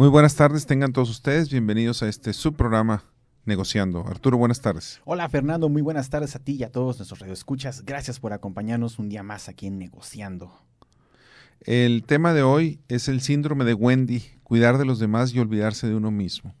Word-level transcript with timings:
Muy 0.00 0.08
buenas 0.08 0.34
tardes, 0.34 0.64
tengan 0.64 0.94
todos 0.94 1.10
ustedes 1.10 1.50
bienvenidos 1.50 2.02
a 2.02 2.08
este 2.08 2.32
subprograma 2.32 3.04
Negociando. 3.44 4.06
Arturo, 4.06 4.38
buenas 4.38 4.62
tardes. 4.62 4.98
Hola 5.04 5.28
Fernando, 5.28 5.68
muy 5.68 5.82
buenas 5.82 6.08
tardes 6.08 6.34
a 6.34 6.38
ti 6.38 6.52
y 6.52 6.62
a 6.62 6.72
todos 6.72 6.96
nuestros 6.96 7.20
radioescuchas. 7.20 7.84
Gracias 7.84 8.18
por 8.18 8.32
acompañarnos 8.32 8.98
un 8.98 9.10
día 9.10 9.22
más 9.22 9.50
aquí 9.50 9.66
en 9.66 9.78
Negociando. 9.78 10.54
El 11.60 12.02
tema 12.04 12.32
de 12.32 12.42
hoy 12.42 12.80
es 12.88 13.08
el 13.08 13.20
síndrome 13.20 13.66
de 13.66 13.74
Wendy, 13.74 14.24
cuidar 14.42 14.78
de 14.78 14.86
los 14.86 15.00
demás 15.00 15.34
y 15.34 15.38
olvidarse 15.38 15.86
de 15.86 15.94
uno 15.94 16.10
mismo. 16.10 16.54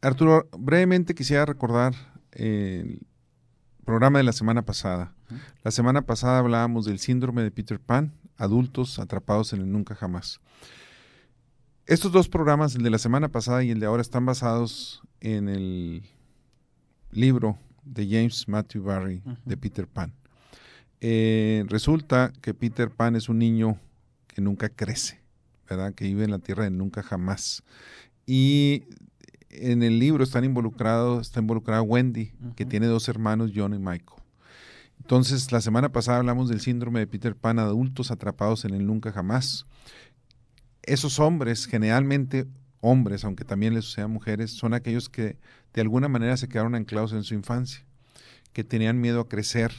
Arturo, 0.00 0.48
brevemente 0.58 1.14
quisiera 1.14 1.44
recordar 1.44 1.92
el 2.32 3.06
programa 3.84 4.18
de 4.18 4.24
la 4.24 4.32
semana 4.32 4.62
pasada. 4.62 5.12
La 5.62 5.72
semana 5.72 6.06
pasada 6.06 6.38
hablábamos 6.38 6.86
del 6.86 7.00
síndrome 7.00 7.42
de 7.42 7.50
Peter 7.50 7.80
Pan, 7.80 8.14
adultos 8.38 8.98
atrapados 8.98 9.52
en 9.52 9.60
el 9.60 9.70
nunca 9.70 9.94
jamás. 9.94 10.40
Estos 11.88 12.12
dos 12.12 12.28
programas, 12.28 12.74
el 12.74 12.82
de 12.82 12.90
la 12.90 12.98
semana 12.98 13.28
pasada 13.28 13.64
y 13.64 13.70
el 13.70 13.80
de 13.80 13.86
ahora, 13.86 14.02
están 14.02 14.26
basados 14.26 15.00
en 15.22 15.48
el 15.48 16.02
libro 17.10 17.58
de 17.82 18.06
James 18.06 18.46
Matthew 18.46 18.82
Barry 18.82 19.22
de 19.46 19.56
Peter 19.56 19.86
Pan. 19.86 20.12
Eh, 21.00 21.64
resulta 21.66 22.30
que 22.42 22.52
Peter 22.52 22.90
Pan 22.90 23.16
es 23.16 23.30
un 23.30 23.38
niño 23.38 23.80
que 24.26 24.42
nunca 24.42 24.68
crece, 24.68 25.22
¿verdad? 25.66 25.94
Que 25.94 26.04
vive 26.04 26.24
en 26.24 26.30
la 26.30 26.40
tierra 26.40 26.64
de 26.64 26.70
nunca 26.70 27.02
jamás. 27.02 27.62
Y 28.26 28.84
en 29.48 29.82
el 29.82 29.98
libro 29.98 30.22
están 30.22 30.44
involucrados, 30.44 31.26
está 31.26 31.40
involucrada 31.40 31.80
Wendy, 31.80 32.34
que 32.54 32.66
tiene 32.66 32.86
dos 32.86 33.08
hermanos, 33.08 33.52
John 33.56 33.72
y 33.72 33.78
Michael. 33.78 34.20
Entonces, 35.00 35.52
la 35.52 35.62
semana 35.62 35.90
pasada 35.90 36.18
hablamos 36.18 36.50
del 36.50 36.60
síndrome 36.60 37.00
de 37.00 37.06
Peter 37.06 37.34
Pan, 37.34 37.58
adultos 37.58 38.10
atrapados 38.10 38.66
en 38.66 38.74
el 38.74 38.86
nunca 38.86 39.10
jamás. 39.10 39.64
Esos 40.88 41.18
hombres, 41.20 41.66
generalmente 41.66 42.46
hombres, 42.80 43.24
aunque 43.24 43.44
también 43.44 43.74
les 43.74 43.84
suceda 43.84 44.06
a 44.06 44.08
mujeres, 44.08 44.52
son 44.52 44.72
aquellos 44.72 45.08
que 45.08 45.36
de 45.74 45.80
alguna 45.80 46.08
manera 46.08 46.36
se 46.36 46.48
quedaron 46.48 46.74
anclados 46.74 47.12
en 47.12 47.24
su 47.24 47.34
infancia, 47.34 47.84
que 48.52 48.64
tenían 48.64 49.00
miedo 49.00 49.20
a 49.20 49.28
crecer, 49.28 49.72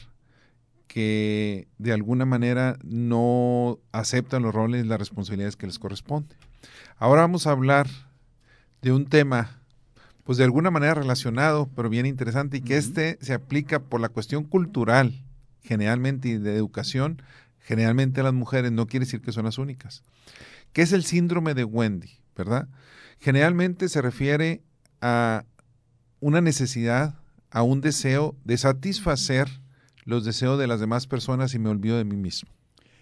que 0.88 1.68
de 1.78 1.94
alguna 1.94 2.26
manera 2.26 2.78
no 2.84 3.80
aceptan 3.92 4.44
los 4.44 4.54
roles 4.54 4.86
y 4.86 4.88
las 4.88 5.00
responsabilidades 5.00 5.56
que 5.56 5.68
les 5.68 5.80
corresponden. 5.80 6.38
Ahora 6.98 7.22
vamos 7.22 7.48
a 7.48 7.52
hablar 7.52 7.88
de 8.82 8.92
un 8.92 9.06
tema, 9.06 9.62
pues 10.24 10.38
de 10.38 10.44
alguna 10.44 10.72
manera 10.72 10.94
relacionado, 10.94 11.70
pero 11.76 11.90
bien 11.90 12.06
interesante, 12.06 12.58
y 12.58 12.62
que 12.62 12.78
este 12.78 13.18
se 13.22 13.34
aplica 13.34 13.80
por 13.80 14.00
la 14.00 14.10
cuestión 14.10 14.44
cultural, 14.44 15.24
generalmente, 15.64 16.30
y 16.30 16.38
de 16.38 16.56
educación, 16.56 17.22
generalmente 17.60 18.22
a 18.22 18.24
las 18.24 18.34
mujeres, 18.34 18.72
no 18.72 18.88
quiere 18.88 19.06
decir 19.06 19.22
que 19.22 19.32
son 19.32 19.46
las 19.46 19.58
únicas, 19.58 20.04
que 20.74 20.82
es 20.82 20.94
el 20.94 21.04
síndrome 21.04 21.54
de 21.54 21.64
Wendy, 21.64 22.20
¿verdad? 22.36 22.68
Generalmente 23.20 23.90
se 23.90 24.02
refiere 24.02 24.64
a 25.02 25.46
una 26.20 26.42
necesidad, 26.42 27.16
a 27.52 27.64
un 27.64 27.82
deseo 27.82 28.36
de 28.44 28.58
satisfacer 28.58 29.48
los 30.06 30.26
deseos 30.26 30.60
de 30.60 30.68
las 30.68 30.80
demás 30.80 31.08
personas 31.08 31.54
y 31.54 31.60
me 31.60 31.70
olvido 31.70 31.98
de 31.98 32.06
mí 32.06 32.16
mismo. 32.16 32.50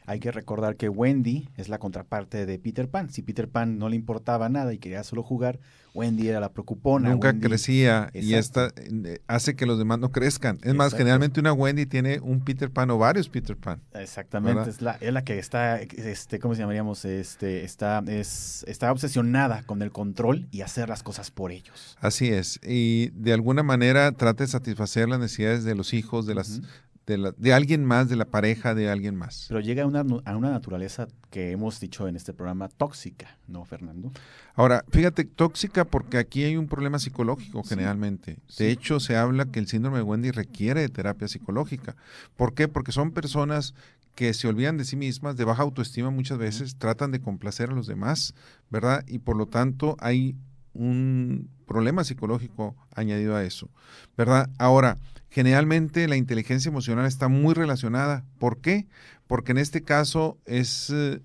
Hay 0.08 0.22
que 0.22 0.31
recordar 0.31 0.77
que 0.77 0.88
Wendy 0.88 1.50
es 1.58 1.67
la 1.67 1.80
contraparte 1.80 2.45
de 2.45 2.58
Peter 2.59 2.89
Pan. 2.89 3.09
Si 3.09 3.22
Peter 3.22 3.50
Pan 3.50 3.77
no 3.77 3.89
le 3.89 3.97
importaba 3.97 4.47
nada 4.47 4.73
y 4.73 4.77
quería 4.77 5.03
solo 5.03 5.22
jugar, 5.22 5.59
Wendy 5.94 6.30
era 6.30 6.39
la 6.39 6.50
preocupona. 6.53 7.09
Nunca 7.09 7.38
crecía 7.38 8.09
y 8.13 8.35
esta 8.35 8.72
eh, 8.78 9.19
hace 9.28 9.55
que 9.55 9.66
los 9.66 9.78
demás 9.78 10.00
no 10.00 10.11
crezcan. 10.11 10.59
Es 10.63 10.73
más, 10.75 10.94
generalmente 10.94 11.39
una 11.39 11.52
Wendy 11.52 11.85
tiene 11.85 12.19
un 12.22 12.39
Peter 12.39 12.72
Pan 12.72 12.89
o 12.91 12.97
varios 12.97 13.28
Peter 13.28 13.58
Pan. 13.58 13.81
Exactamente, 13.95 14.69
es 14.69 14.81
la, 14.81 14.94
es 15.02 15.11
la, 15.11 15.23
que 15.23 15.39
está, 15.39 15.81
este, 15.81 16.39
¿cómo 16.39 16.53
se 16.53 16.61
llamaríamos? 16.61 17.03
Este, 17.03 17.66
está, 17.66 18.03
es, 18.08 18.63
está 18.67 18.91
obsesionada 18.91 19.63
con 19.63 19.81
el 19.81 19.91
control 19.91 20.47
y 20.52 20.61
hacer 20.61 20.88
las 20.88 21.03
cosas 21.03 21.31
por 21.31 21.52
ellos. 21.52 21.97
Así 22.00 22.30
es. 22.30 22.59
Y 22.63 23.09
de 23.09 23.33
alguna 23.33 23.63
manera 23.63 24.11
trata 24.13 24.44
de 24.44 24.47
satisfacer 24.47 25.09
las 25.09 25.19
necesidades 25.19 25.63
de 25.63 25.75
los 25.75 25.94
hijos, 25.94 26.25
de 26.28 26.35
las, 26.35 26.61
de, 27.08 27.53
alguien 27.53 27.85
más, 27.85 28.09
de 28.09 28.18
la 28.18 28.25
pareja 28.25 28.75
de 28.75 28.90
alguien 28.90 29.16
más. 29.16 29.45
Pero 29.47 29.62
llega 29.62 29.84
a 29.84 29.85
una, 29.85 30.01
a 30.25 30.35
una 30.35 30.51
naturaleza 30.51 31.07
que 31.29 31.51
hemos 31.51 31.79
dicho 31.79 32.07
en 32.07 32.18
este 32.18 32.34
programa 32.34 32.68
tóxica, 32.68 33.38
¿no, 33.47 33.63
Fernando? 33.63 34.12
Ahora, 34.56 34.84
fíjate, 34.90 35.23
tóxica 35.23 35.85
porque 35.85 36.18
aquí 36.18 36.44
hay 36.44 36.57
un 36.57 36.68
problema 36.68 37.00
psicológico 37.00 37.63
generalmente. 37.63 38.40
De 38.57 38.72
hecho, 38.72 39.00
se 39.00 39.16
habla 39.16 39.45
que 39.45 39.59
el 39.59 39.68
síndrome 39.68 39.97
de 39.97 40.03
Wendy 40.03 40.31
requiere 40.31 40.81
de 40.81 40.90
terapia 40.90 41.29
psicológica. 41.29 41.95
¿Por 42.35 42.53
qué? 42.53 42.68
Porque 42.68 42.91
son 42.91 43.12
personas 43.12 43.74
que 44.13 44.34
se 44.34 44.47
olvidan 44.47 44.78
de 44.78 44.84
sí 44.84 44.95
mismas, 44.95 45.38
de 45.38 45.45
baja 45.45 45.62
autoestima 45.62 46.09
muchas 46.09 46.39
veces, 46.39 46.75
tratan 46.75 47.12
de 47.12 47.22
complacer 47.22 47.69
a 47.69 47.74
los 47.74 47.88
demás, 47.88 48.34
¿verdad? 48.69 49.06
Y 49.07 49.19
por 49.19 49.38
lo 49.38 49.45
tanto 49.45 49.95
hay 50.00 50.35
un 50.77 51.49
problema 51.65 52.03
psicológico 52.03 52.75
añadido 52.95 53.35
a 53.35 53.43
eso, 53.43 53.69
¿verdad? 54.15 54.49
Ahora, 54.57 54.97
generalmente 55.29 56.07
la 56.07 56.15
inteligencia 56.15 56.69
emocional 56.69 57.05
está 57.05 57.27
muy 57.27 57.53
relacionada. 57.53 58.25
¿Por 58.39 58.59
qué? 58.59 58.88
Porque 59.27 59.51
en 59.51 59.57
este 59.57 59.81
caso 59.81 60.38
es 60.45 60.89
eh, 60.89 61.19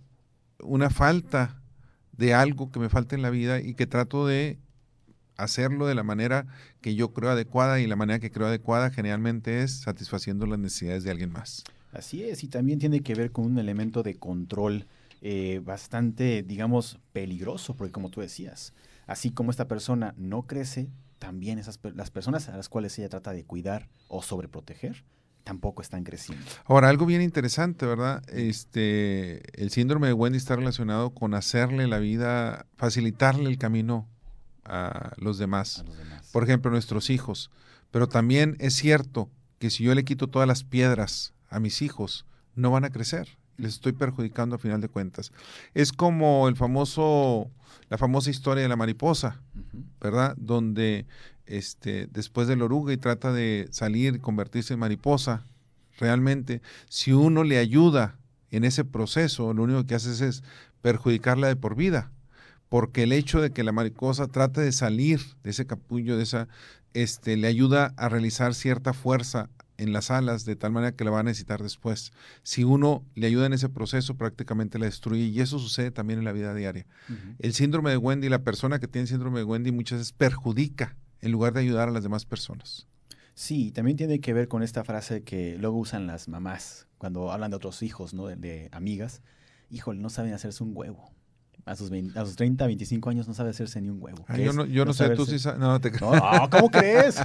una 0.63 0.91
falta 0.91 1.63
de 2.13 2.35
algo 2.35 2.71
que 2.71 2.81
me 2.81 2.89
falta 2.89 3.15
en 3.15 3.23
la 3.23 3.31
vida 3.31 3.61
y 3.61 3.75
que 3.75 3.87
trato 3.87 4.27
de 4.27 4.59
hacerlo 5.37 5.87
de 5.87 5.95
la 5.95 6.03
manera 6.03 6.47
que 6.81 6.95
yo 6.95 7.13
creo 7.13 7.31
adecuada 7.31 7.81
y 7.81 7.87
la 7.87 7.97
manera 7.97 8.19
que 8.19 8.31
creo 8.31 8.47
adecuada 8.47 8.91
generalmente 8.91 9.63
es 9.63 9.81
satisfaciendo 9.81 10.47
las 10.47 10.59
necesidades 10.59 11.05
de 11.05 11.11
alguien 11.11 11.33
más. 11.33 11.65
Así 11.93 12.23
es, 12.25 12.43
y 12.43 12.49
también 12.49 12.79
tiene 12.79 13.01
que 13.01 13.15
ver 13.15 13.33
con 13.33 13.45
un 13.45 13.59
elemento 13.59 14.03
de 14.03 14.15
control 14.15 14.87
eh, 15.21 15.61
bastante, 15.65 16.43
digamos, 16.43 16.99
peligroso, 17.13 17.75
porque 17.77 17.93
como 17.93 18.11
tú 18.11 18.21
decías, 18.21 18.73
así 19.07 19.31
como 19.31 19.51
esta 19.51 19.69
persona 19.69 20.15
no 20.17 20.43
crece, 20.43 20.91
también 21.19 21.59
esas, 21.59 21.79
las 21.95 22.11
personas 22.11 22.49
a 22.49 22.57
las 22.57 22.69
cuales 22.69 22.99
ella 22.99 23.09
trata 23.09 23.33
de 23.33 23.45
cuidar 23.45 23.89
o 24.09 24.23
sobreproteger 24.23 25.05
tampoco 25.45 25.83
están 25.83 26.05
creciendo. 26.05 26.45
Ahora, 26.65 26.89
algo 26.89 27.07
bien 27.07 27.23
interesante, 27.23 27.87
¿verdad? 27.87 28.23
Este, 28.29 29.43
el 29.61 29.71
síndrome 29.71 30.07
de 30.07 30.13
Wendy 30.13 30.39
está 30.39 30.57
relacionado 30.57 31.11
con 31.11 31.35
hacerle 31.35 31.87
la 31.87 31.99
vida, 31.99 32.67
facilitarle 32.77 33.49
el 33.49 33.59
camino 33.59 34.09
a 34.65 35.13
los 35.17 35.39
demás. 35.39 35.85
Por 36.33 36.45
ejemplo, 36.45 36.71
nuestros 36.71 37.11
hijos. 37.11 37.51
Pero 37.91 38.09
también 38.09 38.57
es 38.59 38.75
cierto 38.75 39.31
que 39.59 39.71
si 39.71 39.85
yo 39.85 39.95
le 39.95 40.05
quito 40.05 40.29
todas 40.29 40.49
las 40.49 40.65
piedras 40.65 41.35
a 41.49 41.61
mis 41.61 41.83
hijos, 41.83 42.25
no 42.55 42.71
van 42.71 42.85
a 42.85 42.91
crecer. 42.91 43.39
Les 43.57 43.75
estoy 43.75 43.93
perjudicando 43.93 44.57
a 44.57 44.59
final 44.59 44.81
de 44.81 44.89
cuentas. 44.89 45.33
Es 45.75 45.93
como 45.93 46.49
el 46.49 46.57
famoso 46.57 47.51
la 47.93 47.99
famosa 47.99 48.31
historia 48.31 48.63
de 48.63 48.71
la 48.71 48.77
mariposa, 48.77 49.43
¿verdad? 50.01 50.35
Donde 50.39 51.05
este, 51.45 52.07
después 52.11 52.49
del 52.49 52.63
oruga 52.63 52.93
y 52.95 52.97
trata 52.97 53.33
de 53.35 53.69
salir 53.71 54.15
y 54.15 54.19
convertirse 54.19 54.73
en 54.73 54.81
mariposa, 54.81 55.45
realmente, 55.99 56.63
si 56.89 57.13
uno 57.13 57.45
le 57.45 57.59
ayuda 57.59 58.17
en 58.51 58.65
ese 58.65 58.85
proceso, 58.87 59.53
lo 59.53 59.65
único 59.65 59.85
que 59.85 59.95
hace 59.95 60.27
es 60.27 60.43
perjudicarla 60.81 61.49
de 61.49 61.57
por 61.57 61.77
vida, 61.77 62.11
porque 62.71 63.03
el 63.03 63.13
hecho 63.13 63.43
de 63.43 63.51
que 63.51 63.63
la 63.63 63.73
mariposa 63.73 64.27
trate 64.27 64.63
de 64.63 64.73
salir 64.73 65.21
de 65.43 65.51
ese 65.51 65.67
capullo, 65.67 66.17
de 66.17 66.23
esa, 66.23 66.49
este, 66.95 67.37
le 67.37 67.47
ayuda 67.47 67.93
a 67.99 68.09
realizar 68.09 68.55
cierta 68.55 68.95
fuerza 68.95 69.51
en 69.83 69.93
las 69.93 70.11
alas 70.11 70.45
de 70.45 70.57
tal 70.57 70.73
manera 70.73 70.93
que 70.93 71.05
la 71.05 71.11
va 71.11 71.21
a 71.21 71.23
necesitar 71.23 71.63
después. 71.63 72.13
Si 72.43 72.65
uno 72.65 73.05
le 73.15 73.27
ayuda 73.27 73.47
en 73.47 73.53
ese 73.53 73.69
proceso, 73.69 74.17
prácticamente 74.17 74.79
la 74.79 74.87
destruye 74.87 75.25
y 75.25 75.41
eso 75.41 75.59
sucede 75.59 75.91
también 75.91 76.19
en 76.21 76.25
la 76.25 76.33
vida 76.33 76.55
diaria. 76.55 76.87
El 77.39 77.53
síndrome 77.53 77.91
de 77.91 77.97
Wendy, 77.97 78.29
la 78.29 78.43
persona 78.43 78.79
que 78.79 78.89
tiene 78.89 79.07
síndrome 79.07 79.41
de 79.41 79.45
Wendy 79.45 79.73
muchas 79.73 79.99
veces 79.99 80.13
perjudica 80.13 80.97
en 81.21 81.33
lugar 81.33 81.53
de 81.53 81.61
ayudar 81.61 81.89
a 81.89 81.93
las 81.93 82.03
demás 82.03 82.25
personas. 82.25 82.87
Sí, 83.35 83.73
también 83.73 83.97
tiene 83.97 84.21
que 84.21 84.33
ver 84.33 84.49
con 84.49 84.63
esta 84.63 84.85
frase 84.85 85.23
que 85.23 85.57
luego 85.59 85.79
usan 85.79 86.07
las 86.07 86.29
mamás 86.29 86.87
cuando 86.99 87.33
hablan 87.33 87.51
de 87.51 87.57
otros 87.57 87.83
hijos, 87.83 88.15
¿no? 88.15 88.27
De, 88.27 88.37
de 88.37 88.69
amigas. 88.73 89.23
Híjole, 89.71 90.01
no 90.01 90.11
saben 90.11 90.35
hacerse 90.35 90.63
un 90.63 90.73
huevo 90.75 91.13
a 91.65 91.77
sus, 91.77 91.91
a 92.15 92.25
sus 92.25 92.37
30, 92.37 92.67
25 92.67 93.11
años 93.11 93.29
no 93.29 93.35
sabe 93.35 93.51
hacerse 93.51 93.81
ni 93.81 93.89
un 93.89 94.03
huevo. 94.03 94.25
yo 94.37 94.53
no, 94.53 94.65
yo 94.65 94.85
no, 94.85 94.93
sé, 94.93 95.11
tú 95.11 95.27
sí 95.27 95.39
sabes. 95.39 95.61
No, 95.61 95.81
te... 95.81 95.93
no, 95.93 96.51
¿cómo 96.51 96.71
crees? 96.71 97.17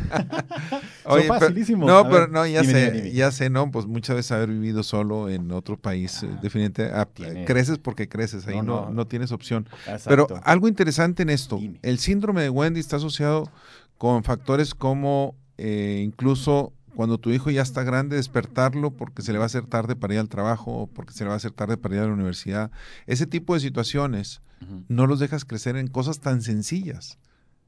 Oye, 1.05 1.27
facilísimo. 1.27 1.87
no, 1.87 2.07
pero 2.09 2.27
no, 2.27 2.45
ya 2.45 2.63
sé, 2.63 3.11
ya 3.13 3.31
sé, 3.31 3.49
no, 3.49 3.71
pues 3.71 3.85
muchas 3.85 4.15
veces 4.15 4.31
haber 4.33 4.49
vivido 4.49 4.83
solo 4.83 5.29
en 5.29 5.51
otro 5.51 5.77
país, 5.77 6.23
ah, 6.23 6.39
definitivamente, 6.41 7.45
creces 7.45 7.79
porque 7.79 8.07
creces, 8.07 8.47
ahí 8.47 8.61
no, 8.61 8.91
no, 8.91 9.07
tienes 9.07 9.31
opción. 9.31 9.67
Pero 10.05 10.27
algo 10.43 10.67
interesante 10.67 11.23
en 11.23 11.29
esto, 11.29 11.59
el 11.81 11.99
síndrome 11.99 12.43
de 12.43 12.49
Wendy 12.49 12.79
está 12.79 12.97
asociado 12.97 13.49
con 13.97 14.23
factores 14.23 14.75
como 14.75 15.35
eh, 15.57 16.03
incluso 16.05 16.73
cuando 16.97 17.19
tu 17.19 17.29
hijo 17.29 17.51
ya 17.51 17.61
está 17.61 17.83
grande, 17.83 18.15
despertarlo 18.15 18.89
porque 18.89 19.21
se 19.21 19.31
le 19.31 19.37
va 19.37 19.43
a 19.43 19.45
hacer 19.45 19.67
tarde 19.67 19.95
para 19.95 20.15
ir 20.15 20.19
al 20.19 20.29
trabajo 20.29 20.71
o 20.71 20.87
porque 20.87 21.13
se 21.13 21.23
le 21.23 21.27
va 21.27 21.35
a 21.35 21.37
hacer 21.37 21.51
tarde 21.51 21.77
para 21.77 21.93
ir 21.93 22.01
a 22.01 22.07
la 22.07 22.13
universidad. 22.13 22.71
Ese 23.05 23.27
tipo 23.27 23.53
de 23.53 23.59
situaciones 23.59 24.41
no 24.87 25.05
los 25.05 25.19
dejas 25.19 25.45
crecer 25.45 25.75
en 25.77 25.89
cosas 25.89 26.21
tan 26.21 26.41
sencillas. 26.41 27.19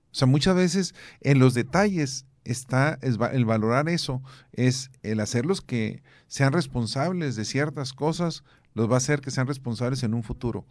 O 0.05 0.15
sea, 0.15 0.27
muchas 0.27 0.55
veces 0.55 0.95
en 1.21 1.37
los 1.37 1.53
detalles 1.53 2.25
está 2.43 2.97
el 3.03 3.45
valorar 3.45 3.87
eso, 3.87 4.23
es 4.51 4.89
el 5.03 5.19
hacerlos 5.19 5.61
que 5.61 6.01
sean 6.25 6.51
responsables 6.51 7.35
de 7.35 7.45
ciertas 7.45 7.93
cosas, 7.93 8.43
los 8.73 8.89
va 8.89 8.95
a 8.95 8.97
hacer 8.97 9.21
que 9.21 9.29
sean 9.29 9.45
responsables 9.45 10.01
en 10.01 10.15
un 10.15 10.23
futuro. 10.23 10.65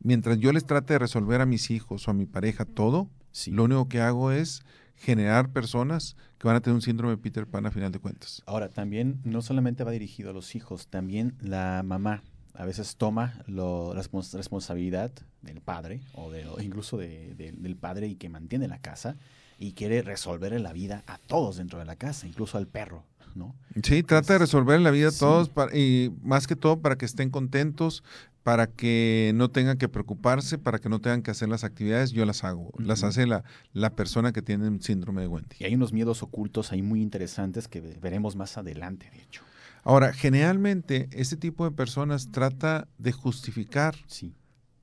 mientras 0.00 0.38
yo 0.38 0.52
les 0.52 0.66
trate 0.66 0.94
de 0.94 0.98
resolver 0.98 1.40
a 1.40 1.46
mis 1.46 1.70
hijos 1.70 2.08
o 2.08 2.10
a 2.10 2.14
mi 2.14 2.26
pareja 2.26 2.64
todo, 2.64 3.08
lo 3.46 3.62
único 3.62 3.88
que 3.88 4.00
hago 4.00 4.32
es 4.32 4.64
generar 5.02 5.50
personas 5.50 6.16
que 6.38 6.46
van 6.46 6.56
a 6.56 6.60
tener 6.60 6.76
un 6.76 6.82
síndrome 6.82 7.16
de 7.16 7.22
Peter 7.22 7.46
Pan 7.46 7.66
a 7.66 7.70
final 7.70 7.90
de 7.90 7.98
cuentas. 7.98 8.42
Ahora, 8.46 8.68
también 8.68 9.20
no 9.24 9.42
solamente 9.42 9.82
va 9.84 9.90
dirigido 9.90 10.30
a 10.30 10.32
los 10.32 10.54
hijos, 10.54 10.86
también 10.86 11.34
la 11.40 11.82
mamá 11.84 12.22
a 12.54 12.64
veces 12.64 12.96
toma 12.96 13.42
la 13.46 13.94
responsabilidad 13.94 15.10
del 15.40 15.60
padre 15.60 16.00
o, 16.14 16.30
de, 16.30 16.46
incluso 16.60 16.98
del 16.98 17.76
padre 17.80 18.06
y 18.06 18.14
que 18.14 18.28
mantiene 18.28 18.68
la 18.68 18.78
casa 18.78 19.16
y 19.58 19.72
quiere 19.72 20.02
resolver 20.02 20.58
la 20.60 20.72
vida 20.72 21.02
a 21.06 21.18
todos 21.18 21.56
dentro 21.56 21.78
de 21.78 21.84
la 21.84 21.96
casa, 21.96 22.26
incluso 22.26 22.58
al 22.58 22.66
perro. 22.66 23.04
¿no? 23.34 23.54
Sí, 23.82 24.02
trata 24.02 24.34
de 24.34 24.40
resolver 24.40 24.80
la 24.80 24.90
vida 24.90 25.08
a 25.08 25.12
todos 25.12 25.50
y 25.72 26.10
más 26.22 26.46
que 26.46 26.54
todo 26.56 26.80
para 26.80 26.96
que 26.96 27.06
estén 27.06 27.30
contentos, 27.30 28.04
para 28.42 28.66
que 28.66 29.32
no 29.34 29.50
tengan 29.50 29.78
que 29.78 29.88
preocuparse, 29.88 30.58
para 30.58 30.78
que 30.78 30.88
no 30.88 31.00
tengan 31.00 31.22
que 31.22 31.30
hacer 31.30 31.48
las 31.48 31.64
actividades, 31.64 32.12
yo 32.12 32.24
las 32.24 32.44
hago. 32.44 32.72
Las 32.78 33.04
hace 33.04 33.26
la, 33.26 33.44
la 33.72 33.94
persona 33.94 34.32
que 34.32 34.42
tiene 34.42 34.66
el 34.66 34.82
síndrome 34.82 35.22
de 35.22 35.28
Wendy. 35.28 35.56
Y 35.60 35.64
hay 35.64 35.74
unos 35.74 35.92
miedos 35.92 36.22
ocultos 36.22 36.72
ahí 36.72 36.82
muy 36.82 37.00
interesantes 37.02 37.68
que 37.68 37.80
veremos 37.80 38.34
más 38.36 38.58
adelante, 38.58 39.08
de 39.10 39.22
hecho. 39.22 39.42
Ahora, 39.84 40.12
generalmente 40.12 41.08
este 41.12 41.36
tipo 41.36 41.64
de 41.64 41.72
personas 41.72 42.30
trata 42.30 42.88
de 42.98 43.12
justificar 43.12 43.96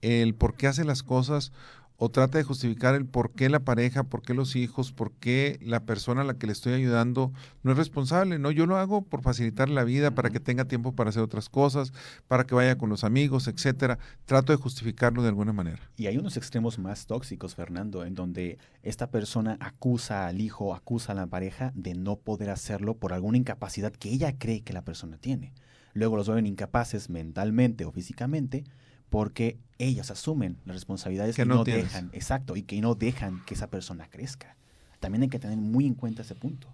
el 0.02 0.36
por 0.36 0.56
qué 0.56 0.68
hace 0.68 0.84
las 0.84 1.04
cosas 1.04 1.52
o 2.02 2.10
trata 2.10 2.38
de 2.38 2.46
justificar 2.46 2.96
el 2.96 3.06
por 3.06 3.34
qué 3.34 3.50
la 3.50 3.60
pareja, 3.60 4.04
por 4.04 4.22
qué 4.22 4.34
los 4.34 4.56
hijos, 4.56 4.94
por 4.94 5.12
qué 5.12 5.60
la 5.62 5.82
persona 5.82 6.22
a 6.22 6.24
la 6.24 6.36
que 6.36 6.48
le 6.48 6.54
estoy 6.54 6.72
ayudando 6.72 7.34
no 7.62 7.74
es 7.74 7.78
responsable. 7.78 8.40
No, 8.40 8.52
yo 8.52 8.66
lo 8.66 8.78
hago 8.78 9.02
por 9.02 9.22
facilitar 9.22 9.68
la 9.68 9.84
vida, 9.84 10.12
para 10.12 10.30
que 10.30 10.40
tenga 10.40 10.64
tiempo 10.64 10.94
para 10.94 11.10
hacer 11.10 11.22
otras 11.22 11.50
cosas, 11.50 11.92
para 12.30 12.46
que 12.46 12.56
vaya 12.56 12.78
con 12.78 12.90
los 12.90 13.04
amigos, 13.04 13.50
etcétera. 13.50 14.00
Trato 14.26 14.54
de 14.54 14.58
justificarlo 14.58 15.22
de 15.24 15.28
alguna 15.28 15.52
manera. 15.52 15.92
Y 15.98 16.08
hay 16.08 16.18
unos 16.18 16.38
extremos 16.38 16.80
más 16.80 17.06
tóxicos, 17.06 17.56
Fernando, 17.56 18.06
en 18.06 18.16
donde 18.16 18.60
esta 18.82 19.12
persona 19.12 19.58
acusa 19.60 20.28
al 20.28 20.40
hijo, 20.40 20.74
acusa 20.74 21.12
a 21.12 21.16
la 21.16 21.28
pareja 21.28 21.74
de 21.76 21.96
no 21.96 22.16
poder 22.16 22.50
hacerlo 22.50 22.96
por 22.96 23.12
alguna 23.12 23.38
incapacidad 23.38 23.92
que 23.92 24.10
ella 24.10 24.38
cree 24.38 24.62
que 24.62 24.72
la 24.72 24.86
persona 24.86 25.18
tiene. 25.18 25.54
Luego 25.94 26.16
los 26.16 26.30
ven 26.30 26.48
incapaces 26.48 27.10
mentalmente 27.10 27.84
o 27.84 27.92
físicamente 27.92 28.64
porque 29.10 29.58
ellas 29.78 30.12
asumen 30.12 30.58
las 30.66 30.76
responsabilidades 30.76 31.36
que 31.36 31.46
no, 31.46 31.64
dejan, 31.64 32.10
exacto, 32.14 32.56
y 32.56 32.64
que 32.64 32.80
no 32.82 32.96
dejan 32.96 33.44
que 33.46 33.54
esa 33.54 33.68
persona 33.68 34.08
crezca. 34.10 34.56
También 35.00 35.24
hay 35.24 35.30
que 35.30 35.40
tener 35.40 35.58
muy 35.58 35.86
en 35.86 35.96
cuenta 35.96 36.22
ese 36.22 36.36
punto. 36.36 36.68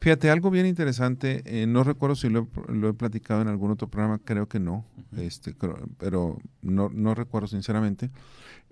Fíjate, 0.00 0.30
algo 0.30 0.50
bien 0.50 0.64
interesante, 0.64 1.42
eh, 1.44 1.66
no 1.66 1.84
recuerdo 1.84 2.16
si 2.16 2.30
lo, 2.30 2.48
he 2.88 2.92
platicado 2.94 3.42
en 3.42 3.48
algún 3.48 3.72
otro 3.72 3.88
programa, 3.88 4.18
creo 4.24 4.48
que 4.48 4.58
no, 4.58 4.86
este, 5.16 5.54
pero 5.98 6.38
no, 6.62 6.88
no, 6.88 7.14
recuerdo 7.14 7.48
sinceramente. 7.48 8.10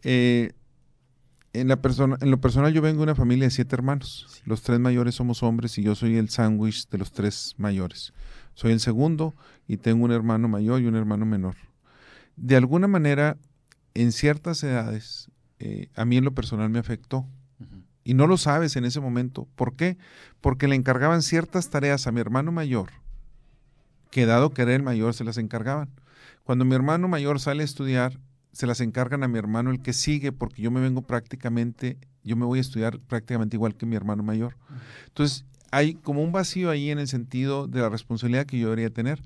Eh, 0.03 0.53
en, 1.53 1.69
la 1.69 1.83
persona, 1.83 2.17
en 2.21 2.31
lo 2.31 2.41
personal 2.41 2.73
yo 2.73 2.81
vengo 2.81 2.99
de 2.99 3.05
una 3.05 3.15
familia 3.15 3.47
de 3.47 3.51
siete 3.51 3.75
hermanos, 3.75 4.43
los 4.47 4.63
tres 4.63 4.81
mayores 4.81 5.17
somos 5.17 5.43
hombres 5.43 5.77
y 5.77 5.83
yo 5.83 5.95
soy 5.95 6.17
el 6.17 6.31
sándwich 6.31 6.89
de 6.89 6.99
los 6.99 7.13
tres 7.13 7.55
mayores. 7.59 8.15
Soy 8.55 8.73
el 8.73 8.81
segundo 8.81 9.35
y 9.67 9.77
tengo 9.79 10.05
un 10.05 10.13
hermano 10.13 10.49
mayor 10.49 10.81
y 10.81 10.87
un 10.87 10.97
hermano 10.97 11.27
menor 11.27 11.57
de 12.37 12.57
alguna 12.57 12.89
manera, 12.89 13.37
en 13.95 14.13
ciertas 14.13 14.63
edades, 14.63 15.31
eh, 15.59 15.89
a 15.95 16.05
mí 16.05 16.17
en 16.17 16.25
lo 16.25 16.35
personal 16.35 16.71
me 16.71 16.79
afectó. 16.79 17.27
Y 18.07 18.13
no 18.13 18.27
lo 18.27 18.37
sabes 18.37 18.77
en 18.77 18.85
ese 18.85 19.01
momento. 19.01 19.49
¿Por 19.57 19.77
qué? 19.77 19.97
Porque 20.43 20.69
le 20.69 20.77
encargaban 20.77 21.23
ciertas 21.23 21.71
tareas 21.71 22.07
a 22.07 22.13
mi 22.13 22.21
hermano 22.21 22.53
mayor, 22.53 22.91
que 24.11 24.27
dado 24.27 24.51
que 24.51 24.63
era 24.63 24.75
el 24.75 24.83
mayor, 24.83 25.15
se 25.15 25.25
las 25.25 25.39
encargaban. 25.39 25.89
Cuando 26.43 26.67
mi 26.67 26.75
hermano 26.75 27.09
mayor 27.09 27.41
sale 27.41 27.63
a 27.63 27.65
estudiar, 27.65 28.19
se 28.53 28.67
las 28.67 28.81
encargan 28.81 29.23
a 29.23 29.29
mi 29.29 29.39
hermano 29.39 29.71
el 29.71 29.81
que 29.81 29.95
sigue, 29.95 30.33
porque 30.33 30.61
yo 30.61 30.71
me 30.71 30.81
vengo 30.81 31.03
prácticamente, 31.03 31.97
yo 32.23 32.37
me 32.37 32.45
voy 32.45 32.59
a 32.59 32.61
estudiar 32.61 33.01
prácticamente 33.01 33.57
igual 33.57 33.75
que 33.75 33.87
mi 33.87 33.97
hermano 33.97 34.23
mayor. 34.23 34.57
Entonces, 35.07 35.47
hay 35.71 35.95
como 35.95 36.23
un 36.23 36.31
vacío 36.31 36.71
ahí 36.71 36.91
en 36.91 36.99
el 36.99 37.09
sentido 37.09 37.67
de 37.67 37.81
la 37.81 37.89
responsabilidad 37.89 38.47
que 38.47 38.59
yo 38.59 38.67
debería 38.67 38.91
tener. 38.91 39.23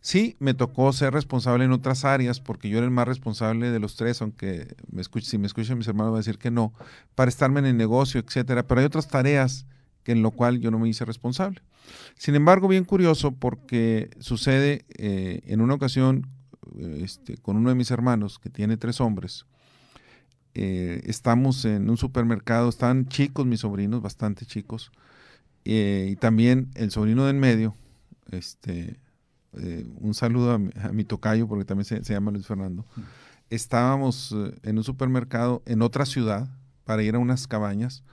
Sí, 0.00 0.36
me 0.38 0.54
tocó 0.54 0.92
ser 0.92 1.12
responsable 1.12 1.64
en 1.64 1.72
otras 1.72 2.04
áreas 2.04 2.40
porque 2.40 2.68
yo 2.68 2.78
era 2.78 2.84
el 2.84 2.92
más 2.92 3.08
responsable 3.08 3.70
de 3.70 3.80
los 3.80 3.96
tres, 3.96 4.22
aunque 4.22 4.76
me 4.90 5.02
si 5.20 5.38
me 5.38 5.46
escuchan 5.46 5.78
mis 5.78 5.88
hermanos 5.88 6.12
van 6.12 6.18
a 6.18 6.20
decir 6.20 6.38
que 6.38 6.50
no, 6.50 6.72
para 7.14 7.28
estarme 7.28 7.60
en 7.60 7.66
el 7.66 7.76
negocio, 7.76 8.20
etcétera. 8.20 8.66
Pero 8.66 8.80
hay 8.80 8.86
otras 8.86 9.08
tareas 9.08 9.66
que 10.04 10.12
en 10.12 10.22
lo 10.22 10.30
cual 10.30 10.60
yo 10.60 10.70
no 10.70 10.78
me 10.78 10.88
hice 10.88 11.04
responsable. 11.04 11.60
Sin 12.16 12.34
embargo, 12.34 12.68
bien 12.68 12.84
curioso 12.84 13.32
porque 13.32 14.10
sucede 14.20 14.84
eh, 14.96 15.40
en 15.46 15.60
una 15.60 15.74
ocasión 15.74 16.28
este, 17.00 17.36
con 17.38 17.56
uno 17.56 17.70
de 17.70 17.74
mis 17.74 17.90
hermanos 17.90 18.38
que 18.38 18.50
tiene 18.50 18.76
tres 18.76 19.00
hombres. 19.00 19.46
Eh, 20.54 21.02
estamos 21.04 21.64
en 21.64 21.90
un 21.90 21.96
supermercado, 21.96 22.68
están 22.68 23.08
chicos 23.08 23.44
mis 23.46 23.60
sobrinos, 23.60 24.00
bastante 24.00 24.46
chicos, 24.46 24.90
eh, 25.64 26.08
y 26.10 26.16
también 26.16 26.70
el 26.74 26.90
sobrino 26.90 27.26
del 27.26 27.36
medio, 27.36 27.74
este, 28.30 28.96
eh, 29.56 29.86
un 30.00 30.14
saludo 30.14 30.52
a 30.52 30.58
mi, 30.92 31.04
tocayo, 31.04 31.48
porque 31.48 31.64
también 31.64 31.84
se, 31.84 32.00
llama 32.02 32.30
Luis 32.30 32.46
Fernando. 32.46 32.84
Estábamos 33.50 34.32
eh, 34.36 34.58
en 34.62 34.78
un 34.78 34.84
supermercado 34.84 35.62
en 35.66 35.82
otra 35.82 36.06
ciudad 36.06 36.48
para 36.84 37.02
ir 37.02 37.14
a 37.14 37.18
unas 37.18 37.46
cabañas 37.46 38.04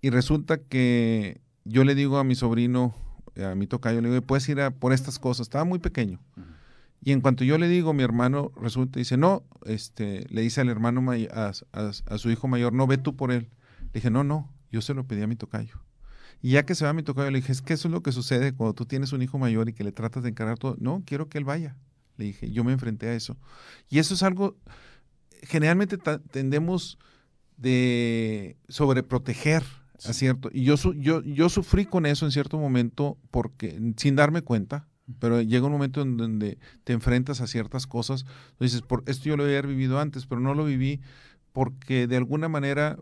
y 0.00 0.10
resulta 0.10 0.58
que 0.58 1.40
yo 1.64 1.84
le 1.84 1.94
digo 1.94 2.18
a 2.18 2.24
mi 2.24 2.34
sobrino, 2.34 2.94
a 3.36 3.54
mi 3.54 3.66
tocayo, 3.66 4.00
le 4.00 4.10
digo, 4.10 4.22
puedes 4.22 4.48
ir 4.48 4.60
a 4.60 4.70
por 4.72 4.92
estas 4.92 5.18
cosas. 5.18 5.46
Estaba 5.46 5.64
muy 5.64 5.78
pequeño. 5.78 6.20
Y 7.00 7.12
en 7.12 7.20
cuanto 7.20 7.44
yo 7.44 7.58
le 7.58 7.68
digo, 7.68 7.92
mi 7.92 8.02
hermano 8.02 8.52
resulta 8.60 8.98
dice, 8.98 9.16
no, 9.16 9.44
este, 9.64 10.26
le 10.28 10.42
dice 10.42 10.60
al 10.60 10.68
hermano, 10.68 11.04
a, 11.32 11.52
a, 11.72 12.18
su 12.18 12.30
hijo 12.30 12.48
mayor, 12.48 12.72
no, 12.72 12.86
ve 12.86 12.98
tú 12.98 13.16
por 13.16 13.32
él. 13.32 13.48
Le 13.80 13.90
dije, 13.94 14.10
no, 14.10 14.24
no, 14.24 14.52
yo 14.70 14.82
se 14.82 14.94
lo 14.94 15.06
pedí 15.06 15.22
a 15.22 15.26
mi 15.26 15.36
tocayo. 15.36 15.80
Y 16.42 16.50
ya 16.50 16.66
que 16.66 16.74
se 16.74 16.84
va 16.84 16.90
a 16.90 16.92
mi 16.92 17.04
tocayo, 17.04 17.30
le 17.30 17.38
dije, 17.38 17.52
es 17.52 17.62
que 17.62 17.72
eso 17.72 17.86
es 17.86 17.92
lo 17.92 18.02
que 18.02 18.10
sucede 18.10 18.52
cuando 18.52 18.74
tú 18.74 18.84
tienes 18.84 19.12
un 19.12 19.22
hijo 19.22 19.38
mayor 19.38 19.68
y 19.68 19.72
que 19.72 19.84
le 19.84 19.92
tratas 19.92 20.24
de 20.24 20.30
encargar 20.30 20.58
todo. 20.58 20.76
No, 20.80 21.02
quiero 21.06 21.28
que 21.28 21.38
él 21.38 21.44
vaya. 21.44 21.76
Le 22.16 22.26
dije, 22.26 22.50
yo 22.50 22.64
me 22.64 22.72
enfrenté 22.72 23.08
a 23.08 23.14
eso. 23.14 23.36
Y 23.88 24.00
eso 24.00 24.14
es 24.14 24.24
algo, 24.24 24.56
generalmente 25.42 25.98
tendemos 26.30 26.98
de 27.56 28.56
sobreproteger 28.68 29.62
a 30.04 30.12
cierto. 30.12 30.50
Y 30.52 30.64
yo, 30.64 30.74
yo, 30.94 31.22
yo 31.22 31.48
sufrí 31.48 31.86
con 31.86 32.06
eso 32.06 32.26
en 32.26 32.32
cierto 32.32 32.58
momento 32.58 33.18
porque, 33.30 33.80
sin 33.96 34.16
darme 34.16 34.42
cuenta, 34.42 34.88
pero 35.18 35.40
llega 35.40 35.66
un 35.66 35.72
momento 35.72 36.02
en 36.02 36.16
donde 36.16 36.58
te 36.84 36.92
enfrentas 36.92 37.40
a 37.40 37.46
ciertas 37.46 37.86
cosas. 37.86 38.24
Dices, 38.58 38.82
por, 38.82 39.04
esto 39.06 39.24
yo 39.28 39.36
lo 39.36 39.44
había 39.44 39.62
vivido 39.62 40.00
antes, 40.00 40.26
pero 40.26 40.40
no 40.40 40.54
lo 40.54 40.64
viví 40.64 41.00
porque 41.52 42.06
de 42.06 42.16
alguna 42.16 42.48
manera 42.48 42.98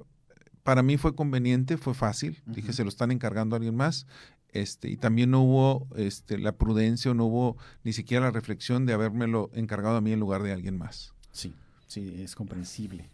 para 0.63 0.83
mí 0.83 0.97
fue 0.97 1.15
conveniente, 1.15 1.77
fue 1.77 1.95
fácil. 1.95 2.43
Dije, 2.47 2.73
se 2.73 2.83
lo 2.83 2.89
están 2.89 3.11
encargando 3.11 3.57
a 3.57 3.59
alguien 3.59 3.77
más. 3.77 4.07
Este, 4.53 4.91
y 4.91 4.97
también 4.97 5.31
no 5.31 5.43
hubo 5.43 5.87
este, 5.97 6.39
la 6.39 6.53
prudencia 6.53 7.13
o 7.13 7.15
no 7.15 7.27
hubo 7.27 7.57
ni 7.85 7.93
siquiera 7.93 8.27
la 8.27 8.31
reflexión 8.33 8.85
de 8.85 8.93
habérmelo 8.93 9.51
encargado 9.55 9.97
a 9.97 10.01
mí 10.01 10.13
en 10.13 10.21
lugar 10.21 10.43
de 10.43 10.53
alguien 10.53 10.77
más. 10.77 11.15
Sí, 11.31 11.55
sí, 11.87 12.21
es 12.23 12.35
comprensible. 12.35 13.09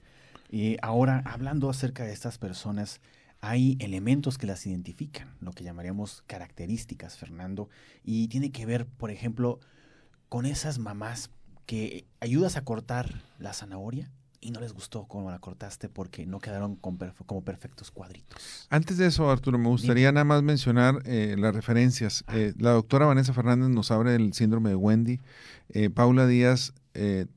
Y 0.50 0.76
ahora, 0.80 1.22
hablando 1.26 1.68
acerca 1.68 2.04
de 2.04 2.12
estas 2.12 2.38
personas, 2.38 3.00
hay 3.40 3.76
elementos 3.80 4.38
que 4.38 4.46
las 4.46 4.66
identifican, 4.66 5.34
lo 5.40 5.52
que 5.52 5.64
llamaríamos 5.64 6.22
características, 6.26 7.18
Fernando, 7.18 7.68
y 8.02 8.28
tiene 8.28 8.50
que 8.50 8.64
ver, 8.64 8.86
por 8.86 9.10
ejemplo, 9.10 9.60
con 10.28 10.46
esas 10.46 10.78
mamás 10.78 11.30
que 11.66 12.06
ayudas 12.20 12.56
a 12.56 12.64
cortar 12.64 13.22
la 13.38 13.52
zanahoria 13.52 14.10
y 14.46 14.52
no 14.52 14.60
les 14.60 14.72
gustó 14.72 15.06
cómo 15.08 15.30
la 15.30 15.40
cortaste 15.40 15.88
porque 15.88 16.24
no 16.24 16.38
quedaron 16.38 16.76
como 16.76 17.42
perfectos 17.42 17.90
cuadritos. 17.90 18.66
Antes 18.70 18.96
de 18.96 19.06
eso, 19.06 19.28
Arturo, 19.28 19.58
me 19.58 19.68
gustaría 19.68 20.12
nada 20.12 20.22
más 20.22 20.42
mencionar 20.44 21.02
eh, 21.04 21.34
las 21.36 21.52
referencias. 21.52 22.22
Ah. 22.28 22.36
Eh, 22.36 22.54
la 22.56 22.70
doctora 22.70 23.06
Vanessa 23.06 23.32
Fernández 23.32 23.70
nos 23.70 23.90
habla 23.90 24.12
del 24.12 24.32
síndrome 24.34 24.70
de 24.70 24.76
Wendy. 24.76 25.20
Eh, 25.70 25.90
Paula 25.90 26.26
Díaz 26.26 26.72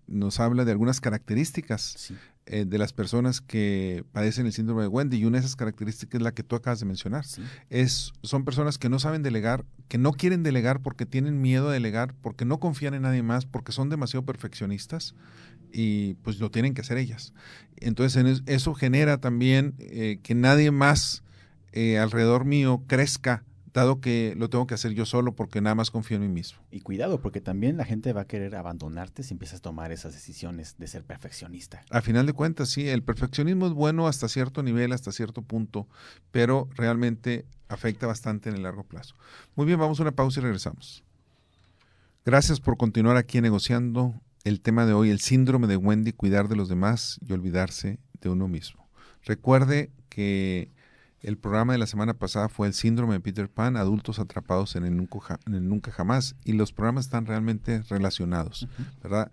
nos 0.07 0.39
habla 0.39 0.63
de 0.63 0.71
algunas 0.71 1.01
características 1.01 2.13
de 2.45 2.77
las 2.77 2.93
personas 2.93 3.41
que 3.41 4.05
padecen 4.13 4.45
el 4.45 4.53
síndrome 4.53 4.83
de 4.83 4.87
Wendy 4.87 5.17
y 5.17 5.25
una 5.25 5.37
de 5.37 5.39
esas 5.41 5.57
características 5.57 6.19
es 6.19 6.23
la 6.23 6.33
que 6.33 6.43
tú 6.43 6.55
acabas 6.55 6.79
de 6.79 6.85
mencionar. 6.85 7.25
Es, 7.69 8.13
son 8.23 8.45
personas 8.45 8.77
que 8.77 8.87
no 8.87 8.99
saben 8.99 9.21
delegar, 9.21 9.65
que 9.89 9.97
no 9.97 10.13
quieren 10.13 10.43
delegar 10.43 10.81
porque 10.81 11.05
tienen 11.05 11.41
miedo 11.41 11.67
a 11.67 11.73
delegar, 11.73 12.15
porque 12.21 12.45
no 12.45 12.61
confían 12.61 12.93
en 12.93 13.01
nadie 13.01 13.21
más, 13.21 13.45
porque 13.45 13.73
son 13.73 13.89
demasiado 13.89 14.25
perfeccionistas 14.25 15.13
y 15.71 16.15
pues 16.15 16.39
lo 16.39 16.51
tienen 16.51 16.73
que 16.73 16.81
hacer 16.81 16.97
ellas. 16.97 17.33
Entonces 17.77 18.41
eso 18.45 18.73
genera 18.73 19.19
también 19.19 19.75
eh, 19.79 20.19
que 20.23 20.35
nadie 20.35 20.71
más 20.71 21.23
eh, 21.71 21.97
alrededor 21.97 22.45
mío 22.45 22.83
crezca, 22.87 23.43
dado 23.73 24.01
que 24.01 24.33
lo 24.35 24.49
tengo 24.49 24.65
que 24.65 24.73
hacer 24.73 24.93
yo 24.93 25.05
solo 25.05 25.35
porque 25.35 25.61
nada 25.61 25.75
más 25.75 25.91
confío 25.91 26.17
en 26.17 26.23
mí 26.23 26.29
mismo. 26.29 26.59
Y 26.71 26.81
cuidado, 26.81 27.21
porque 27.21 27.39
también 27.39 27.77
la 27.77 27.85
gente 27.85 28.13
va 28.13 28.21
a 28.21 28.27
querer 28.27 28.55
abandonarte 28.55 29.23
si 29.23 29.33
empiezas 29.33 29.59
a 29.59 29.61
tomar 29.61 29.91
esas 29.91 30.13
decisiones 30.13 30.75
de 30.77 30.87
ser 30.87 31.03
perfeccionista. 31.03 31.83
A 31.91 32.01
final 32.01 32.25
de 32.25 32.33
cuentas, 32.33 32.69
sí, 32.69 32.87
el 32.87 33.03
perfeccionismo 33.03 33.67
es 33.67 33.73
bueno 33.73 34.07
hasta 34.07 34.27
cierto 34.27 34.63
nivel, 34.63 34.91
hasta 34.91 35.11
cierto 35.11 35.41
punto, 35.43 35.87
pero 36.31 36.67
realmente 36.75 37.45
afecta 37.67 38.07
bastante 38.07 38.49
en 38.49 38.55
el 38.55 38.63
largo 38.63 38.83
plazo. 38.83 39.15
Muy 39.55 39.65
bien, 39.65 39.79
vamos 39.79 39.99
a 39.99 40.03
una 40.03 40.11
pausa 40.11 40.39
y 40.39 40.43
regresamos. 40.43 41.03
Gracias 42.25 42.59
por 42.59 42.77
continuar 42.77 43.17
aquí 43.17 43.39
negociando 43.39 44.19
el 44.43 44.61
tema 44.61 44.85
de 44.85 44.93
hoy, 44.93 45.09
el 45.09 45.19
síndrome 45.19 45.67
de 45.67 45.77
Wendy, 45.77 46.13
cuidar 46.13 46.47
de 46.47 46.55
los 46.55 46.69
demás 46.69 47.19
y 47.25 47.33
olvidarse 47.33 47.99
de 48.21 48.29
uno 48.29 48.47
mismo. 48.47 48.89
Recuerde 49.23 49.91
que 50.09 50.71
el 51.21 51.37
programa 51.37 51.73
de 51.73 51.79
la 51.79 51.87
semana 51.87 52.13
pasada 52.13 52.47
fue 52.49 52.67
el 52.67 52.73
síndrome 52.73 53.13
de 53.13 53.19
Peter 53.19 53.49
Pan, 53.49 53.75
adultos 53.75 54.19
atrapados 54.19 54.75
en 54.75 54.85
el 54.85 54.95
nunca, 54.95 55.39
en 55.45 55.55
el 55.55 55.67
nunca 55.67 55.91
jamás, 55.91 56.35
y 56.45 56.53
los 56.53 56.71
programas 56.71 57.05
están 57.05 57.25
realmente 57.25 57.81
relacionados, 57.89 58.67
¿verdad? 59.03 59.31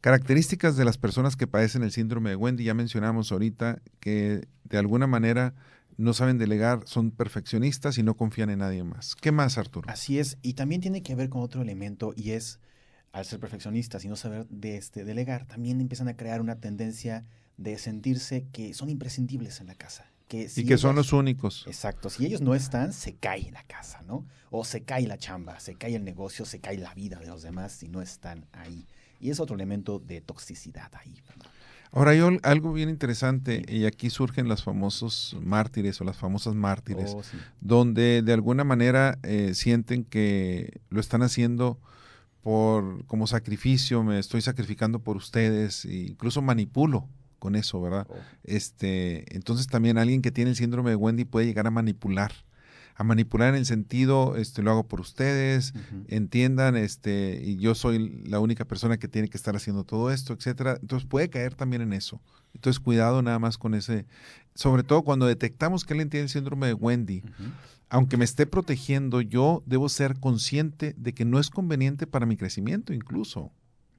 Características 0.00 0.76
de 0.76 0.84
las 0.84 0.98
personas 0.98 1.36
que 1.36 1.46
padecen 1.46 1.82
el 1.82 1.92
síndrome 1.92 2.30
de 2.30 2.36
Wendy, 2.36 2.64
ya 2.64 2.74
mencionamos 2.74 3.32
ahorita 3.32 3.82
que 4.00 4.48
de 4.64 4.78
alguna 4.78 5.06
manera 5.06 5.54
no 5.98 6.12
saben 6.12 6.38
delegar, 6.38 6.80
son 6.84 7.10
perfeccionistas 7.10 7.98
y 7.98 8.02
no 8.02 8.14
confían 8.14 8.50
en 8.50 8.60
nadie 8.60 8.84
más. 8.84 9.14
¿Qué 9.16 9.32
más, 9.32 9.58
Arturo? 9.58 9.90
Así 9.90 10.18
es, 10.18 10.38
y 10.42 10.54
también 10.54 10.80
tiene 10.80 11.02
que 11.02 11.14
ver 11.14 11.28
con 11.28 11.42
otro 11.42 11.62
elemento 11.62 12.12
y 12.16 12.30
es, 12.32 12.60
al 13.16 13.24
ser 13.24 13.40
perfeccionistas 13.40 14.04
y 14.04 14.08
no 14.08 14.16
saber 14.16 14.46
de 14.48 14.76
este, 14.76 15.04
delegar, 15.04 15.46
también 15.46 15.80
empiezan 15.80 16.08
a 16.08 16.16
crear 16.16 16.42
una 16.42 16.56
tendencia 16.56 17.24
de 17.56 17.78
sentirse 17.78 18.44
que 18.52 18.74
son 18.74 18.90
imprescindibles 18.90 19.60
en 19.62 19.68
la 19.68 19.74
casa. 19.74 20.04
Que 20.28 20.50
y 20.54 20.66
que 20.66 20.76
son 20.76 20.96
los 20.96 21.14
únicos. 21.14 21.64
Exacto, 21.66 22.10
si 22.10 22.26
ellos 22.26 22.42
no 22.42 22.54
están, 22.54 22.92
se 22.92 23.14
cae 23.14 23.50
la 23.52 23.62
casa, 23.62 24.02
¿no? 24.06 24.26
O 24.50 24.64
se 24.64 24.82
cae 24.82 25.06
la 25.06 25.16
chamba, 25.16 25.60
se 25.60 25.76
cae 25.76 25.94
el 25.94 26.04
negocio, 26.04 26.44
se 26.44 26.60
cae 26.60 26.76
la 26.76 26.92
vida 26.94 27.18
de 27.18 27.28
los 27.28 27.42
demás 27.42 27.72
si 27.72 27.88
no 27.88 28.02
están 28.02 28.44
ahí. 28.52 28.86
Y 29.18 29.30
es 29.30 29.40
otro 29.40 29.56
elemento 29.56 29.98
de 29.98 30.20
toxicidad 30.20 30.90
ahí. 30.94 31.14
Ahora 31.92 32.10
hay 32.10 32.20
algo 32.42 32.74
bien 32.74 32.90
interesante, 32.90 33.64
y 33.66 33.86
aquí 33.86 34.10
surgen 34.10 34.46
los 34.46 34.62
famosos 34.62 35.34
mártires 35.40 35.98
o 36.02 36.04
las 36.04 36.18
famosas 36.18 36.54
mártires, 36.54 37.12
oh, 37.14 37.22
donde 37.62 38.20
de 38.20 38.32
alguna 38.34 38.64
manera 38.64 39.18
eh, 39.22 39.52
sienten 39.54 40.04
que 40.04 40.80
lo 40.90 41.00
están 41.00 41.22
haciendo 41.22 41.78
por 42.46 43.04
como 43.06 43.26
sacrificio, 43.26 44.04
me 44.04 44.20
estoy 44.20 44.40
sacrificando 44.40 45.00
por 45.00 45.16
ustedes, 45.16 45.84
e 45.84 46.06
incluso 46.10 46.42
manipulo 46.42 47.08
con 47.40 47.56
eso, 47.56 47.80
¿verdad? 47.80 48.06
Oh. 48.08 48.14
Este, 48.44 49.34
entonces 49.34 49.66
también 49.66 49.98
alguien 49.98 50.22
que 50.22 50.30
tiene 50.30 50.50
el 50.50 50.56
síndrome 50.56 50.90
de 50.90 50.96
Wendy 50.96 51.24
puede 51.24 51.46
llegar 51.46 51.66
a 51.66 51.72
manipular 51.72 52.30
a 52.94 53.04
manipular 53.04 53.50
en 53.50 53.56
el 53.56 53.66
sentido, 53.66 54.36
este, 54.36 54.62
lo 54.62 54.70
hago 54.70 54.88
por 54.88 55.00
ustedes, 55.00 55.74
entiendan, 56.08 56.76
este, 56.76 57.42
y 57.44 57.56
yo 57.58 57.74
soy 57.74 58.22
la 58.24 58.40
única 58.40 58.64
persona 58.64 58.96
que 58.96 59.06
tiene 59.06 59.28
que 59.28 59.36
estar 59.36 59.54
haciendo 59.54 59.84
todo 59.84 60.10
esto, 60.10 60.32
etcétera. 60.32 60.78
Entonces 60.80 61.06
puede 61.06 61.28
caer 61.28 61.54
también 61.54 61.82
en 61.82 61.92
eso. 61.92 62.22
Entonces 62.54 62.80
cuidado 62.80 63.20
nada 63.20 63.38
más 63.38 63.58
con 63.58 63.74
ese, 63.74 64.06
sobre 64.54 64.82
todo 64.82 65.02
cuando 65.02 65.26
detectamos 65.26 65.84
que 65.84 65.92
alguien 65.92 66.08
tiene 66.08 66.24
el 66.24 66.30
síndrome 66.30 66.68
de 66.68 66.72
Wendy. 66.72 67.22
Aunque 67.88 68.16
me 68.16 68.24
esté 68.24 68.46
protegiendo, 68.46 69.20
yo 69.20 69.62
debo 69.66 69.88
ser 69.88 70.18
consciente 70.18 70.94
de 70.96 71.14
que 71.14 71.24
no 71.24 71.38
es 71.38 71.50
conveniente 71.50 72.06
para 72.06 72.26
mi 72.26 72.36
crecimiento 72.36 72.92
incluso. 72.92 73.52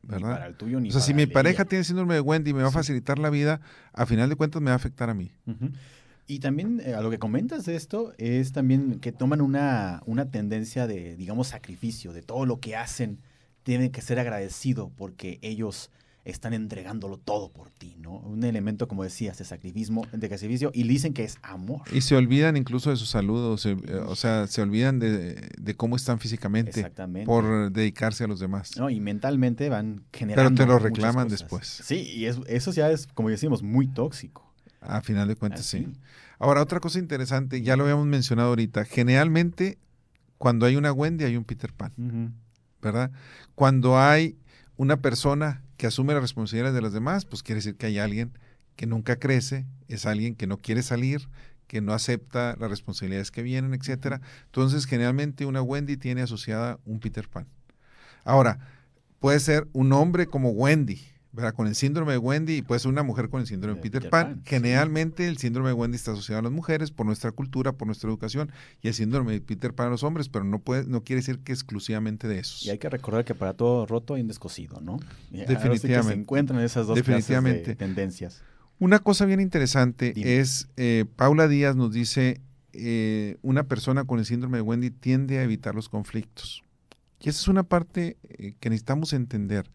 ¿verdad? 0.03 0.32
para 0.32 0.48
el 0.48 0.56
tuyo, 0.56 0.79
ni 0.79 0.89
o 0.89 0.91
sea, 0.91 1.01
si 1.01 1.13
mi 1.13 1.25
pareja 1.25 1.65
tiene 1.65 1.84
síndrome 1.84 2.13
de 2.13 2.22
Wendy 2.22 2.51
y 2.51 2.53
me 2.53 2.62
va 2.62 2.70
a 2.70 2.72
facilitar 2.72 3.20
la 3.20 3.29
vida, 3.29 3.60
a 3.91 4.06
final 4.06 4.29
de 4.29 4.36
cuentas 4.36 4.62
me 4.62 4.70
va 4.70 4.74
a 4.74 4.77
afectar 4.77 5.10
a 5.10 5.13
mí. 5.13 5.32
Y 6.27 6.39
también 6.39 6.82
eh, 6.84 6.94
a 6.94 7.01
lo 7.01 7.10
que 7.10 7.20
comentas 7.20 7.65
de 7.65 7.75
esto 7.75 8.13
es 8.17 8.51
también 8.51 9.00
que 9.00 9.12
toman 9.12 9.41
una, 9.41 10.01
una 10.06 10.29
tendencia 10.29 10.88
de, 10.88 11.15
digamos, 11.15 11.48
sacrificio, 11.48 12.13
de 12.13 12.22
todo 12.22 12.46
lo 12.46 12.60
que 12.60 12.75
hacen, 12.75 13.20
tienen 13.63 13.91
que 13.91 14.01
ser 14.01 14.20
agradecido 14.20 14.91
porque 14.96 15.39
ellos 15.41 15.89
están 16.29 16.53
entregándolo 16.53 17.17
todo 17.17 17.50
por 17.51 17.72
ti, 17.72 17.96
¿no? 18.00 18.17
Un 18.17 18.43
elemento, 18.43 18.88
como 18.88 19.03
decías, 19.03 19.38
de 19.38 19.46
sacrificio, 19.46 20.01
de 20.12 20.29
sacrificio, 20.29 20.72
y 20.74 20.84
dicen 20.84 21.13
que 21.13 21.24
es 21.24 21.38
amor. 21.41 21.81
Y 21.91 22.01
se 22.01 22.15
olvidan 22.15 22.57
incluso 22.57 22.89
de 22.89 22.98
su 22.98 23.05
salud, 23.05 23.53
o, 23.53 24.15
sea, 24.15 24.48
se 24.48 24.62
olvidan 24.62 25.00
de, 25.00 25.75
cómo 25.77 25.96
están 25.96 26.19
físicamente 26.19 26.91
por 27.25 27.72
dedicarse 27.72 28.25
a 28.25 28.27
los 28.27 28.39
demás. 28.39 28.77
No, 28.77 28.89
y 28.89 29.00
mentalmente 29.00 29.69
van 29.69 30.03
generando. 30.12 30.50
Pero 30.55 30.65
te 30.65 30.72
lo 30.72 30.79
reclaman 30.79 31.29
después. 31.29 31.81
Sí, 31.84 31.96
y 31.96 32.25
eso 32.25 32.72
ya 32.72 32.91
es, 32.91 33.07
como 33.07 33.29
decimos, 33.29 33.63
muy 33.63 33.88
tóxico. 33.88 34.53
A 34.81 35.01
final 35.01 35.27
de 35.27 35.36
cuentas, 35.36 35.65
sí. 35.65 35.88
Ahora, 36.39 36.62
otra 36.62 36.79
cosa 36.79 37.00
interesante, 37.00 37.62
ya 37.62 37.77
lo 37.77 37.84
habíamos 37.84 38.05
mencionado 38.05 38.50
ahorita, 38.50 38.86
generalmente 38.86 39.77
cuando 40.38 40.65
hay 40.65 40.75
una 40.75 40.91
Wendy 40.91 41.24
hay 41.24 41.36
un 41.36 41.46
Peter 41.46 41.74
Pan, 41.74 42.36
¿verdad? 42.81 43.12
Cuando 43.55 44.00
hay 44.00 44.38
una 44.75 44.98
persona 45.01 45.63
que 45.77 45.88
asume 45.88 46.13
las 46.13 46.22
responsabilidades 46.22 46.75
de 46.75 46.81
las 46.81 46.93
demás, 46.93 47.25
pues 47.25 47.43
quiere 47.43 47.57
decir 47.57 47.77
que 47.77 47.86
hay 47.86 48.00
alguien 48.00 48.38
que 48.75 48.86
nunca 48.88 49.17
crece, 49.17 49.65
es 49.88 50.05
alguien 50.05 50.36
que 50.36 50.48
no 50.48 50.57
quiere 50.57 50.84
salir, 50.84 51.29
que 51.67 51.81
no 51.81 51.93
acepta 51.93 52.55
las 52.60 52.69
responsabilidades 52.69 53.31
que 53.31 53.43
vienen, 53.43 53.74
etcétera. 53.74 54.22
Entonces, 54.46 54.86
generalmente 54.86 55.46
una 55.46 55.62
Wendy 55.62 55.98
tiene 55.98 56.22
asociada 56.22 56.79
un 56.86 57.00
Peter 57.00 57.27
Pan. 57.29 57.48
Ahora, 58.24 58.60
puede 59.19 59.39
ser 59.39 59.67
un 59.74 59.93
hombre 59.93 60.27
como 60.27 60.51
Wendy, 60.51 61.01
con 61.53 61.67
el 61.67 61.75
síndrome 61.75 62.13
de 62.13 62.17
Wendy 62.17 62.58
y 62.58 62.62
puede 62.62 62.79
ser 62.79 62.89
una 62.89 63.03
mujer 63.03 63.29
con 63.29 63.41
el 63.41 63.48
síndrome 63.48 63.75
de 63.75 63.82
Peter, 63.82 64.10
Pan. 64.10 64.41
Generalmente 64.46 65.27
el 65.27 65.38
síndrome 65.38 65.70
de 65.70 65.74
Wendy 65.74 65.96
está 65.96 66.12
asociado 66.12 66.39
a 66.39 66.41
las 66.44 66.51
mujeres 66.51 66.91
por 66.91 67.06
nuestra 67.06 67.32
cultura, 67.32 67.74
por 67.74 67.88
nuestra 67.88 68.10
educación 68.10 68.51
y 68.82 68.88
el 68.88 68.94
síndrome 68.94 69.34
de 69.34 69.41
Peter 69.41 69.74
Pan 69.74 69.88
a 69.88 69.89
los 69.91 70.03
hombres, 70.03 70.29
pero 70.29 70.46
no 70.46 70.60
puede, 70.60 70.86
no 70.86 71.03
quiere 71.03 71.22
decir 71.22 71.39
que 71.39 71.53
exclusivamente 71.53 72.27
de 72.27 72.39
esos. 72.39 72.65
Y 72.65 72.72
hay 72.72 72.77
que 72.77 72.89
recordar 72.89 73.24
que 73.24 73.36
para 73.36 73.53
todo 73.53 73.86
roto 73.86 74.15
hay 74.15 74.22
un 74.22 74.27
descosido, 74.27 74.82
¿no? 74.82 75.00
Definitivamente. 75.29 76.13
se 76.13 76.20
encuentran 76.20 76.60
esas 76.62 76.88
dos 76.88 76.96
Definitivamente. 76.96 77.75
tendencias. 77.75 78.44
Una 78.79 79.00
cosa 79.00 79.25
bien 79.25 79.39
interesante 79.39 80.13
es, 80.15 80.70
eh, 80.77 81.06
Paula 81.15 81.48
Díaz 81.48 81.75
nos 81.75 81.94
dice, 81.94 82.41
eh, 82.74 83.38
una 83.41 83.63
persona 83.63 84.03
con 84.03 84.20
el 84.20 84.25
síndrome 84.25 84.60
de 84.60 84.62
Wendy 84.62 84.91
tiende 84.91 85.39
a 85.39 85.44
evitar 85.44 85.74
los 85.74 85.89
conflictos. 85.89 86.63
Y 87.20 87.29
esa 87.29 87.39
es 87.39 87.48
una 87.48 87.63
parte 87.63 88.17
eh, 88.24 88.53
que 88.60 88.70
necesitamos 88.70 89.13
entender 89.13 89.72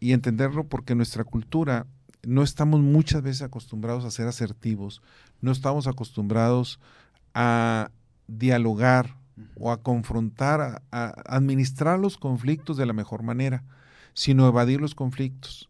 y 0.00 0.12
entenderlo 0.12 0.64
porque 0.64 0.94
nuestra 0.94 1.24
cultura 1.24 1.86
no 2.22 2.42
estamos 2.42 2.80
muchas 2.80 3.22
veces 3.22 3.42
acostumbrados 3.42 4.04
a 4.04 4.10
ser 4.10 4.26
asertivos, 4.26 5.02
no 5.40 5.52
estamos 5.52 5.86
acostumbrados 5.86 6.80
a 7.34 7.90
dialogar 8.26 9.16
o 9.56 9.70
a 9.70 9.82
confrontar, 9.82 10.82
a, 10.90 11.14
administrar 11.26 11.98
los 11.98 12.18
conflictos 12.18 12.76
de 12.76 12.86
la 12.86 12.92
mejor 12.92 13.22
manera, 13.22 13.64
sino 14.14 14.46
evadir 14.46 14.80
los 14.80 14.94
conflictos. 14.94 15.68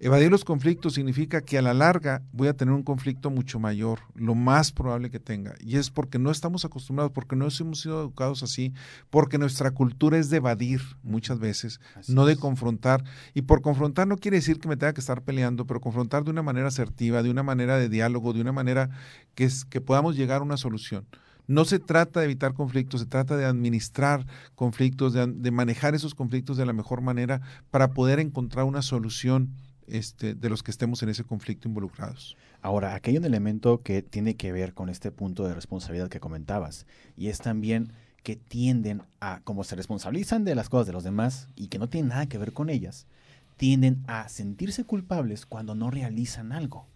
Evadir 0.00 0.30
los 0.30 0.44
conflictos 0.44 0.94
significa 0.94 1.40
que 1.40 1.58
a 1.58 1.62
la 1.62 1.74
larga 1.74 2.22
voy 2.30 2.46
a 2.46 2.54
tener 2.54 2.72
un 2.72 2.84
conflicto 2.84 3.30
mucho 3.30 3.58
mayor, 3.58 3.98
lo 4.14 4.36
más 4.36 4.70
probable 4.70 5.10
que 5.10 5.18
tenga. 5.18 5.56
Y 5.58 5.76
es 5.76 5.90
porque 5.90 6.20
no 6.20 6.30
estamos 6.30 6.64
acostumbrados, 6.64 7.10
porque 7.10 7.34
no 7.34 7.48
hemos 7.48 7.80
sido 7.80 8.00
educados 8.02 8.44
así, 8.44 8.72
porque 9.10 9.38
nuestra 9.38 9.72
cultura 9.72 10.16
es 10.16 10.30
de 10.30 10.36
evadir 10.36 10.80
muchas 11.02 11.40
veces, 11.40 11.80
no 12.06 12.26
de 12.26 12.36
confrontar. 12.36 13.02
Y 13.34 13.42
por 13.42 13.60
confrontar 13.60 14.06
no 14.06 14.18
quiere 14.18 14.36
decir 14.36 14.60
que 14.60 14.68
me 14.68 14.76
tenga 14.76 14.92
que 14.92 15.00
estar 15.00 15.22
peleando, 15.22 15.66
pero 15.66 15.80
confrontar 15.80 16.22
de 16.22 16.30
una 16.30 16.42
manera 16.42 16.68
asertiva, 16.68 17.24
de 17.24 17.30
una 17.30 17.42
manera 17.42 17.76
de 17.76 17.88
diálogo, 17.88 18.32
de 18.32 18.40
una 18.40 18.52
manera 18.52 18.90
que, 19.34 19.42
es, 19.44 19.64
que 19.64 19.80
podamos 19.80 20.14
llegar 20.14 20.42
a 20.42 20.44
una 20.44 20.56
solución. 20.56 21.06
No 21.48 21.64
se 21.64 21.80
trata 21.80 22.20
de 22.20 22.26
evitar 22.26 22.54
conflictos, 22.54 23.00
se 23.00 23.06
trata 23.06 23.36
de 23.36 23.46
administrar 23.46 24.26
conflictos, 24.54 25.12
de, 25.12 25.26
de 25.26 25.50
manejar 25.50 25.96
esos 25.96 26.14
conflictos 26.14 26.56
de 26.56 26.66
la 26.66 26.72
mejor 26.72 27.00
manera 27.00 27.40
para 27.72 27.88
poder 27.88 28.20
encontrar 28.20 28.64
una 28.64 28.82
solución 28.82 29.54
este, 29.90 30.34
de 30.34 30.48
los 30.48 30.62
que 30.62 30.70
estemos 30.70 31.02
en 31.02 31.08
ese 31.08 31.24
conflicto 31.24 31.68
involucrados. 31.68 32.36
Ahora, 32.62 32.94
aquí 32.94 33.10
hay 33.10 33.18
un 33.18 33.24
elemento 33.24 33.82
que 33.82 34.02
tiene 34.02 34.36
que 34.36 34.52
ver 34.52 34.74
con 34.74 34.88
este 34.88 35.10
punto 35.10 35.46
de 35.46 35.54
responsabilidad 35.54 36.08
que 36.08 36.20
comentabas, 36.20 36.86
y 37.16 37.28
es 37.28 37.38
también 37.38 37.92
que 38.22 38.36
tienden 38.36 39.02
a, 39.20 39.40
como 39.44 39.64
se 39.64 39.76
responsabilizan 39.76 40.44
de 40.44 40.54
las 40.54 40.68
cosas 40.68 40.86
de 40.86 40.92
los 40.92 41.04
demás 41.04 41.48
y 41.56 41.68
que 41.68 41.78
no 41.78 41.88
tienen 41.88 42.10
nada 42.10 42.26
que 42.26 42.38
ver 42.38 42.52
con 42.52 42.68
ellas, 42.68 43.06
tienden 43.56 44.02
a 44.06 44.28
sentirse 44.28 44.84
culpables 44.84 45.46
cuando 45.46 45.74
no 45.74 45.90
realizan 45.90 46.52
algo. 46.52 46.86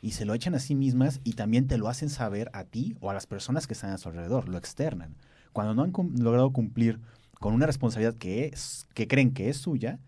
Y 0.00 0.12
se 0.12 0.24
lo 0.24 0.34
echan 0.34 0.54
a 0.54 0.60
sí 0.60 0.74
mismas 0.74 1.20
y 1.24 1.32
también 1.32 1.66
te 1.66 1.78
lo 1.78 1.88
hacen 1.88 2.08
saber 2.08 2.50
a 2.52 2.64
ti 2.64 2.96
o 3.00 3.10
a 3.10 3.14
las 3.14 3.26
personas 3.26 3.66
que 3.66 3.74
están 3.74 3.90
a 3.90 3.98
su 3.98 4.08
alrededor, 4.08 4.48
lo 4.48 4.58
externan. 4.58 5.16
Cuando 5.52 5.74
no 5.74 5.82
han 5.82 5.92
logrado 6.22 6.52
cumplir 6.52 7.00
con 7.40 7.54
una 7.54 7.66
responsabilidad 7.66 8.14
que, 8.14 8.46
es, 8.46 8.86
que 8.94 9.08
creen 9.08 9.32
que 9.32 9.48
es 9.48 9.56
suya, 9.56 9.98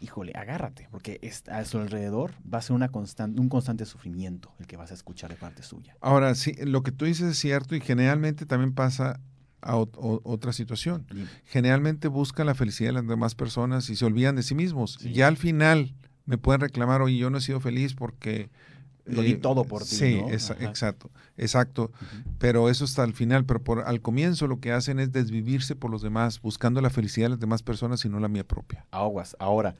híjole, 0.00 0.32
agárrate, 0.34 0.88
porque 0.90 1.20
a 1.50 1.64
su 1.64 1.78
alrededor 1.78 2.32
va 2.42 2.58
a 2.58 2.62
ser 2.62 2.74
una 2.74 2.88
constante, 2.88 3.40
un 3.40 3.48
constante 3.48 3.84
sufrimiento 3.84 4.52
el 4.58 4.66
que 4.66 4.76
vas 4.76 4.90
a 4.90 4.94
escuchar 4.94 5.30
de 5.30 5.36
parte 5.36 5.62
suya. 5.62 5.96
Ahora, 6.00 6.34
sí, 6.34 6.54
lo 6.64 6.82
que 6.82 6.90
tú 6.90 7.04
dices 7.04 7.30
es 7.30 7.38
cierto 7.38 7.76
y 7.76 7.80
generalmente 7.80 8.46
también 8.46 8.72
pasa 8.72 9.20
a 9.60 9.76
otra 9.76 10.52
situación. 10.52 11.06
Generalmente 11.44 12.08
buscan 12.08 12.46
la 12.46 12.54
felicidad 12.54 12.88
de 12.88 12.94
las 12.94 13.06
demás 13.06 13.34
personas 13.34 13.90
y 13.90 13.96
se 13.96 14.06
olvidan 14.06 14.36
de 14.36 14.42
sí 14.42 14.54
mismos. 14.54 14.98
Ya 14.98 15.28
al 15.28 15.36
final 15.36 15.94
me 16.24 16.38
pueden 16.38 16.62
reclamar, 16.62 17.02
oye, 17.02 17.18
yo 17.18 17.28
no 17.30 17.38
he 17.38 17.42
sido 17.42 17.60
feliz 17.60 17.94
porque... 17.94 18.50
Lo 19.14 19.22
di 19.22 19.32
eh, 19.32 19.36
todo 19.36 19.64
por 19.64 19.82
ti. 19.82 19.96
Sí, 19.96 20.20
exacto, 20.28 21.10
exacto. 21.36 21.90
Pero 22.38 22.68
eso 22.68 22.84
está 22.84 23.02
al 23.02 23.14
final. 23.14 23.44
Pero 23.44 23.62
por, 23.62 23.80
al 23.80 24.00
comienzo 24.00 24.46
lo 24.46 24.60
que 24.60 24.72
hacen 24.72 24.98
es 24.98 25.12
desvivirse 25.12 25.76
por 25.76 25.90
los 25.90 26.02
demás, 26.02 26.40
buscando 26.40 26.80
la 26.80 26.90
felicidad 26.90 27.26
de 27.26 27.30
las 27.30 27.40
demás 27.40 27.62
personas 27.62 28.04
y 28.04 28.08
no 28.08 28.20
la 28.20 28.28
mía 28.28 28.46
propia. 28.46 28.86
Aguas. 28.90 29.36
Ahora, 29.38 29.74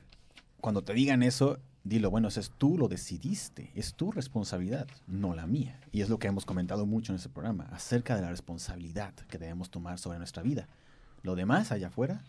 cuando 0.59 0.83
te 0.83 0.93
digan 0.93 1.23
eso, 1.23 1.59
dilo, 1.83 2.11
bueno, 2.11 2.27
es 2.27 2.51
tú 2.57 2.77
lo 2.77 2.87
decidiste, 2.87 3.71
es 3.75 3.93
tu 3.93 4.11
responsabilidad, 4.11 4.87
no 5.07 5.33
la 5.33 5.47
mía. 5.47 5.79
Y 5.91 6.01
es 6.01 6.09
lo 6.09 6.19
que 6.19 6.27
hemos 6.27 6.45
comentado 6.45 6.85
mucho 6.85 7.11
en 7.11 7.17
este 7.17 7.29
programa, 7.29 7.67
acerca 7.71 8.15
de 8.15 8.21
la 8.21 8.29
responsabilidad 8.29 9.13
que 9.13 9.37
debemos 9.37 9.69
tomar 9.69 9.99
sobre 9.99 10.17
nuestra 10.17 10.43
vida. 10.43 10.67
Lo 11.23 11.35
demás 11.35 11.71
allá 11.71 11.87
afuera 11.87 12.23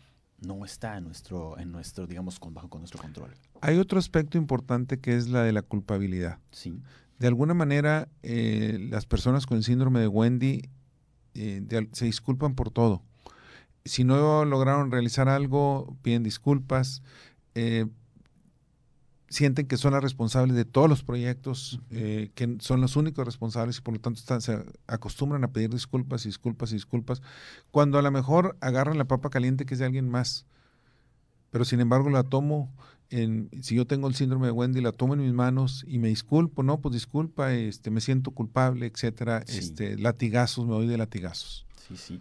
no 0.46 0.64
está 0.64 0.96
en 0.98 1.04
nuestro, 1.04 1.58
en 1.58 1.72
nuestro 1.72 2.06
digamos, 2.06 2.38
con, 2.38 2.54
bajo 2.54 2.68
con 2.68 2.80
nuestro 2.80 3.00
control. 3.00 3.30
Hay 3.60 3.78
otro 3.78 3.98
aspecto 3.98 4.38
importante 4.38 4.98
que 4.98 5.16
es 5.16 5.28
la 5.28 5.42
de 5.42 5.52
la 5.52 5.62
culpabilidad. 5.62 6.38
Sí. 6.50 6.74
De 7.18 7.26
alguna 7.28 7.54
manera, 7.54 8.08
eh, 8.22 8.78
las 8.90 9.06
personas 9.06 9.46
con 9.46 9.56
el 9.58 9.64
síndrome 9.64 10.00
de 10.00 10.08
Wendy 10.08 10.68
eh, 11.34 11.60
de- 11.62 11.88
se 11.92 12.04
disculpan 12.04 12.54
por 12.54 12.70
todo. 12.70 13.02
Si 13.84 14.04
no 14.04 14.44
lograron 14.44 14.90
realizar 14.90 15.28
algo, 15.28 15.96
piden 16.02 16.22
disculpas. 16.22 17.02
eh, 17.54 17.86
sienten 19.32 19.66
que 19.66 19.76
son 19.76 19.92
las 19.94 20.02
responsables 20.02 20.54
de 20.56 20.64
todos 20.64 20.88
los 20.88 21.02
proyectos, 21.02 21.80
eh, 21.90 22.30
que 22.34 22.56
son 22.60 22.80
los 22.80 22.96
únicos 22.96 23.24
responsables 23.24 23.78
y 23.78 23.80
por 23.80 23.94
lo 23.94 24.00
tanto 24.00 24.20
están- 24.20 24.40
se 24.42 24.62
acostumbran 24.86 25.42
a 25.44 25.48
pedir 25.52 25.70
disculpas 25.70 26.24
y 26.24 26.28
disculpas 26.28 26.70
y 26.70 26.74
disculpas, 26.74 27.22
cuando 27.70 27.98
a 27.98 28.02
lo 28.02 28.10
mejor 28.10 28.56
agarran 28.60 28.98
la 28.98 29.06
papa 29.06 29.30
caliente 29.30 29.64
que 29.64 29.74
es 29.74 29.80
de 29.80 29.86
alguien 29.86 30.08
más. 30.08 30.44
Pero 31.50 31.64
sin 31.64 31.80
embargo 31.80 32.08
la 32.10 32.22
tomo, 32.22 32.72
en, 33.10 33.50
si 33.60 33.74
yo 33.74 33.86
tengo 33.86 34.08
el 34.08 34.14
síndrome 34.14 34.46
de 34.46 34.52
Wendy, 34.52 34.80
la 34.80 34.92
tomo 34.92 35.14
en 35.14 35.20
mis 35.20 35.32
manos 35.34 35.84
y 35.86 35.98
me 35.98 36.08
disculpo, 36.08 36.62
no, 36.62 36.80
pues 36.80 36.94
disculpa, 36.94 37.52
este, 37.52 37.90
me 37.90 38.00
siento 38.00 38.30
culpable, 38.30 38.86
etcétera, 38.86 39.44
Sí. 39.46 39.58
este, 39.58 39.98
latigazos, 39.98 40.64
me 40.66 40.72
doy 40.72 40.86
de 40.86 40.96
latigazos. 40.96 41.66
Sí, 41.88 41.96
sí. 41.96 42.20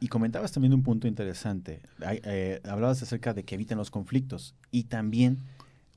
Y 0.00 0.08
comentabas 0.08 0.50
también 0.52 0.74
un 0.74 0.82
punto 0.82 1.06
interesante. 1.06 1.80
Eh, 2.00 2.60
hablabas 2.64 3.00
acerca 3.02 3.32
de 3.32 3.44
que 3.44 3.54
evitan 3.54 3.78
los 3.78 3.90
conflictos 3.92 4.54
y 4.72 4.84
también, 4.84 5.38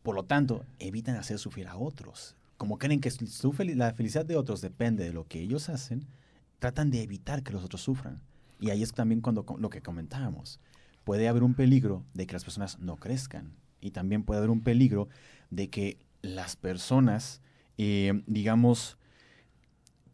por 0.08 0.16
lo 0.16 0.24
tanto, 0.24 0.66
evitan 0.80 1.18
hacer 1.18 1.38
sufrir 1.38 1.68
a 1.68 1.76
otros. 1.76 2.38
Como 2.56 2.78
creen 2.78 3.02
que 3.02 3.12
su 3.12 3.54
la 3.76 3.94
felicidad 3.94 4.24
de 4.24 4.38
otros 4.38 4.62
depende 4.62 5.04
de 5.04 5.12
lo 5.12 5.28
que 5.28 5.42
ellos 5.42 5.68
hacen, 5.68 6.08
tratan 6.60 6.92
de 6.92 7.02
evitar 7.02 7.44
que 7.44 7.52
los 7.52 7.62
otros 7.66 7.82
sufran. 7.82 8.22
Y 8.62 8.70
ahí 8.70 8.84
es 8.84 8.94
también 8.94 9.20
cuando 9.20 9.46
lo 9.60 9.70
que 9.70 9.82
comentábamos. 9.82 10.62
Puede 11.04 11.28
haber 11.28 11.44
un 11.44 11.56
peligro 11.56 12.06
de 12.14 12.26
que 12.26 12.32
las 12.32 12.46
personas 12.46 12.80
no 12.80 12.96
crezcan. 12.96 13.52
Y 13.82 13.92
también 13.92 14.24
puede 14.24 14.38
haber 14.38 14.50
un 14.50 14.62
peligro 14.62 15.10
de 15.50 15.70
que 15.70 15.98
las 16.22 16.56
personas, 16.56 17.42
eh, 17.78 18.24
digamos, 18.28 18.98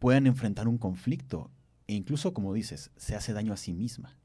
puedan 0.00 0.26
enfrentar 0.26 0.66
un 0.66 0.76
conflicto. 0.76 1.52
E 1.86 1.94
incluso, 1.94 2.34
como 2.34 2.52
dices, 2.52 2.90
se 2.96 3.14
hace 3.14 3.32
daño 3.32 3.52
a 3.52 3.56
sí 3.56 3.72
misma. 3.72 4.18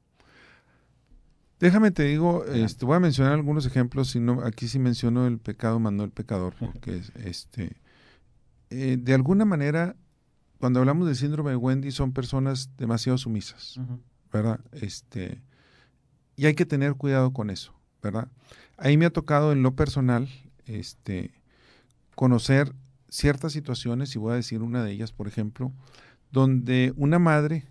Déjame 1.60 1.90
te 1.90 2.04
digo, 2.04 2.44
este, 2.46 2.86
voy 2.86 2.96
a 2.96 3.00
mencionar 3.00 3.34
algunos 3.34 3.66
ejemplos, 3.66 4.08
si 4.08 4.18
no, 4.18 4.42
aquí 4.42 4.66
sí 4.66 4.78
menciono 4.78 5.26
el 5.26 5.38
pecado 5.38 5.78
mandó 5.78 6.04
el 6.04 6.10
pecador, 6.10 6.54
porque 6.58 6.96
es, 6.96 7.12
este, 7.16 7.76
eh, 8.70 8.96
de 8.98 9.14
alguna 9.14 9.44
manera, 9.44 9.94
cuando 10.58 10.80
hablamos 10.80 11.06
del 11.06 11.16
síndrome 11.16 11.50
de 11.50 11.56
Wendy, 11.56 11.90
son 11.90 12.12
personas 12.12 12.70
demasiado 12.78 13.18
sumisas. 13.18 13.78
¿verdad? 14.32 14.60
Este, 14.72 15.42
y 16.36 16.46
hay 16.46 16.54
que 16.54 16.66
tener 16.66 16.94
cuidado 16.94 17.32
con 17.32 17.50
eso, 17.50 17.74
¿verdad? 18.02 18.28
Ahí 18.76 18.96
me 18.96 19.06
ha 19.06 19.10
tocado 19.10 19.52
en 19.52 19.62
lo 19.62 19.74
personal, 19.74 20.28
este, 20.66 21.32
conocer 22.14 22.74
ciertas 23.08 23.52
situaciones, 23.52 24.14
y 24.14 24.18
voy 24.18 24.32
a 24.32 24.36
decir 24.36 24.62
una 24.62 24.82
de 24.84 24.92
ellas, 24.92 25.12
por 25.12 25.28
ejemplo, 25.28 25.72
donde 26.30 26.94
una 26.96 27.18
madre 27.18 27.66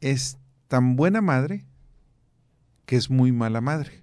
es 0.00 0.38
tan 0.68 0.96
buena 0.96 1.20
madre 1.20 1.64
que 2.90 2.96
es 2.96 3.08
muy 3.08 3.30
mala 3.30 3.60
madre, 3.60 4.02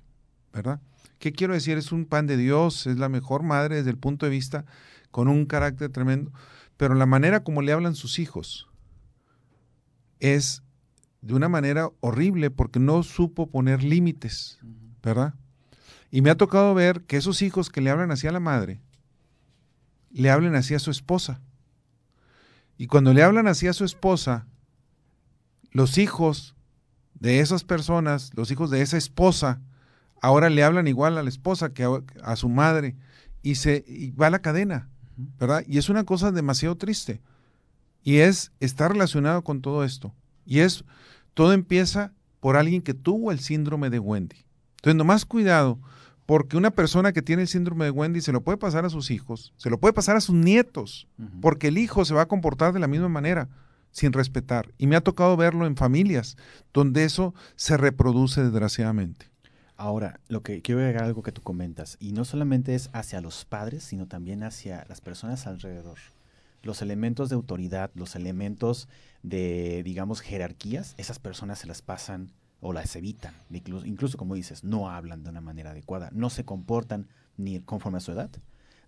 ¿verdad? 0.53 0.79
¿Qué 1.19 1.33
quiero 1.33 1.53
decir? 1.53 1.77
Es 1.77 1.91
un 1.91 2.05
pan 2.05 2.25
de 2.25 2.37
Dios, 2.37 2.87
es 2.87 2.97
la 2.97 3.09
mejor 3.09 3.43
madre 3.43 3.75
desde 3.75 3.89
el 3.89 3.97
punto 3.97 4.25
de 4.25 4.29
vista 4.29 4.63
con 5.11 5.27
un 5.27 5.45
carácter 5.45 5.89
tremendo, 5.89 6.31
pero 6.77 6.95
la 6.95 7.05
manera 7.05 7.43
como 7.43 7.61
le 7.61 7.73
hablan 7.73 7.95
sus 7.95 8.17
hijos 8.17 8.69
es 10.21 10.63
de 11.19 11.33
una 11.33 11.49
manera 11.49 11.89
horrible 11.99 12.49
porque 12.49 12.79
no 12.79 13.03
supo 13.03 13.51
poner 13.51 13.83
límites, 13.83 14.57
¿verdad? 15.03 15.33
Y 16.09 16.21
me 16.21 16.29
ha 16.29 16.37
tocado 16.37 16.73
ver 16.73 17.01
que 17.01 17.17
esos 17.17 17.41
hijos 17.41 17.69
que 17.69 17.81
le 17.81 17.89
hablan 17.89 18.11
así 18.11 18.25
a 18.25 18.31
la 18.31 18.39
madre, 18.39 18.79
le 20.11 20.31
hablan 20.31 20.55
así 20.55 20.75
a 20.75 20.79
su 20.79 20.91
esposa. 20.91 21.41
Y 22.77 22.87
cuando 22.87 23.13
le 23.13 23.21
hablan 23.21 23.49
así 23.49 23.67
a 23.67 23.73
su 23.73 23.83
esposa, 23.83 24.47
los 25.71 25.97
hijos 25.97 26.55
de 27.19 27.39
esas 27.39 27.63
personas, 27.63 28.31
los 28.35 28.51
hijos 28.51 28.69
de 28.69 28.81
esa 28.81 28.97
esposa, 28.97 29.61
ahora 30.21 30.49
le 30.49 30.63
hablan 30.63 30.87
igual 30.87 31.17
a 31.17 31.23
la 31.23 31.29
esposa 31.29 31.73
que 31.73 31.83
a, 31.83 31.89
a 32.23 32.35
su 32.35 32.49
madre 32.49 32.95
y 33.41 33.55
se 33.55 33.83
y 33.87 34.11
va 34.11 34.27
a 34.27 34.31
la 34.31 34.39
cadena, 34.39 34.89
¿verdad? 35.39 35.63
Y 35.67 35.77
es 35.77 35.89
una 35.89 36.03
cosa 36.03 36.31
demasiado 36.31 36.75
triste. 36.75 37.21
Y 38.03 38.17
es 38.17 38.51
está 38.59 38.87
relacionado 38.87 39.43
con 39.43 39.61
todo 39.61 39.83
esto. 39.83 40.13
Y 40.45 40.59
es 40.59 40.85
todo 41.33 41.53
empieza 41.53 42.13
por 42.39 42.55
alguien 42.55 42.81
que 42.81 42.93
tuvo 42.93 43.31
el 43.31 43.39
síndrome 43.39 43.89
de 43.89 43.99
Wendy. 43.99 44.45
Entonces, 44.77 44.95
nomás 44.95 45.25
cuidado, 45.25 45.79
porque 46.25 46.57
una 46.57 46.71
persona 46.71 47.13
que 47.13 47.21
tiene 47.21 47.43
el 47.43 47.47
síndrome 47.47 47.85
de 47.85 47.91
Wendy 47.91 48.21
se 48.21 48.31
lo 48.31 48.41
puede 48.41 48.57
pasar 48.57 48.85
a 48.85 48.89
sus 48.89 49.11
hijos, 49.11 49.53
se 49.57 49.69
lo 49.69 49.79
puede 49.79 49.93
pasar 49.93 50.15
a 50.15 50.21
sus 50.21 50.35
nietos, 50.35 51.07
porque 51.41 51.69
el 51.69 51.77
hijo 51.77 52.05
se 52.05 52.13
va 52.13 52.23
a 52.23 52.27
comportar 52.27 52.73
de 52.73 52.79
la 52.79 52.87
misma 52.87 53.09
manera, 53.09 53.49
sin 53.97 54.13
respetar. 54.13 54.71
Y 54.77 54.85
me 54.85 54.95
ha 54.95 55.01
tocado 55.01 55.35
verlo 55.35 55.65
en 55.65 55.75
familias 55.75 56.37
donde 56.71 57.03
eso 57.03 57.33
se 57.55 57.77
reproduce 57.77 58.43
desgraciadamente. 58.43 59.25
Ahora, 59.75 60.19
lo 60.27 60.43
que 60.43 60.61
quiero 60.61 60.81
agregar 60.81 61.05
algo 61.05 61.23
que 61.23 61.31
tú 61.31 61.41
comentas, 61.41 61.97
y 61.99 62.11
no 62.11 62.23
solamente 62.23 62.75
es 62.75 62.91
hacia 62.93 63.21
los 63.21 63.43
padres, 63.45 63.83
sino 63.83 64.07
también 64.07 64.43
hacia 64.43 64.85
las 64.87 65.01
personas 65.01 65.47
alrededor. 65.47 65.97
Los 66.61 66.83
elementos 66.83 67.29
de 67.29 67.35
autoridad, 67.35 67.89
los 67.95 68.15
elementos 68.15 68.87
de, 69.23 69.81
digamos, 69.83 70.21
jerarquías, 70.21 70.93
esas 70.97 71.17
personas 71.17 71.57
se 71.57 71.65
las 71.65 71.81
pasan 71.81 72.31
o 72.61 72.73
las 72.73 72.95
evitan. 72.95 73.33
Incluso, 73.49 73.87
incluso 73.87 74.17
como 74.19 74.35
dices, 74.35 74.63
no 74.63 74.91
hablan 74.91 75.23
de 75.23 75.31
una 75.31 75.41
manera 75.41 75.71
adecuada, 75.71 76.11
no 76.13 76.29
se 76.29 76.45
comportan 76.45 77.07
ni 77.35 77.59
conforme 77.61 77.97
a 77.97 78.01
su 78.01 78.11
edad, 78.11 78.29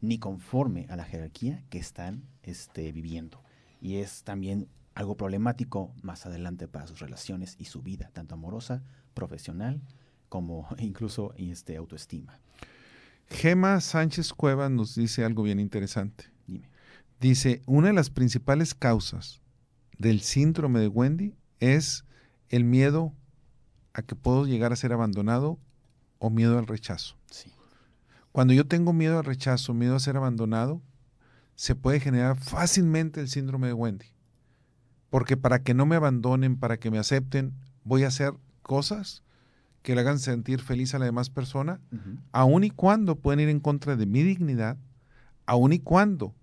ni 0.01 0.19
conforme 0.19 0.85
a 0.89 0.95
la 0.95 1.05
jerarquía 1.05 1.63
que 1.71 1.79
están 1.79 2.21
este, 2.43 2.91
viviendo. 2.91 3.41
Y 3.81 3.95
es 3.95 4.21
también 4.23 4.67
algo 4.99 5.15
problemático 5.15 5.95
más 6.01 6.25
adelante 6.25 6.67
para 6.67 6.85
sus 6.85 6.99
relaciones 6.99 7.55
y 7.57 7.65
su 7.65 7.81
vida, 7.81 8.11
tanto 8.11 8.35
amorosa, 8.35 8.83
profesional, 9.13 9.81
como 10.27 10.67
incluso 10.77 11.33
este, 11.37 11.77
autoestima. 11.77 12.37
Gema 13.29 13.79
Sánchez 13.79 14.33
Cueva 14.33 14.67
nos 14.67 14.95
dice 14.95 15.23
algo 15.23 15.43
bien 15.43 15.61
interesante. 15.61 16.25
Dime. 16.47 16.69
Dice, 17.21 17.61
una 17.65 17.87
de 17.87 17.93
las 17.93 18.09
principales 18.09 18.75
causas 18.75 19.41
del 19.97 20.19
síndrome 20.19 20.81
de 20.81 20.89
Wendy 20.89 21.33
es 21.61 22.03
el 22.49 22.65
miedo 22.65 23.13
a 23.93 24.01
que 24.01 24.15
puedo 24.15 24.45
llegar 24.45 24.73
a 24.73 24.75
ser 24.75 24.91
abandonado 24.91 25.59
o 26.17 26.29
miedo 26.29 26.59
al 26.59 26.67
rechazo. 26.67 27.15
Sí. 27.31 27.53
Cuando 28.33 28.53
yo 28.53 28.67
tengo 28.67 28.91
miedo 28.91 29.17
al 29.17 29.25
rechazo, 29.25 29.73
miedo 29.73 29.95
a 29.95 29.99
ser 29.99 30.17
abandonado, 30.17 30.81
se 31.55 31.73
puede 31.75 32.01
generar 32.01 32.37
fácilmente 32.37 33.21
el 33.21 33.29
síndrome 33.29 33.67
de 33.67 33.73
Wendy. 33.73 34.07
Porque 35.09 35.37
para 35.37 35.63
que 35.63 35.73
no 35.73 35.85
me 35.85 35.95
abandonen, 35.95 36.57
para 36.57 36.77
que 36.77 36.91
me 36.91 36.99
acepten, 36.99 37.53
voy 37.83 38.03
a 38.03 38.07
hacer 38.07 38.33
cosas 38.61 39.23
que 39.81 39.95
le 39.95 40.01
hagan 40.01 40.19
sentir 40.19 40.61
feliz 40.61 40.93
a 40.93 40.99
la 40.99 41.05
demás 41.05 41.29
persona, 41.29 41.79
aun 42.31 42.63
y 42.63 42.69
cuando 42.69 43.15
pueden 43.15 43.39
ir 43.39 43.49
en 43.49 43.59
contra 43.59 43.95
de 43.95 44.05
mi 44.05 44.23
dignidad, 44.23 44.77
aun 45.45 45.73
y 45.73 45.79
cuando 45.79 46.35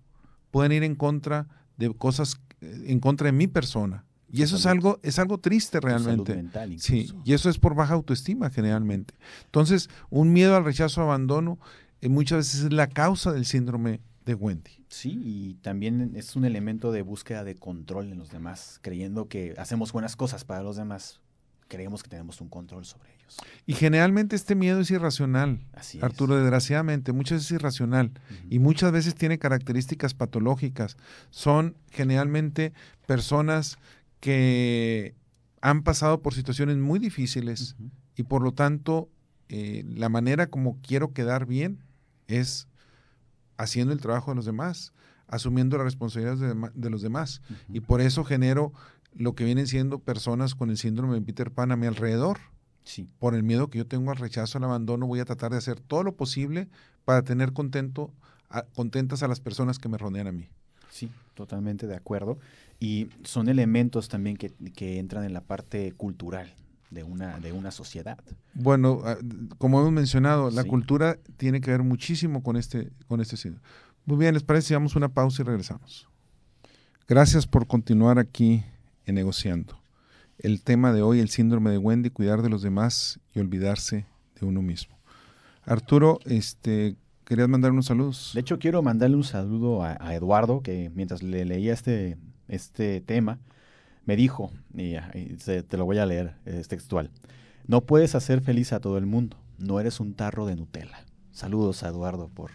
pueden 0.51 0.71
ir 0.71 0.83
en 0.83 0.95
contra 0.95 1.47
de 1.77 1.93
cosas, 1.93 2.41
eh, 2.61 2.85
en 2.87 2.99
contra 2.99 3.25
de 3.25 3.31
mi 3.31 3.47
persona. 3.47 4.05
Y 4.29 4.41
eso 4.41 4.57
es 4.57 4.65
algo, 4.65 4.99
es 5.03 5.19
algo 5.19 5.37
triste 5.37 5.79
realmente. 5.79 6.43
Sí, 6.79 7.13
y 7.23 7.33
eso 7.33 7.49
es 7.49 7.59
por 7.59 7.75
baja 7.75 7.93
autoestima 7.93 8.49
generalmente. 8.49 9.13
Entonces, 9.45 9.89
un 10.09 10.33
miedo 10.33 10.55
al 10.55 10.65
rechazo, 10.65 11.01
abandono, 11.01 11.59
eh, 12.01 12.09
muchas 12.09 12.39
veces 12.39 12.63
es 12.65 12.73
la 12.73 12.87
causa 12.87 13.31
del 13.31 13.45
síndrome 13.45 14.01
de 14.25 14.33
Wendy. 14.33 14.76
Sí, 14.89 15.19
y 15.23 15.53
también 15.55 16.13
es 16.15 16.35
un 16.35 16.45
elemento 16.45 16.91
de 16.91 17.01
búsqueda 17.01 17.43
de 17.43 17.55
control 17.55 18.11
en 18.11 18.19
los 18.19 18.29
demás, 18.31 18.79
creyendo 18.81 19.27
que 19.27 19.53
hacemos 19.57 19.91
buenas 19.91 20.15
cosas 20.15 20.45
para 20.45 20.63
los 20.63 20.77
demás, 20.77 21.19
creemos 21.67 22.03
que 22.03 22.09
tenemos 22.09 22.39
un 22.39 22.47
control 22.49 22.85
sobre 22.85 23.13
ellos. 23.13 23.37
Y 23.65 23.73
generalmente 23.73 24.35
este 24.37 24.55
miedo 24.55 24.79
es 24.79 24.89
irracional, 24.89 25.59
Así 25.73 25.99
Arturo, 26.01 26.35
es. 26.35 26.41
desgraciadamente, 26.41 27.11
muchas 27.11 27.39
veces 27.39 27.51
es 27.51 27.55
irracional 27.55 28.11
y 28.49 28.59
muchas 28.59 28.91
veces 28.93 29.15
tiene 29.15 29.37
características 29.37 30.13
patológicas. 30.13 30.95
Son 31.29 31.75
generalmente 31.91 32.71
personas 33.05 33.77
que 34.21 35.13
han 35.61 35.83
pasado 35.83 36.21
por 36.21 36.33
situaciones 36.33 36.77
muy 36.77 36.99
difíciles 36.99 37.75
y 38.15 38.23
por 38.23 38.41
lo 38.41 38.53
tanto 38.53 39.09
eh, 39.49 39.83
la 39.85 40.07
manera 40.07 40.47
como 40.47 40.77
quiero 40.81 41.11
quedar 41.13 41.45
bien 41.45 41.79
es 42.27 42.67
haciendo 43.57 43.93
el 43.93 43.99
trabajo 44.01 44.31
de 44.31 44.35
los 44.35 44.45
demás, 44.45 44.93
asumiendo 45.27 45.77
las 45.77 45.85
responsabilidades 45.85 46.39
de, 46.73 46.89
los 46.89 47.01
demás. 47.01 47.41
Y 47.71 47.81
por 47.81 48.01
eso 48.01 48.23
genero 48.23 48.71
lo 49.13 49.33
que 49.35 49.43
vienen 49.43 49.67
siendo 49.67 49.99
personas 49.99 50.55
con 50.55 50.69
el 50.69 50.77
síndrome 50.77 51.15
de 51.15 51.21
Peter 51.21 51.51
Pan 51.51 51.71
a 51.71 51.75
mi 51.75 51.87
alrededor. 51.87 52.37
Sí, 52.83 53.09
Por 53.19 53.35
el 53.35 53.43
miedo 53.43 53.69
que 53.69 53.79
yo 53.79 53.85
tengo 53.87 54.11
al 54.11 54.17
rechazo, 54.17 54.57
al 54.57 54.63
abandono, 54.63 55.07
voy 55.07 55.19
a 55.19 55.25
tratar 55.25 55.51
de 55.51 55.57
hacer 55.57 55.79
todo 55.81 56.03
lo 56.03 56.15
posible 56.15 56.69
para 57.03 57.23
tener 57.23 57.51
contento, 57.51 58.13
a- 58.49 58.61
contentas 58.63 59.23
a 59.23 59.27
las 59.27 59.41
personas 59.41 59.77
que 59.79 59.89
me 59.89 59.97
rodean 59.97 60.27
a 60.27 60.31
mí. 60.31 60.47
sí, 60.89 61.11
totalmente 61.33 61.85
de 61.87 61.95
acuerdo. 61.95 62.39
Y 62.79 63.09
son 63.23 63.49
elementos 63.49 64.07
también 64.07 64.37
que, 64.37 64.51
que 64.73 64.99
entran 64.99 65.25
en 65.25 65.33
la 65.33 65.41
parte 65.41 65.91
cultural. 65.93 66.53
De 66.89 67.03
una, 67.03 67.39
de 67.39 67.51
una 67.51 67.71
sociedad. 67.71 68.17
Bueno, 68.53 69.01
ah, 69.03 69.17
como 69.57 69.79
hemos 69.79 69.91
mencionado, 69.91 70.49
la 70.49 70.63
cultura 70.63 71.17
tiene 71.37 71.61
que 71.61 71.71
ver 71.71 71.83
muchísimo 71.83 72.43
con 72.43 72.57
este, 72.57 72.91
con 73.07 73.21
este 73.21 73.37
síndrome. 73.37 73.65
Muy 74.05 74.17
bien, 74.17 74.33
¿les 74.33 74.43
parece? 74.43 74.73
Damos 74.73 74.95
una 74.95 75.09
pausa 75.09 75.41
y 75.41 75.45
regresamos. 75.45 76.07
Gracias 77.07 77.45
por 77.45 77.67
continuar 77.67 78.19
aquí 78.19 78.63
en 79.05 79.15
Negociando. 79.15 79.81
El 80.39 80.61
tema 80.61 80.93
de 80.93 81.01
hoy, 81.01 81.19
el 81.19 81.29
síndrome 81.29 81.71
de 81.71 81.77
Wendy, 81.77 82.09
cuidar 82.09 82.41
de 82.41 82.49
los 82.49 82.61
demás 82.61 83.19
y 83.33 83.39
olvidarse 83.39 84.05
de 84.39 84.45
uno 84.45 84.61
mismo. 84.61 84.95
Arturo, 85.65 86.19
este, 86.25 86.95
querías 87.25 87.49
mandar 87.49 87.71
unos 87.71 87.87
saludos. 87.87 88.31
De 88.33 88.41
hecho, 88.41 88.59
quiero 88.59 88.81
mandarle 88.81 89.17
un 89.17 89.23
saludo 89.23 89.83
a, 89.83 89.97
a 89.99 90.15
Eduardo, 90.15 90.61
que 90.61 90.91
mientras 90.93 91.23
le 91.23 91.43
leía 91.43 91.73
este, 91.73 92.17
este 92.47 93.01
tema, 93.01 93.39
me 94.07 94.15
dijo, 94.15 94.51
y, 94.73 94.95
te 95.45 95.77
lo 95.77 95.85
voy 95.85 95.99
a 95.99 96.05
leer, 96.07 96.33
es 96.45 96.67
textual, 96.67 97.11
no 97.67 97.81
puedes 97.81 98.15
hacer 98.15 98.41
feliz 98.41 98.73
a 98.73 98.79
todo 98.79 98.97
el 98.97 99.05
mundo, 99.05 99.37
no 99.59 99.79
eres 99.79 99.99
un 99.99 100.15
tarro 100.15 100.47
de 100.47 100.55
Nutella. 100.55 101.05
Saludos 101.31 101.83
a 101.83 101.89
Eduardo 101.89 102.29
por 102.29 102.49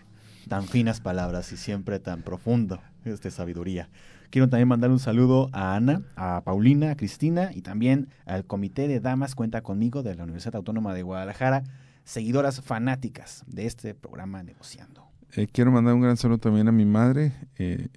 tan 0.48 0.64
finas 0.64 1.00
palabras 1.00 1.52
y 1.52 1.56
siempre 1.56 2.00
tan 2.00 2.22
profundo 2.22 2.80
de 3.04 3.30
sabiduría. 3.30 3.90
Quiero 4.30 4.48
también 4.48 4.68
mandar 4.68 4.90
un 4.90 4.98
saludo 4.98 5.50
a 5.52 5.76
Ana, 5.76 6.02
a 6.16 6.40
Paulina, 6.42 6.92
a 6.92 6.96
Cristina 6.96 7.50
y 7.54 7.60
también 7.60 8.08
al 8.24 8.46
Comité 8.46 8.88
de 8.88 8.98
Damas 8.98 9.34
Cuenta 9.34 9.62
conmigo 9.62 10.02
de 10.02 10.14
la 10.14 10.24
Universidad 10.24 10.56
Autónoma 10.56 10.94
de 10.94 11.02
Guadalajara, 11.02 11.64
seguidoras 12.04 12.62
fanáticas 12.62 13.44
de 13.46 13.66
este 13.66 13.94
programa 13.94 14.42
Negociando. 14.42 15.06
Eh, 15.34 15.46
quiero 15.46 15.70
mandar 15.70 15.94
un 15.94 16.00
gran 16.00 16.16
saludo 16.16 16.38
también 16.38 16.66
a 16.68 16.72
mi 16.72 16.86
madre, 16.86 17.32
eh, 17.58 17.88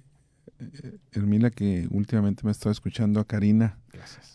Hermila, 1.12 1.50
que 1.50 1.86
últimamente 1.90 2.42
me 2.44 2.50
ha 2.50 2.52
estado 2.52 2.72
escuchando, 2.72 3.20
a 3.20 3.24
Karina, 3.24 3.78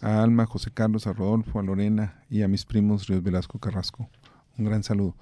a 0.01 0.21
Alma, 0.21 0.43
a 0.43 0.45
José 0.45 0.71
Carlos, 0.71 1.07
a 1.07 1.13
Rodolfo, 1.13 1.59
a 1.59 1.63
Lorena 1.63 2.23
y 2.29 2.41
a 2.41 2.47
mis 2.47 2.65
primos 2.65 3.07
Ríos 3.07 3.23
Velasco 3.23 3.59
Carrasco. 3.59 4.09
Un 4.57 4.65
gran 4.65 4.83
saludo. 4.83 5.15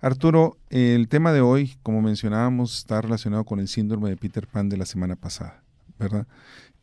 Arturo, 0.00 0.58
el 0.70 1.08
tema 1.08 1.32
de 1.32 1.40
hoy, 1.40 1.76
como 1.82 2.02
mencionábamos, 2.02 2.76
está 2.78 3.00
relacionado 3.00 3.44
con 3.44 3.58
el 3.58 3.68
síndrome 3.68 4.10
de 4.10 4.16
Peter 4.16 4.46
Pan 4.46 4.68
de 4.68 4.76
la 4.76 4.86
semana 4.86 5.16
pasada, 5.16 5.62
¿verdad? 5.98 6.26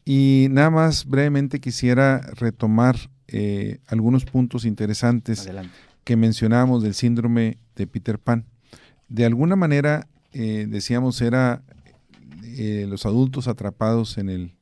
Y 0.04 0.48
nada 0.50 0.72
más 0.72 1.06
brevemente 1.06 1.60
quisiera 1.60 2.20
retomar 2.34 2.98
eh, 3.28 3.80
algunos 3.88 4.26
puntos 4.26 4.66
interesantes 4.66 5.48
que 6.04 6.16
mencionábamos 6.16 6.82
del 6.82 6.96
síndrome 6.96 7.58
de 7.76 7.88
Peter 7.88 8.18
Pan. 8.18 8.46
De 9.08 9.26
alguna 9.26 9.56
manera, 9.56 10.08
eh, 10.34 10.66
decíamos, 10.68 11.22
era 11.22 11.62
eh, 12.58 12.86
los 12.88 13.06
adultos 13.06 13.48
atrapados 13.48 14.18
en 14.18 14.30
el 14.30 14.54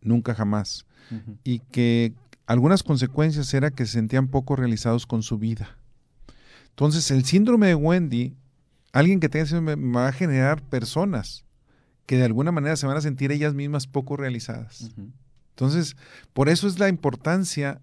nunca 0.00 0.34
jamás 0.34 0.86
y 1.44 1.58
que 1.58 2.14
algunas 2.46 2.82
consecuencias 2.82 3.52
era 3.52 3.70
que 3.70 3.84
se 3.84 3.92
sentían 3.92 4.28
poco 4.28 4.56
realizados 4.56 5.06
con 5.06 5.22
su 5.22 5.38
vida. 5.38 5.76
Entonces, 6.70 7.10
el 7.10 7.24
síndrome 7.24 7.66
de 7.66 7.74
Wendy, 7.74 8.34
alguien 8.92 9.20
que 9.20 9.28
tenga 9.28 9.46
síndrome 9.46 9.76
va 9.92 10.08
a 10.08 10.12
generar 10.12 10.62
personas 10.62 11.44
que 12.06 12.16
de 12.16 12.24
alguna 12.24 12.50
manera 12.50 12.76
se 12.76 12.86
van 12.86 12.96
a 12.96 13.02
sentir 13.02 13.30
ellas 13.30 13.54
mismas 13.54 13.86
poco 13.86 14.16
realizadas. 14.16 14.90
Entonces, 15.50 15.96
por 16.32 16.48
eso 16.48 16.66
es 16.66 16.78
la 16.78 16.88
importancia 16.88 17.80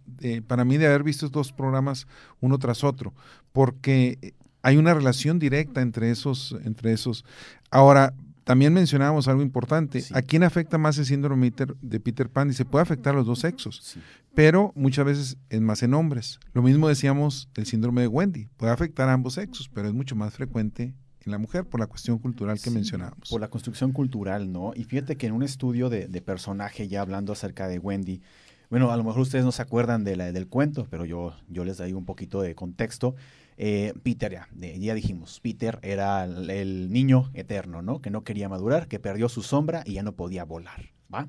para 0.47 0.65
mí 0.65 0.77
de 0.77 0.87
haber 0.87 1.03
visto 1.03 1.27
estos 1.27 1.49
dos 1.49 1.53
programas 1.53 2.07
uno 2.41 2.57
tras 2.57 2.83
otro, 2.83 3.13
porque 3.53 4.33
hay 4.61 4.77
una 4.77 4.93
relación 4.93 5.39
directa 5.39 5.81
entre 5.81 6.11
esos, 6.11 6.55
entre 6.63 6.91
esos. 6.93 7.23
Ahora, 7.69 8.13
también 8.49 8.73
mencionábamos 8.73 9.27
algo 9.27 9.43
importante. 9.43 10.03
¿A 10.11 10.23
quién 10.23 10.41
afecta 10.41 10.79
más 10.79 10.97
el 10.97 11.05
síndrome 11.05 11.53
de 11.83 11.99
Peter 11.99 12.31
Pan? 12.31 12.49
Y 12.49 12.53
se 12.53 12.65
puede 12.65 12.81
afectar 12.81 13.13
a 13.13 13.17
los 13.17 13.27
dos 13.27 13.41
sexos, 13.41 13.95
pero 14.33 14.71
muchas 14.73 15.05
veces 15.05 15.37
es 15.49 15.61
más 15.61 15.83
en 15.83 15.93
hombres. 15.93 16.39
Lo 16.53 16.63
mismo 16.63 16.87
decíamos 16.87 17.47
del 17.53 17.67
síndrome 17.67 18.01
de 18.01 18.07
Wendy. 18.07 18.47
Puede 18.57 18.71
afectar 18.71 19.07
a 19.07 19.13
ambos 19.13 19.35
sexos, 19.35 19.69
pero 19.71 19.87
es 19.87 19.93
mucho 19.93 20.15
más 20.15 20.33
frecuente 20.33 20.95
en 21.23 21.31
la 21.31 21.37
mujer 21.37 21.65
por 21.65 21.79
la 21.79 21.85
cuestión 21.85 22.17
cultural 22.17 22.59
que 22.59 22.71
mencionábamos. 22.71 23.29
Por 23.29 23.39
la 23.39 23.51
construcción 23.51 23.91
cultural, 23.91 24.51
¿no? 24.51 24.71
Y 24.75 24.83
fíjate 24.83 25.15
que 25.15 25.27
en 25.27 25.33
un 25.33 25.43
estudio 25.43 25.91
de, 25.91 26.07
personaje, 26.21 26.87
ya 26.87 27.01
hablando 27.01 27.33
acerca 27.33 27.67
de 27.67 27.77
Wendy, 27.77 28.23
bueno, 28.71 28.89
a 28.89 28.97
lo 28.97 29.03
mejor 29.03 29.21
ustedes 29.21 29.45
no 29.45 29.51
se 29.51 29.61
acuerdan 29.61 30.03
de 30.03 30.15
la, 30.15 30.31
del 30.31 30.47
cuento, 30.47 30.87
pero 30.89 31.05
yo, 31.05 31.35
yo 31.49 31.65
les 31.65 31.77
doy 31.77 31.93
un 31.93 32.05
poquito 32.05 32.41
de 32.41 32.55
contexto. 32.55 33.15
Eh, 33.61 33.93
Peter, 34.03 34.31
ya, 34.31 34.47
ya, 34.55 34.93
dijimos, 34.93 35.41
Peter 35.41 35.79
era 35.81 36.23
el, 36.23 36.89
niño 36.93 37.29
eterno, 37.33 37.81
¿no? 37.81 38.01
Que 38.01 38.09
no 38.09 38.23
quería 38.23 38.47
madurar, 38.47 38.87
que 38.87 38.99
perdió 38.99 39.27
su 39.27 39.43
sombra 39.43 39.83
y 39.85 39.95
ya 39.95 40.03
no 40.03 40.13
podía 40.13 40.45
volar, 40.45 40.93
¿va? 41.13 41.27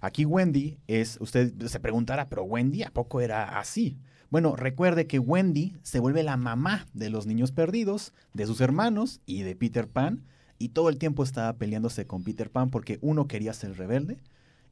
Aquí 0.00 0.24
Wendy 0.24 0.78
es, 0.88 1.16
usted 1.20 1.52
se 1.68 1.78
preguntará, 1.78 2.28
pero 2.28 2.42
Wendy, 2.42 2.82
¿a 2.82 2.90
poco 2.90 3.20
era 3.20 3.60
así? 3.60 3.96
Bueno, 4.30 4.56
recuerde 4.56 5.06
que 5.06 5.20
Wendy 5.20 5.76
se 5.84 6.00
vuelve 6.00 6.24
la 6.24 6.36
mamá 6.36 6.88
de 6.92 7.08
los 7.08 7.26
niños 7.26 7.52
perdidos, 7.52 8.14
de 8.34 8.46
sus 8.46 8.60
hermanos 8.60 9.20
y 9.24 9.42
de 9.42 9.54
Peter 9.54 9.86
Pan, 9.86 10.24
y 10.58 10.70
todo 10.70 10.88
el 10.88 10.98
tiempo 10.98 11.22
estaba 11.22 11.52
peleándose 11.52 12.04
con 12.04 12.24
Peter 12.24 12.50
Pan 12.50 12.70
porque 12.70 12.98
uno 13.00 13.28
quería 13.28 13.52
ser 13.52 13.78
rebelde 13.78 14.18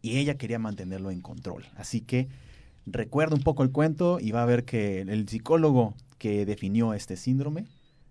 y 0.03 0.19
ella 0.19 0.37
quería 0.37 0.59
mantenerlo 0.59 1.13
en 1.13 1.21
control. 1.21 1.65
Así 1.77 2.01
que 2.01 2.29
recuerda 2.87 3.37
un 3.37 3.43
poco 3.45 3.63
el 3.63 3.71
cuento 3.71 4.19
y 4.19 4.33
va 4.33 4.43
a 4.43 4.47
ver 4.47 4.65
que 4.65 5.03
el 5.03 5.29
psicólogo 5.29 5.95
que 6.19 6.45
definió 6.45 6.95
este 6.95 7.17
síndrome 7.17 7.67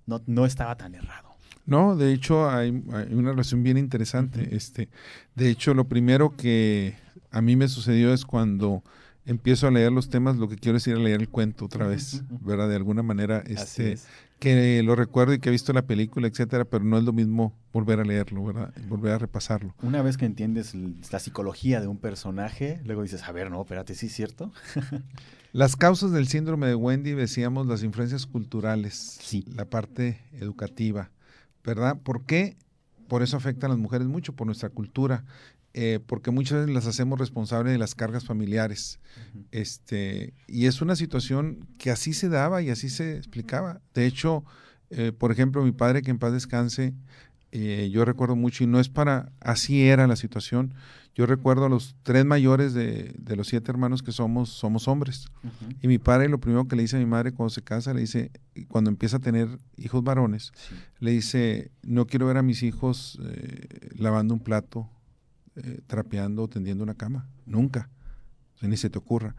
no, 0.06 0.22
no 0.26 0.46
estaba 0.46 0.76
tan 0.78 0.96
errado. 0.96 1.28
No, 1.66 1.98
de 1.98 2.14
hecho 2.14 2.50
hay, 2.50 2.70
una 3.12 3.32
relación 3.32 3.62
bien 3.62 3.78
interesante. 3.78 4.56
este, 4.56 4.90
de 5.36 5.50
hecho, 5.50 5.74
lo 5.74 5.88
primero 5.88 6.36
que 6.36 6.96
a 7.30 7.42
mí 7.42 7.56
me 7.58 7.68
sucedió 7.68 8.14
es 8.14 8.26
cuando 8.26 8.84
empiezo 9.26 9.68
a 9.68 9.72
leer 9.72 9.92
los 9.92 10.10
temas, 10.10 10.38
lo 10.38 10.48
que 10.48 10.56
quiero 10.56 10.78
es 10.78 10.88
ir 10.88 10.96
a 10.96 11.00
leer 11.00 11.20
el 11.20 11.30
cuento 11.30 11.66
otra 11.66 11.86
vez, 11.86 12.24
¿verdad? 12.42 12.70
De 12.70 12.78
alguna 12.78 13.04
manera, 13.04 13.44
este, 13.46 13.98
que 14.40 14.84
lo 14.84 14.96
recuerdo 14.96 15.34
y 15.34 15.40
que 15.40 15.50
he 15.50 15.52
visto 15.52 15.74
la 15.74 15.84
película, 15.84 16.28
etcétera, 16.28 16.66
pero 16.66 16.84
no 16.84 16.98
es 16.98 17.04
lo 17.04 17.14
mismo 17.14 17.54
volver 17.74 18.00
a 18.00 18.04
leerlo, 18.04 18.44
¿verdad? 18.44 18.74
Volver 18.88 19.14
a 19.14 19.18
repasarlo. 19.18 19.74
Una 19.82 20.02
vez 20.02 20.18
que 20.18 20.26
entiendes 20.26 20.74
la 21.12 21.20
psicología 21.20 21.82
de 21.82 21.88
un 21.88 21.98
personaje, 21.98 22.80
luego 22.86 23.02
dices, 23.02 23.24
a 23.24 23.32
ver, 23.32 23.50
no, 23.50 23.62
espérate, 23.62 23.96
¿sí 23.96 24.08
es 24.08 24.14
cierto? 24.14 24.52
Las 25.54 25.76
causas 25.76 26.12
del 26.12 26.28
síndrome 26.28 26.68
de 26.68 26.76
Wendy, 26.76 27.14
decíamos, 27.14 27.66
las 27.66 27.82
influencias 27.82 28.28
culturales, 28.28 29.18
sí. 29.22 29.44
la 29.56 29.66
parte 29.66 30.22
educativa, 30.34 31.10
¿verdad? 31.64 31.98
¿Por 32.04 32.26
qué? 32.26 32.58
Por 33.08 33.24
eso 33.24 33.38
afectan 33.38 33.72
a 33.72 33.74
las 33.74 33.82
mujeres 33.82 34.08
mucho, 34.08 34.34
por 34.34 34.46
nuestra 34.46 34.70
cultura, 34.70 35.24
eh, 35.80 36.00
porque 36.04 36.32
muchas 36.32 36.62
veces 36.62 36.74
las 36.74 36.88
hacemos 36.88 37.20
responsables 37.20 37.72
de 37.72 37.78
las 37.78 37.94
cargas 37.94 38.26
familiares. 38.26 39.00
este, 39.52 40.34
y 40.48 40.66
es 40.66 40.82
una 40.82 40.96
situación 40.96 41.68
que 41.78 41.92
así 41.92 42.14
se 42.14 42.30
daba 42.30 42.64
y 42.64 42.72
así 42.72 42.90
se 42.90 43.16
explicaba. 43.16 43.80
De 43.94 44.08
hecho, 44.08 44.44
eh, 44.90 45.12
por 45.12 45.32
ejemplo, 45.32 45.64
mi 45.64 45.74
padre, 45.74 46.02
que 46.02 46.10
en 46.10 46.18
paz 46.18 46.34
descanse, 46.34 46.96
eh, 47.52 47.92
yo 47.92 48.06
recuerdo 48.06 48.36
mucho, 48.36 48.64
y 48.64 48.68
no 48.68 48.80
es 48.80 48.90
para, 48.90 49.32
así 49.40 49.84
era 49.84 50.08
la 50.08 50.16
situación. 50.16 50.74
Yo 51.14 51.28
recuerdo 51.28 51.66
a 51.66 51.70
los 51.70 51.96
tres 52.02 52.26
mayores 52.26 52.74
de, 52.74 53.14
los 53.36 53.48
siete 53.48 53.70
hermanos 53.70 54.02
que 54.02 54.12
somos, 54.12 54.50
somos 54.50 54.88
hombres. 54.88 55.28
Y 55.84 55.88
mi 55.88 56.00
padre 56.00 56.28
lo 56.28 56.40
primero 56.40 56.68
que 56.68 56.76
le 56.76 56.82
dice 56.82 56.96
a 56.96 57.00
mi 57.00 57.06
madre 57.06 57.34
cuando 57.34 57.52
se 57.52 57.62
casa, 57.62 57.94
le 57.94 58.02
dice, 58.02 58.32
cuando 58.68 58.90
empieza 58.90 59.18
a 59.18 59.20
tener 59.20 59.60
hijos 59.78 60.04
varones, 60.04 60.54
le 61.00 61.12
dice, 61.12 61.70
no 61.84 62.08
quiero 62.08 62.26
ver 62.26 62.38
a 62.38 62.42
mis 62.42 62.64
hijos 62.64 63.20
lavando 63.96 64.34
un 64.34 64.40
plato, 64.40 64.90
eh, 65.64 65.82
trapeando 65.88 66.44
o 66.44 66.48
tendiendo 66.48 66.84
una 66.84 66.94
cama. 66.94 67.28
Nunca. 67.46 67.90
ni 68.62 68.78
se 68.78 68.92
te 68.92 69.00
ocurra. 69.00 69.36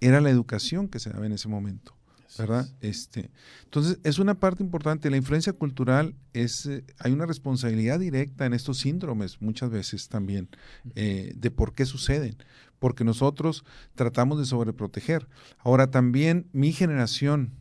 Era 0.00 0.20
la 0.20 0.28
educación 0.28 0.88
que 0.88 0.98
se 0.98 1.10
daba 1.10 1.24
en 1.24 1.32
ese 1.32 1.48
momento. 1.48 1.94
¿verdad? 2.38 2.68
Este, 2.80 3.30
entonces, 3.64 3.98
es 4.04 4.18
una 4.18 4.34
parte 4.34 4.62
importante. 4.62 5.10
La 5.10 5.16
influencia 5.16 5.52
cultural 5.52 6.14
es, 6.32 6.66
eh, 6.66 6.84
hay 6.98 7.12
una 7.12 7.26
responsabilidad 7.26 8.00
directa 8.00 8.46
en 8.46 8.54
estos 8.54 8.78
síndromes 8.78 9.40
muchas 9.40 9.70
veces 9.70 10.08
también 10.08 10.48
eh, 10.94 11.32
de 11.36 11.50
por 11.50 11.74
qué 11.74 11.86
suceden, 11.86 12.36
porque 12.78 13.04
nosotros 13.04 13.64
tratamos 13.94 14.38
de 14.38 14.44
sobreproteger. 14.44 15.26
Ahora, 15.58 15.90
también 15.90 16.48
mi 16.52 16.72
generación, 16.72 17.52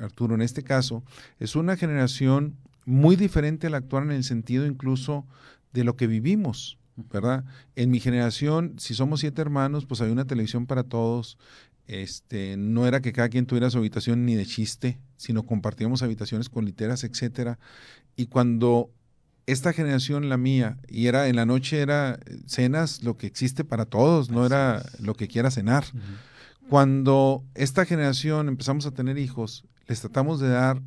Arturo, 0.00 0.34
en 0.34 0.42
este 0.42 0.62
caso, 0.62 1.02
es 1.38 1.56
una 1.56 1.76
generación 1.76 2.56
muy 2.86 3.16
diferente 3.16 3.66
a 3.66 3.70
la 3.70 3.78
actual 3.78 4.04
en 4.04 4.12
el 4.12 4.24
sentido 4.24 4.66
incluso 4.66 5.26
de 5.74 5.84
lo 5.84 5.96
que 5.96 6.06
vivimos. 6.06 6.78
¿verdad? 6.96 7.44
En 7.74 7.90
mi 7.90 8.00
generación, 8.00 8.76
si 8.78 8.94
somos 8.94 9.20
siete 9.20 9.42
hermanos, 9.42 9.84
pues 9.84 10.00
hay 10.00 10.10
una 10.10 10.26
televisión 10.26 10.66
para 10.66 10.84
todos, 10.84 11.38
este, 11.86 12.56
no 12.56 12.86
era 12.86 13.00
que 13.00 13.12
cada 13.12 13.28
quien 13.28 13.46
tuviera 13.46 13.68
su 13.70 13.78
habitación 13.78 14.24
ni 14.24 14.34
de 14.34 14.46
chiste, 14.46 14.98
sino 15.16 15.44
compartíamos 15.44 16.02
habitaciones 16.02 16.48
con 16.48 16.64
literas, 16.64 17.04
etcétera. 17.04 17.58
Y 18.16 18.26
cuando 18.26 18.90
esta 19.46 19.72
generación, 19.72 20.28
la 20.28 20.38
mía, 20.38 20.78
y 20.88 21.06
era 21.06 21.28
en 21.28 21.36
la 21.36 21.46
noche 21.46 21.80
era 21.80 22.14
eh, 22.14 22.38
cenas 22.46 23.02
lo 23.02 23.16
que 23.16 23.26
existe 23.26 23.64
para 23.64 23.84
todos, 23.84 24.30
no 24.30 24.46
era 24.46 24.84
lo 25.00 25.14
que 25.14 25.28
quiera 25.28 25.50
cenar. 25.50 25.84
Cuando 26.70 27.44
esta 27.54 27.84
generación 27.84 28.48
empezamos 28.48 28.86
a 28.86 28.92
tener 28.92 29.18
hijos, 29.18 29.66
les 29.86 30.00
tratamos 30.00 30.40
de 30.40 30.48
dar 30.48 30.80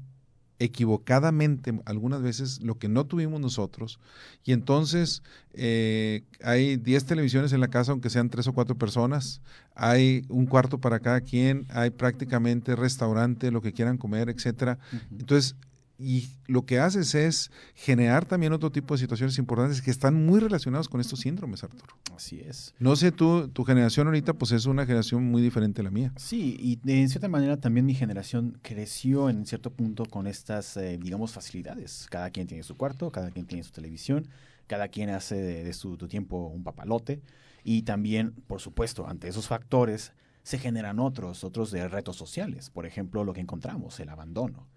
equivocadamente 0.60 1.80
algunas 1.86 2.22
veces 2.22 2.62
lo 2.62 2.78
que 2.80 2.88
no 2.88 3.06
tuvimos 3.06 3.40
nosotros 3.40 4.00
y 4.44 4.54
entonces 4.54 5.22
eh, 5.54 6.24
hay 6.44 6.78
10 6.78 7.06
televisiones 7.06 7.54
en 7.54 7.60
la 7.60 7.68
casa 7.68 7.92
aunque 7.92 8.10
sean 8.10 8.30
tres 8.30 8.48
o 8.48 8.54
cuatro 8.54 8.76
personas 8.76 9.42
hay 9.76 10.26
un 10.30 10.48
cuarto 10.48 10.80
para 10.80 11.00
cada 11.00 11.22
quien 11.22 11.66
hay 11.70 11.92
prácticamente 11.92 12.76
restaurante 12.76 13.52
lo 13.52 13.62
que 13.62 13.74
quieran 13.74 13.98
comer 13.98 14.30
etcétera. 14.30 14.80
Entonces 15.12 15.56
y 16.00 16.30
lo 16.46 16.66
que 16.66 16.80
haces 16.80 17.16
es 17.16 17.52
generar 17.74 18.26
también 18.26 18.54
otro 18.54 18.72
tipo 18.72 18.94
de 18.94 19.00
situaciones 19.00 19.38
importantes 19.40 19.82
que 19.82 19.90
están 19.90 20.26
muy 20.26 20.40
relacionados 20.40 20.88
con 20.90 21.02
estos 21.02 21.22
síndromes, 21.22 21.64
Arturo. 21.64 21.96
Así 22.16 22.40
es. 22.40 22.76
No 22.78 22.96
sé, 22.96 23.12
tú, 23.12 23.48
tu 23.48 23.64
generación 23.64 24.08
ahorita 24.08 24.34
pues 24.34 24.52
es 24.52 24.68
una 24.68 24.86
generación 24.86 25.24
muy 25.24 25.42
diferente 25.42 25.82
a 25.82 25.84
la 25.84 25.92
mía. 25.92 26.14
Sí, 26.18 26.56
y 26.60 26.76
de, 26.84 27.02
en 27.02 27.10
cierta 27.10 27.28
manera 27.28 27.58
también 27.58 27.86
mi 27.86 27.96
generación 27.96 28.60
creció 28.62 29.30
en 29.30 29.46
cierto 29.46 29.72
punto 29.72 30.06
con 30.06 30.28
estas, 30.28 30.78
eh, 30.78 31.00
digamos, 31.02 31.32
facilidades. 31.32 32.08
Cada 32.12 32.30
quien 32.30 32.46
tiene 32.46 32.64
su 32.64 32.78
cuarto, 32.78 33.12
cada 33.12 33.32
quien 33.32 33.48
tiene 33.48 33.64
su 33.64 33.72
televisión, 33.72 34.28
cada 34.68 34.90
quien 34.90 35.10
hace 35.10 35.36
de, 35.36 35.74
su 35.74 35.98
tiempo 35.98 36.48
un 36.48 36.64
papalote. 36.64 37.22
Y 37.64 37.82
también, 37.82 38.34
por 38.48 38.62
supuesto, 38.62 39.08
ante 39.08 39.28
esos 39.28 39.48
factores 39.48 40.14
se 40.44 40.60
generan 40.60 41.00
otros, 41.00 41.44
otros 41.44 41.72
de 41.72 41.88
retos 41.88 42.16
sociales. 42.16 42.70
Por 42.70 42.86
ejemplo, 42.86 43.24
lo 43.24 43.34
que 43.34 43.42
encontramos, 43.42 44.00
el 44.00 44.10
abandono 44.10 44.68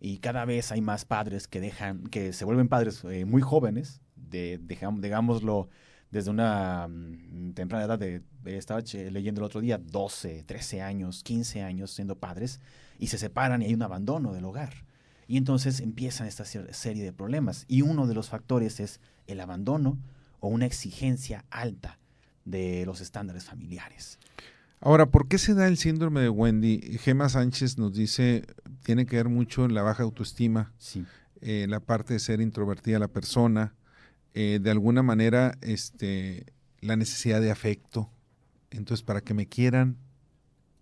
y 0.00 0.18
cada 0.18 0.44
vez 0.44 0.72
hay 0.72 0.80
más 0.80 1.04
padres 1.04 1.48
que 1.48 1.60
dejan, 1.60 2.04
que 2.04 2.32
se 2.32 2.44
vuelven 2.44 2.68
padres 2.68 3.02
eh, 3.04 3.24
muy 3.24 3.42
jóvenes, 3.42 4.00
de, 4.14 4.60
digámoslo 4.60 5.68
desde 6.10 6.30
una 6.30 6.88
mm, 6.88 7.52
temprana 7.52 7.84
edad, 7.84 7.98
de, 7.98 8.22
estaba 8.44 8.80
leyendo 8.80 9.40
el 9.40 9.44
otro 9.44 9.60
día, 9.60 9.78
12, 9.78 10.44
13 10.44 10.82
años, 10.82 11.22
15 11.22 11.62
años 11.62 11.90
siendo 11.90 12.16
padres, 12.16 12.60
y 12.98 13.08
se 13.08 13.18
separan 13.18 13.62
y 13.62 13.66
hay 13.66 13.74
un 13.74 13.82
abandono 13.82 14.32
del 14.32 14.44
hogar. 14.44 14.72
Y 15.26 15.36
entonces 15.36 15.80
empiezan 15.80 16.26
esta 16.26 16.46
serie 16.46 17.04
de 17.04 17.12
problemas. 17.12 17.66
Y 17.68 17.82
uno 17.82 18.06
de 18.06 18.14
los 18.14 18.30
factores 18.30 18.80
es 18.80 18.98
el 19.26 19.40
abandono 19.40 19.98
o 20.40 20.48
una 20.48 20.64
exigencia 20.64 21.44
alta 21.50 21.98
de 22.46 22.86
los 22.86 23.02
estándares 23.02 23.44
familiares. 23.44 24.18
Ahora, 24.80 25.06
¿por 25.06 25.28
qué 25.28 25.38
se 25.38 25.54
da 25.54 25.66
el 25.66 25.76
síndrome 25.76 26.20
de 26.20 26.28
Wendy? 26.28 26.98
Gema 26.98 27.28
Sánchez 27.28 27.78
nos 27.78 27.94
dice, 27.94 28.44
tiene 28.84 29.06
que 29.06 29.16
ver 29.16 29.28
mucho 29.28 29.64
en 29.64 29.74
la 29.74 29.82
baja 29.82 30.04
autoestima, 30.04 30.72
sí. 30.78 31.04
Eh, 31.40 31.66
la 31.68 31.80
parte 31.80 32.14
de 32.14 32.20
ser 32.20 32.40
introvertida 32.40 32.98
la 32.98 33.08
persona, 33.08 33.74
eh, 34.34 34.58
de 34.60 34.70
alguna 34.70 35.02
manera 35.02 35.56
este, 35.62 36.46
la 36.80 36.96
necesidad 36.96 37.40
de 37.40 37.50
afecto. 37.50 38.10
Entonces, 38.70 39.04
para 39.04 39.20
que 39.20 39.34
me 39.34 39.46
quieran, 39.46 39.96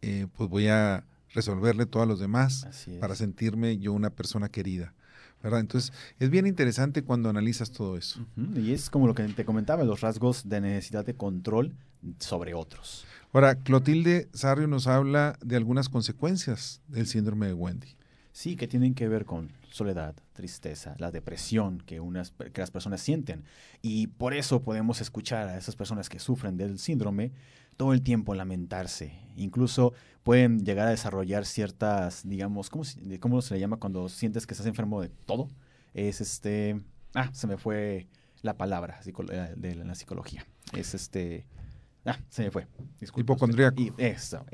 eh, 0.03 0.27
pues 0.35 0.49
voy 0.49 0.69
a 0.69 1.07
resolverle 1.31 1.87
todo 1.87 2.03
a 2.03 2.07
los 2.07 2.21
demás 2.21 2.67
para 3.01 3.15
sentirme 3.15 3.79
yo 3.79 3.93
una 3.93 4.11
persona 4.11 4.49
querida. 4.49 4.95
¿verdad? 5.43 5.61
Entonces, 5.61 5.93
es 6.19 6.31
bien 6.31 6.47
interesante 6.47 7.03
cuando 7.03 7.29
analizas 7.29 7.71
todo 7.71 7.97
eso. 7.97 8.27
Y 8.55 8.73
es 8.73 8.91
como 8.91 9.07
lo 9.07 9.15
que 9.15 9.23
te 9.25 9.45
comentaba, 9.45 9.85
los 9.85 10.01
rasgos 10.01 10.49
de 10.49 10.61
necesidad 10.61 11.05
de 11.05 11.15
control 11.15 11.75
sobre 12.19 12.55
otros. 12.55 13.07
Ahora, 13.33 13.57
Clotilde 13.57 14.29
Sarrio 14.33 14.67
nos 14.67 14.87
habla 14.87 15.39
de 15.43 15.57
algunas 15.57 15.89
consecuencias 15.89 16.81
del 16.89 17.07
síndrome 17.07 17.47
de 17.47 17.53
Wendy. 17.53 17.97
Sí, 18.33 18.57
que 18.57 18.69
tienen 18.69 18.95
que 18.95 19.09
ver 19.09 19.25
con 19.25 19.51
soledad, 19.71 20.15
tristeza, 20.33 20.95
la 20.99 21.11
depresión 21.11 21.79
que, 21.81 22.01
unas, 22.01 22.33
que 22.33 22.61
las 22.61 22.71
personas 22.71 23.01
sienten. 23.01 23.45
Y 23.83 24.09
por 24.09 24.35
eso 24.35 24.63
podemos 24.63 25.01
escuchar 25.01 25.49
a 25.49 25.57
esas 25.57 25.77
personas 25.77 26.09
que 26.09 26.19
sufren 26.19 26.57
del 26.57 26.79
síndrome 26.79 27.33
todo 27.77 27.93
el 27.93 28.03
tiempo 28.03 28.35
lamentarse. 28.35 29.19
Incluso 29.37 29.93
pueden 30.23 30.65
llegar 30.65 30.87
a 30.87 30.91
desarrollar 30.91 31.45
ciertas, 31.45 32.29
digamos, 32.29 32.71
¿cómo, 32.71 32.85
cómo 33.21 33.43
se 33.43 33.55
le 33.55 33.61
llama 33.61 33.77
cuando 33.79 34.09
sientes 34.09 34.47
que 34.47 34.55
estás 34.55 34.67
enfermo 34.67 35.01
de 35.01 35.09
todo? 35.09 35.49
Es 35.95 36.21
este... 36.21 36.81
Ah, 37.15 37.31
se 37.33 37.47
me 37.47 37.57
fue 37.57 38.07
la 38.43 38.57
palabra 38.57 39.01
eh, 39.05 39.55
de 39.57 39.75
la 39.75 39.95
psicología. 39.95 40.47
Es 40.73 40.95
este 40.95 41.47
Ah, 42.07 42.19
se 42.29 42.45
me 42.45 42.51
fue. 42.51 42.67
Hipocondríaco. 43.17 43.81
Y 43.81 43.93
eso, 43.99 44.47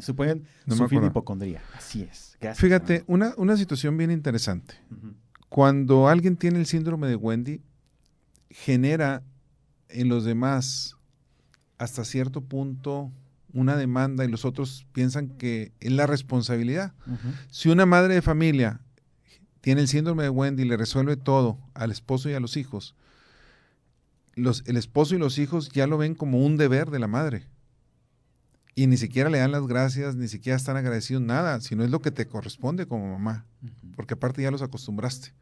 se 0.00 0.14
pueden 0.14 0.44
sufrir 0.68 1.02
hipocondría. 1.02 1.62
Así 1.74 2.02
es. 2.02 2.36
Fíjate, 2.54 3.04
una, 3.06 3.32
una 3.36 3.56
situación 3.56 3.96
bien 3.96 4.10
interesante. 4.10 4.74
Cuando 5.48 6.08
alguien 6.08 6.36
tiene 6.36 6.58
el 6.58 6.66
síndrome 6.66 7.08
de 7.08 7.16
Wendy, 7.16 7.62
genera 8.50 9.22
en 9.88 10.08
los 10.08 10.24
demás 10.24 10.96
hasta 11.78 12.04
cierto 12.04 12.42
punto 12.42 13.10
una 13.54 13.76
demanda 13.76 14.24
y 14.24 14.28
los 14.28 14.44
otros 14.44 14.86
piensan 14.92 15.28
que 15.28 15.72
es 15.80 15.92
la 15.92 16.06
responsabilidad. 16.06 16.92
Si 17.50 17.70
una 17.70 17.86
madre 17.86 18.14
de 18.14 18.22
familia 18.22 18.80
tiene 19.62 19.80
el 19.80 19.88
síndrome 19.88 20.24
de 20.24 20.30
Wendy 20.30 20.62
y 20.62 20.66
le 20.66 20.76
resuelve 20.76 21.16
todo 21.16 21.58
al 21.74 21.90
esposo 21.90 22.28
y 22.28 22.34
a 22.34 22.40
los 22.40 22.56
hijos, 22.56 22.94
el 24.66 24.76
esposo 24.76 25.14
y 25.14 25.18
los 25.18 25.38
hijos 25.38 25.70
ya 25.70 25.86
lo 25.86 25.98
ven 25.98 26.14
como 26.14 26.44
un 26.44 26.56
deber 26.56 26.90
de 26.90 26.98
la 26.98 27.08
madre. 27.08 27.46
Y 28.74 28.86
ni 28.86 28.96
siquiera 28.96 29.28
le 29.28 29.38
dan 29.38 29.50
las 29.50 29.66
gracias, 29.66 30.14
ni 30.14 30.28
siquiera 30.28 30.56
están 30.56 30.76
agradecidos, 30.76 31.22
nada, 31.22 31.60
sino 31.60 31.82
es 31.82 31.90
lo 31.90 32.00
que 32.00 32.12
te 32.12 32.26
corresponde 32.26 32.86
como 32.86 33.10
mamá, 33.10 33.44
porque 33.96 34.14
aparte 34.14 34.42
ya 34.42 34.52
los 34.52 34.62
acostumbraste. 34.62 35.32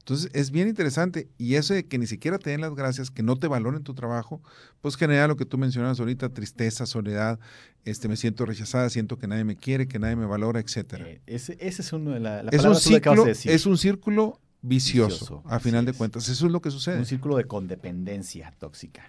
Entonces 0.00 0.30
es 0.34 0.50
bien 0.50 0.66
interesante 0.66 1.28
y 1.38 1.54
eso 1.54 1.74
de 1.74 1.86
que 1.86 1.96
ni 1.96 2.08
siquiera 2.08 2.36
te 2.36 2.50
den 2.50 2.60
las 2.60 2.74
gracias, 2.74 3.10
que 3.10 3.22
no 3.22 3.38
te 3.38 3.46
valoren 3.46 3.84
tu 3.84 3.94
trabajo, 3.94 4.42
pues 4.80 4.96
genera 4.96 5.28
lo 5.28 5.36
que 5.36 5.46
tú 5.46 5.58
mencionas 5.58 6.00
ahorita, 6.00 6.28
tristeza, 6.30 6.86
soledad, 6.86 7.38
este, 7.84 8.08
me 8.08 8.16
siento 8.16 8.44
rechazada, 8.44 8.90
siento 8.90 9.16
que 9.16 9.28
nadie 9.28 9.44
me 9.44 9.56
quiere, 9.56 9.86
que 9.86 10.00
nadie 10.00 10.16
me 10.16 10.26
valora, 10.26 10.58
etcétera. 10.58 11.08
Eh, 11.08 11.20
ese, 11.26 11.56
es 11.60 11.92
uno 11.92 12.10
de 12.10 12.20
la, 12.20 12.40
es 12.50 12.64
un 12.64 12.74
ciclo, 12.74 13.26
Es 13.26 13.64
un 13.64 13.78
círculo 13.78 14.40
vicioso, 14.62 15.42
a 15.46 15.58
final 15.58 15.84
de 15.84 15.92
cuentas. 15.92 16.28
Eso 16.28 16.46
es 16.46 16.52
lo 16.52 16.62
que 16.62 16.70
sucede. 16.70 16.98
Un 16.98 17.06
círculo 17.06 17.36
de 17.36 17.44
condependencia 17.44 18.52
tóxica. 18.58 19.04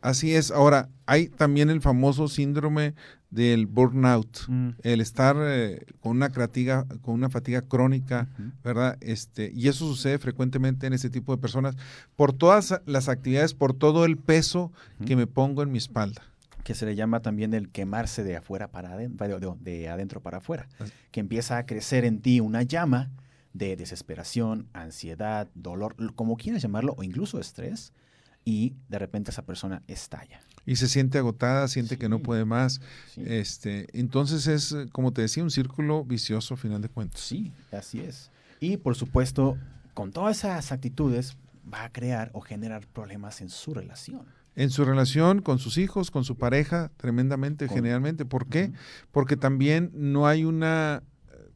Así 0.00 0.34
es. 0.34 0.50
Ahora, 0.50 0.88
hay 1.06 1.28
también 1.28 1.70
el 1.70 1.80
famoso 1.80 2.28
síndrome 2.28 2.94
del 3.30 3.66
burnout, 3.66 4.46
mm. 4.46 4.68
el 4.82 5.00
estar 5.00 5.36
eh, 5.40 5.84
con 6.00 6.12
una 6.12 6.30
fatiga, 6.30 6.86
con 7.02 7.14
una 7.14 7.28
fatiga 7.28 7.62
crónica, 7.62 8.28
¿verdad? 8.62 8.96
Este, 9.00 9.50
y 9.54 9.68
eso 9.68 9.86
sucede 9.86 10.18
frecuentemente 10.18 10.86
en 10.86 10.92
ese 10.92 11.10
tipo 11.10 11.34
de 11.34 11.40
personas 11.40 11.76
por 12.14 12.32
todas 12.32 12.80
las 12.86 13.08
actividades, 13.08 13.52
por 13.54 13.74
todo 13.74 14.04
el 14.04 14.16
peso 14.16 14.72
que 15.04 15.16
me 15.16 15.26
pongo 15.26 15.62
en 15.62 15.72
mi 15.72 15.78
espalda 15.78 16.22
que 16.62 16.74
se 16.74 16.84
le 16.84 16.96
llama 16.96 17.20
también 17.20 17.54
el 17.54 17.68
quemarse 17.68 18.24
de 18.24 18.36
afuera 18.36 18.66
para 18.66 18.94
adentro, 18.94 19.56
de 19.60 19.88
adentro 19.88 20.20
para 20.20 20.38
afuera, 20.38 20.66
que 21.12 21.20
empieza 21.20 21.58
a 21.58 21.64
crecer 21.64 22.04
en 22.04 22.20
ti 22.20 22.40
una 22.40 22.64
llama 22.64 23.08
de 23.56 23.76
desesperación, 23.76 24.68
ansiedad, 24.72 25.48
dolor, 25.54 25.96
como 26.14 26.36
quieras 26.36 26.62
llamarlo, 26.62 26.94
o 26.96 27.02
incluso 27.02 27.40
estrés, 27.40 27.92
y 28.44 28.74
de 28.88 28.98
repente 28.98 29.30
esa 29.30 29.44
persona 29.44 29.82
estalla. 29.86 30.40
Y 30.66 30.76
se 30.76 30.88
siente 30.88 31.18
agotada, 31.18 31.68
siente 31.68 31.96
que 31.96 32.08
no 32.08 32.20
puede 32.20 32.44
más. 32.44 32.80
Este, 33.16 33.86
entonces 33.98 34.46
es, 34.46 34.74
como 34.92 35.12
te 35.12 35.22
decía, 35.22 35.42
un 35.42 35.50
círculo 35.50 36.04
vicioso 36.04 36.54
a 36.54 36.56
final 36.56 36.82
de 36.82 36.88
cuentas. 36.88 37.20
Sí, 37.20 37.52
así 37.72 38.00
es. 38.00 38.30
Y 38.60 38.76
por 38.76 38.94
supuesto, 38.94 39.56
con 39.94 40.12
todas 40.12 40.38
esas 40.38 40.72
actitudes 40.72 41.36
va 41.72 41.84
a 41.84 41.92
crear 41.92 42.30
o 42.34 42.40
generar 42.40 42.86
problemas 42.86 43.40
en 43.40 43.48
su 43.48 43.74
relación. 43.74 44.26
En 44.54 44.70
su 44.70 44.84
relación 44.84 45.42
con 45.42 45.58
sus 45.58 45.78
hijos, 45.78 46.10
con 46.10 46.24
su 46.24 46.36
pareja, 46.36 46.90
tremendamente, 46.96 47.68
generalmente. 47.68 48.24
¿Por 48.24 48.46
qué? 48.46 48.72
Porque 49.12 49.36
también 49.36 49.90
no 49.92 50.26
hay 50.26 50.44
una 50.44 51.02
eh, 51.30 51.50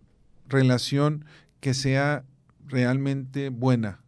relación 0.48 1.24
que 1.60 1.74
sea 1.74 2.24
realmente 2.66 3.50
buena, 3.50 4.00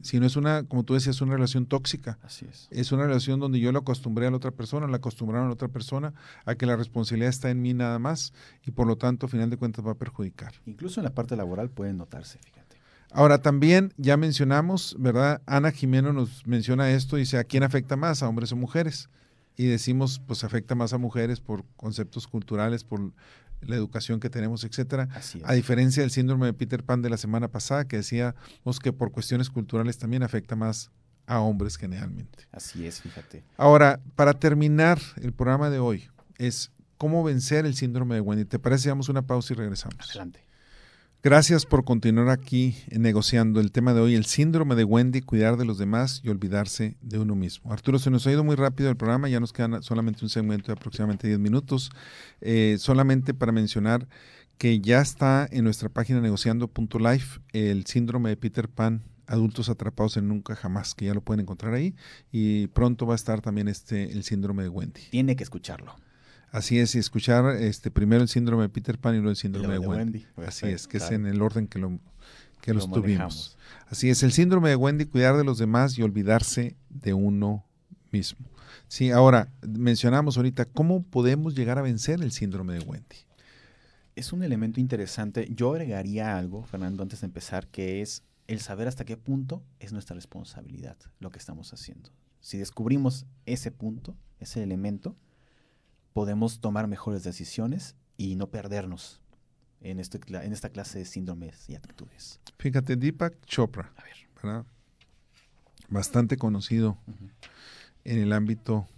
si 0.00 0.18
no 0.18 0.26
es 0.26 0.36
una, 0.36 0.62
como 0.62 0.84
tú 0.84 0.94
decías, 0.94 1.20
una 1.20 1.34
relación 1.34 1.66
tóxica. 1.66 2.18
Así 2.22 2.46
es. 2.50 2.68
Es 2.70 2.92
una 2.92 3.06
relación 3.06 3.40
donde 3.40 3.60
yo 3.60 3.72
lo 3.72 3.80
acostumbré 3.80 4.26
a 4.26 4.30
la 4.30 4.36
otra 4.36 4.50
persona, 4.50 4.86
la 4.86 4.96
acostumbraron 4.96 5.46
a 5.46 5.48
la 5.48 5.54
otra 5.54 5.68
persona 5.68 6.14
a 6.46 6.54
que 6.54 6.66
la 6.66 6.76
responsabilidad 6.76 7.28
está 7.28 7.50
en 7.50 7.60
mí 7.60 7.74
nada 7.74 7.98
más 7.98 8.32
y 8.64 8.70
por 8.70 8.86
lo 8.86 8.96
tanto, 8.96 9.26
a 9.26 9.28
final 9.28 9.50
de 9.50 9.56
cuentas, 9.56 9.86
va 9.86 9.92
a 9.92 9.96
perjudicar. 9.96 10.54
Incluso 10.66 11.00
en 11.00 11.04
la 11.04 11.14
parte 11.14 11.36
laboral 11.36 11.68
pueden 11.70 11.98
notarse, 11.98 12.38
fíjate. 12.38 12.78
Ahora, 13.10 13.42
también 13.42 13.92
ya 13.96 14.16
mencionamos, 14.16 14.96
¿verdad? 14.98 15.42
Ana 15.46 15.72
Jimeno 15.72 16.12
nos 16.12 16.46
menciona 16.46 16.90
esto, 16.90 17.16
dice, 17.16 17.38
¿a 17.38 17.44
quién 17.44 17.62
afecta 17.62 17.96
más, 17.96 18.22
a 18.22 18.28
hombres 18.28 18.52
o 18.52 18.56
mujeres? 18.56 19.08
Y 19.56 19.66
decimos, 19.66 20.20
pues 20.26 20.44
afecta 20.44 20.74
más 20.74 20.92
a 20.92 20.98
mujeres 20.98 21.40
por 21.40 21.64
conceptos 21.76 22.28
culturales, 22.28 22.84
por 22.84 23.12
la 23.60 23.76
educación 23.76 24.20
que 24.20 24.30
tenemos, 24.30 24.64
etcétera. 24.64 25.08
A 25.44 25.52
diferencia 25.52 26.02
del 26.02 26.10
síndrome 26.10 26.46
de 26.46 26.52
Peter 26.52 26.82
Pan 26.82 27.02
de 27.02 27.10
la 27.10 27.16
semana 27.16 27.48
pasada, 27.48 27.86
que 27.86 27.96
decíamos 27.96 28.78
que 28.82 28.92
por 28.92 29.12
cuestiones 29.12 29.50
culturales 29.50 29.98
también 29.98 30.22
afecta 30.22 30.56
más 30.56 30.90
a 31.26 31.40
hombres 31.40 31.76
generalmente. 31.76 32.46
Así 32.52 32.86
es, 32.86 33.00
fíjate. 33.00 33.44
Ahora, 33.56 34.00
para 34.16 34.32
terminar 34.32 34.98
el 35.16 35.32
programa 35.32 35.70
de 35.70 35.78
hoy, 35.78 36.08
es 36.38 36.72
cómo 36.96 37.22
vencer 37.22 37.66
el 37.66 37.74
síndrome 37.74 38.14
de 38.14 38.20
Wendy. 38.20 38.44
¿Te 38.44 38.58
parece? 38.58 38.88
Damos 38.88 39.08
una 39.08 39.22
pausa 39.22 39.52
y 39.52 39.56
regresamos. 39.56 39.98
Adelante. 40.08 40.47
Gracias 41.20 41.66
por 41.66 41.84
continuar 41.84 42.28
aquí 42.28 42.76
negociando 42.92 43.58
el 43.58 43.72
tema 43.72 43.92
de 43.92 44.00
hoy, 44.00 44.14
el 44.14 44.24
síndrome 44.24 44.76
de 44.76 44.84
Wendy, 44.84 45.20
cuidar 45.20 45.56
de 45.56 45.64
los 45.64 45.76
demás 45.76 46.20
y 46.22 46.28
olvidarse 46.28 46.96
de 47.02 47.18
uno 47.18 47.34
mismo. 47.34 47.72
Arturo, 47.72 47.98
se 47.98 48.08
nos 48.08 48.24
ha 48.28 48.30
ido 48.30 48.44
muy 48.44 48.54
rápido 48.54 48.88
el 48.88 48.96
programa, 48.96 49.28
ya 49.28 49.40
nos 49.40 49.52
quedan 49.52 49.82
solamente 49.82 50.24
un 50.24 50.28
segmento 50.28 50.68
de 50.68 50.74
aproximadamente 50.74 51.26
10 51.26 51.40
minutos, 51.40 51.90
eh, 52.40 52.76
solamente 52.78 53.34
para 53.34 53.50
mencionar 53.50 54.06
que 54.58 54.78
ya 54.78 55.00
está 55.00 55.48
en 55.50 55.64
nuestra 55.64 55.88
página 55.88 56.20
negociando.life, 56.20 57.40
el 57.52 57.84
síndrome 57.86 58.28
de 58.28 58.36
Peter 58.36 58.68
Pan, 58.68 59.02
adultos 59.26 59.68
atrapados 59.68 60.16
en 60.18 60.28
nunca 60.28 60.54
jamás, 60.54 60.94
que 60.94 61.06
ya 61.06 61.14
lo 61.14 61.20
pueden 61.20 61.40
encontrar 61.40 61.74
ahí. 61.74 61.96
Y 62.30 62.68
pronto 62.68 63.06
va 63.06 63.14
a 63.14 63.16
estar 63.16 63.40
también 63.40 63.66
este 63.66 64.12
el 64.12 64.22
síndrome 64.22 64.62
de 64.62 64.68
Wendy. 64.68 65.00
Tiene 65.10 65.34
que 65.34 65.42
escucharlo. 65.42 65.96
Así 66.50 66.78
es, 66.78 66.94
y 66.94 66.98
escuchar 66.98 67.56
este 67.56 67.90
primero 67.90 68.22
el 68.22 68.28
síndrome 68.28 68.62
de 68.62 68.68
Peter 68.70 68.98
Pan 68.98 69.14
y 69.14 69.18
luego 69.18 69.30
el 69.30 69.36
síndrome 69.36 69.74
de, 69.74 69.78
Wendy. 69.78 70.26
Así 70.36 70.66
es, 70.66 70.86
que 70.88 70.96
es 70.96 71.10
en 71.10 71.26
el 71.26 71.42
orden 71.42 71.66
que 71.66 71.78
lo 71.78 71.98
que 72.60 72.74
los 72.74 72.90
tuvimos. 72.90 73.56
Así 73.88 74.10
es, 74.10 74.22
el 74.22 74.32
síndrome 74.32 74.70
de 74.70 74.76
Wendy, 74.76 75.06
cuidar 75.06 75.36
de 75.36 75.44
los 75.44 75.58
demás 75.58 75.98
y 75.98 76.02
olvidarse 76.02 76.76
de 76.88 77.14
uno 77.14 77.64
mismo. 78.10 78.46
Sí, 78.88 79.10
ahora 79.10 79.52
mencionamos 79.62 80.36
ahorita 80.36 80.64
cómo 80.64 81.02
podemos 81.02 81.54
llegar 81.54 81.78
a 81.78 81.82
vencer 81.82 82.22
el 82.22 82.32
síndrome 82.32 82.74
de 82.74 82.80
Wendy. 82.80 83.16
Es 84.16 84.32
un 84.32 84.42
elemento 84.42 84.80
interesante. 84.80 85.48
Yo 85.54 85.72
agregaría 85.72 86.36
algo, 86.36 86.64
Fernando, 86.64 87.02
antes 87.02 87.20
de 87.20 87.26
empezar, 87.26 87.68
que 87.68 88.00
es 88.00 88.24
el 88.46 88.60
saber 88.60 88.88
hasta 88.88 89.04
qué 89.04 89.16
punto 89.16 89.62
es 89.78 89.92
nuestra 89.92 90.14
responsabilidad 90.14 90.96
lo 91.20 91.30
que 91.30 91.38
estamos 91.38 91.72
haciendo. 91.72 92.10
Si 92.40 92.58
descubrimos 92.58 93.26
ese 93.46 93.70
punto, 93.70 94.16
ese 94.40 94.62
elemento, 94.62 95.16
podemos 96.18 96.58
tomar 96.58 96.88
mejores 96.88 97.22
decisiones 97.22 97.94
y 98.16 98.34
no 98.34 98.48
perdernos 98.48 99.20
en, 99.80 100.00
este, 100.00 100.18
en 100.28 100.52
esta 100.52 100.68
clase 100.68 100.98
de 100.98 101.04
síndromes 101.04 101.70
y 101.70 101.76
actitudes. 101.76 102.40
Fíjate, 102.58 102.96
Deepak 102.96 103.40
Chopra, 103.46 103.92
bastante 105.88 106.36
conocido 106.36 106.98
en 108.02 108.18
el 108.18 108.32
ámbito 108.32 108.88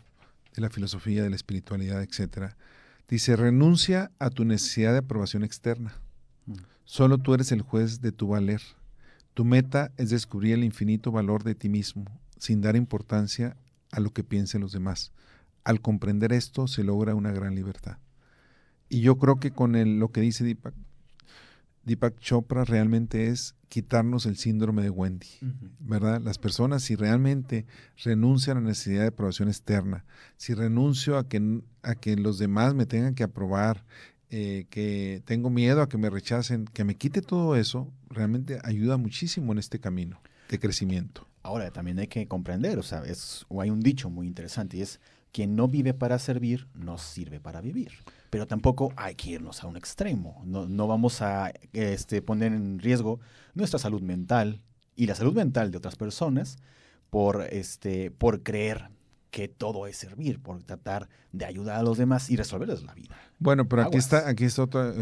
de 0.55 0.63
la 0.63 0.71
filosofía, 0.71 1.23
de 1.23 1.29
la 1.29 1.37
espiritualidad, 1.37 2.03
etcétera, 2.03 2.57
dice, 3.07 3.37
renuncia 3.37 4.11
a 4.19 4.31
tu 4.31 4.47
necesidad 4.47 4.93
de 4.93 5.01
aprobación 5.01 5.45
externa. 5.45 5.93
Mm. 6.47 6.55
Solo 6.85 7.19
tú 7.19 7.35
eres 7.35 7.53
el 7.53 7.61
juez 7.61 8.01
de 8.01 8.13
tu 8.13 8.29
valer. 8.29 8.63
Tu 9.35 9.45
meta 9.45 9.93
es 9.99 10.09
descubrir 10.09 10.55
el 10.55 10.65
infinito 10.65 11.13
valor 11.13 11.45
de 11.45 11.55
ti 11.55 11.69
mismo, 11.69 12.07
sin 12.39 12.63
dar 12.63 12.77
importancia 12.77 13.59
a 13.93 14.01
lo 14.01 14.11
que 14.11 14.25
piensen 14.25 14.63
los 14.63 14.73
demás. 14.73 15.13
Al 15.65 15.81
comprender 15.81 16.33
esto 16.33 16.67
se 16.67 16.85
logra 16.85 17.15
una 17.15 17.33
gran 17.33 17.55
libertad. 17.55 17.99
Y 18.89 19.01
yo 19.03 19.19
creo 19.19 19.37
que 19.37 19.53
con 19.53 19.77
el, 19.77 19.99
lo 19.99 20.11
que 20.11 20.21
dice 20.21 20.45
Deepak, 20.45 20.75
Deepak 21.85 22.19
Chopra 22.19 22.65
realmente 22.65 23.29
es 23.29 23.55
quitarnos 23.69 24.27
el 24.27 24.37
síndrome 24.37 24.83
de 24.83 24.91
Wendy, 24.91 25.29
¿verdad? 25.79 26.21
Las 26.21 26.39
personas 26.39 26.83
si 26.83 26.97
realmente 26.97 27.67
renuncian 28.03 28.57
a 28.57 28.61
la 28.61 28.69
necesidad 28.69 29.03
de 29.03 29.09
aprobación 29.09 29.49
externa, 29.49 30.05
si 30.37 30.55
renuncio 30.55 31.17
a 31.17 31.29
que, 31.29 31.63
a 31.83 31.95
que 31.95 32.17
los 32.17 32.39
demás 32.39 32.75
me 32.75 32.85
tengan 32.85 33.15
que 33.15 33.23
aprobar, 33.23 33.87
eh, 34.29 34.67
que 34.71 35.23
tengo 35.25 35.51
miedo 35.51 35.83
a 35.83 35.89
que 35.89 35.99
me 35.99 36.11
rechacen, 36.11 36.67
que 36.67 36.85
me 36.85 36.97
quite 36.97 37.23
todo 37.23 37.57
eso, 37.57 37.93
realmente 38.09 38.59
ayuda 38.63 38.97
muchísimo 38.97 39.53
en 39.53 39.59
este 39.59 39.79
camino 39.81 40.21
de 40.49 40.59
crecimiento. 40.59 41.27
Ahora, 41.43 41.71
también 41.71 41.99
hay 41.99 42.09
que 42.09 42.27
comprender, 42.27 42.79
o 42.79 42.83
sea, 42.83 43.03
es, 43.05 43.47
o 43.49 43.63
hay 43.63 43.71
un 43.71 43.81
dicho 43.81 44.11
muy 44.11 44.27
interesante 44.27 44.77
y 44.77 44.83
es, 44.83 45.01
quien 45.33 45.57
no 45.57 45.69
vive 45.69 45.95
para 45.95 46.19
servir, 46.19 46.69
no 46.75 46.99
sirve 46.99 47.41
para 47.41 47.61
vivir. 47.61 47.93
Pero 48.31 48.47
tampoco 48.47 48.93
hay 48.97 49.15
que 49.15 49.31
irnos 49.31 49.63
a 49.63 49.67
un 49.67 49.77
extremo. 49.77 50.43
No, 50.45 50.87
vamos 50.87 51.23
a 51.23 51.53
este, 51.73 52.23
poner 52.23 52.53
en 52.53 52.79
riesgo 52.79 53.21
nuestra 53.55 53.79
salud 53.79 54.03
mental 54.03 54.63
y 54.97 55.07
la 55.07 55.15
salud 55.15 55.35
mental 55.35 55.71
de 55.71 55.79
otras 55.79 55.97
personas 55.97 56.59
por, 57.11 57.43
este, 57.51 58.11
por 58.11 58.43
creer 58.43 58.91
que 59.31 59.49
todo 59.49 59.87
es 59.87 59.97
servir, 59.97 60.41
por 60.41 60.63
tratar 60.63 61.09
de 61.33 61.45
ayudar 61.45 61.79
a 61.79 61.83
los 61.83 61.99
demás 61.99 62.31
y 62.31 62.37
resolverles 62.37 62.83
la 62.83 62.95
vida. 62.95 63.17
Bueno, 63.39 63.69
pero 63.69 63.83
aquí 63.83 63.97
está, 63.97 64.29
aquí 64.29 64.45
está 64.45 64.63
otra, 64.63 64.93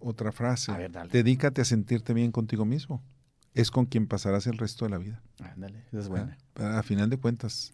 otra 0.00 0.32
frase. 0.32 0.72
Dedícate 1.10 1.60
a 1.60 1.64
sentirte 1.64 2.14
bien 2.14 2.32
contigo 2.32 2.64
mismo. 2.64 3.02
Es 3.54 3.70
con 3.70 3.86
quien 3.86 4.06
pasarás 4.08 4.46
el 4.46 4.58
resto 4.58 4.84
de 4.84 4.90
la 4.90 4.98
vida. 4.98 5.22
Ándale, 5.38 5.84
es 5.92 6.08
buena. 6.08 6.36
A, 6.56 6.82
final 6.82 7.08
de 7.08 7.18
cuentas. 7.18 7.72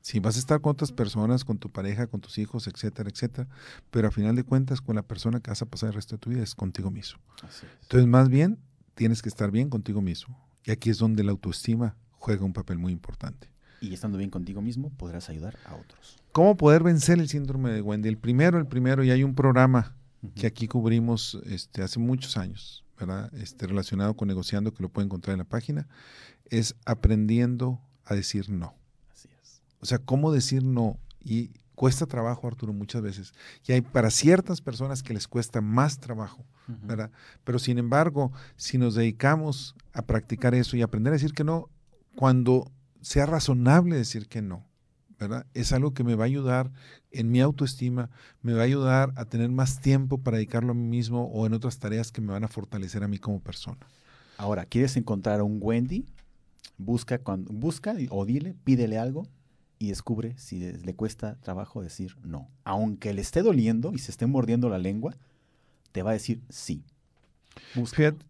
Si 0.00 0.20
vas 0.20 0.36
a 0.36 0.38
estar 0.38 0.60
con 0.60 0.70
otras 0.70 0.92
personas, 0.92 1.44
con 1.44 1.58
tu 1.58 1.70
pareja, 1.70 2.06
con 2.06 2.20
tus 2.20 2.38
hijos, 2.38 2.68
etcétera, 2.68 3.10
etcétera, 3.10 3.48
pero 3.90 4.06
a 4.06 4.10
final 4.12 4.36
de 4.36 4.44
cuentas 4.44 4.80
con 4.80 4.94
la 4.94 5.02
persona 5.02 5.40
que 5.40 5.50
vas 5.50 5.62
a 5.62 5.66
pasar 5.66 5.88
el 5.88 5.94
resto 5.94 6.14
de 6.14 6.20
tu 6.20 6.30
vida 6.30 6.44
es 6.44 6.54
contigo 6.54 6.92
mismo. 6.92 7.20
Entonces, 7.82 8.08
más 8.08 8.28
bien, 8.28 8.58
tienes 8.94 9.20
que 9.20 9.28
estar 9.28 9.50
bien 9.50 9.68
contigo 9.68 10.00
mismo. 10.00 10.40
Y 10.64 10.70
aquí 10.70 10.90
es 10.90 10.98
donde 10.98 11.24
la 11.24 11.32
autoestima 11.32 11.96
juega 12.12 12.44
un 12.44 12.52
papel 12.52 12.78
muy 12.78 12.92
importante. 12.92 13.48
Y 13.80 13.92
estando 13.92 14.18
bien 14.18 14.30
contigo 14.30 14.62
mismo, 14.62 14.90
podrás 14.90 15.28
ayudar 15.28 15.58
a 15.64 15.74
otros. 15.74 16.16
¿Cómo 16.32 16.56
poder 16.56 16.82
vencer 16.82 17.18
el 17.18 17.28
síndrome 17.28 17.72
de 17.72 17.82
Wendy? 17.82 18.08
El 18.08 18.18
primero, 18.18 18.58
el 18.58 18.66
primero, 18.66 19.04
y 19.04 19.10
hay 19.10 19.22
un 19.22 19.34
programa 19.34 19.96
que 20.34 20.46
aquí 20.46 20.66
cubrimos 20.66 21.38
este, 21.46 21.82
hace 21.82 21.98
muchos 21.98 22.36
años, 22.36 22.84
¿verdad? 22.98 23.32
Este, 23.34 23.66
relacionado 23.66 24.14
con 24.14 24.28
negociando, 24.28 24.72
que 24.72 24.82
lo 24.82 24.88
pueden 24.88 25.08
encontrar 25.08 25.34
en 25.34 25.38
la 25.38 25.44
página, 25.44 25.86
es 26.50 26.76
aprendiendo 26.84 27.80
a 28.04 28.14
decir 28.14 28.50
no. 28.50 28.74
Así 29.12 29.28
es. 29.42 29.62
O 29.80 29.86
sea, 29.86 29.98
cómo 29.98 30.32
decir 30.32 30.64
no. 30.64 30.98
Y 31.20 31.50
cuesta 31.74 32.06
trabajo, 32.06 32.48
Arturo, 32.48 32.72
muchas 32.72 33.02
veces. 33.02 33.34
Y 33.66 33.72
hay 33.72 33.80
para 33.82 34.10
ciertas 34.10 34.60
personas 34.60 35.02
que 35.02 35.14
les 35.14 35.28
cuesta 35.28 35.60
más 35.60 36.00
trabajo, 36.00 36.44
¿verdad? 36.66 37.10
Pero 37.44 37.58
sin 37.58 37.78
embargo, 37.78 38.32
si 38.56 38.78
nos 38.78 38.94
dedicamos 38.94 39.76
a 39.92 40.02
practicar 40.02 40.54
eso 40.54 40.76
y 40.76 40.82
aprender 40.82 41.12
a 41.12 41.16
decir 41.16 41.32
que 41.32 41.44
no, 41.44 41.68
cuando 42.16 42.72
sea 43.02 43.26
razonable 43.26 43.96
decir 43.96 44.26
que 44.26 44.42
no, 44.42 44.66
¿verdad? 45.18 45.46
Es 45.54 45.72
algo 45.72 45.94
que 45.94 46.04
me 46.04 46.14
va 46.14 46.24
a 46.24 46.26
ayudar 46.26 46.70
en 47.10 47.30
mi 47.30 47.40
autoestima, 47.40 48.10
me 48.42 48.52
va 48.52 48.62
a 48.62 48.64
ayudar 48.64 49.12
a 49.16 49.24
tener 49.24 49.50
más 49.50 49.80
tiempo 49.80 50.18
para 50.18 50.36
dedicarlo 50.36 50.72
a 50.72 50.74
mí 50.74 50.86
mismo 50.86 51.24
o 51.26 51.46
en 51.46 51.54
otras 51.54 51.78
tareas 51.78 52.12
que 52.12 52.20
me 52.20 52.32
van 52.32 52.44
a 52.44 52.48
fortalecer 52.48 53.02
a 53.02 53.08
mí 53.08 53.18
como 53.18 53.40
persona. 53.40 53.78
Ahora, 54.36 54.66
¿quieres 54.66 54.96
encontrar 54.96 55.40
a 55.40 55.44
un 55.44 55.58
Wendy? 55.60 56.04
Busca, 56.78 57.18
cuando, 57.18 57.52
busca 57.52 57.94
o 58.10 58.26
dile, 58.26 58.54
pídele 58.64 58.98
algo 58.98 59.26
y 59.78 59.88
descubre 59.88 60.34
si 60.36 60.72
le 60.72 60.94
cuesta 60.94 61.36
trabajo 61.36 61.82
decir 61.82 62.16
no. 62.22 62.48
Aunque 62.64 63.14
le 63.14 63.22
esté 63.22 63.42
doliendo 63.42 63.92
y 63.92 63.98
se 63.98 64.10
esté 64.10 64.26
mordiendo 64.26 64.68
la 64.68 64.78
lengua, 64.78 65.14
te 65.92 66.02
va 66.02 66.10
a 66.10 66.14
decir 66.14 66.42
sí. 66.50 66.82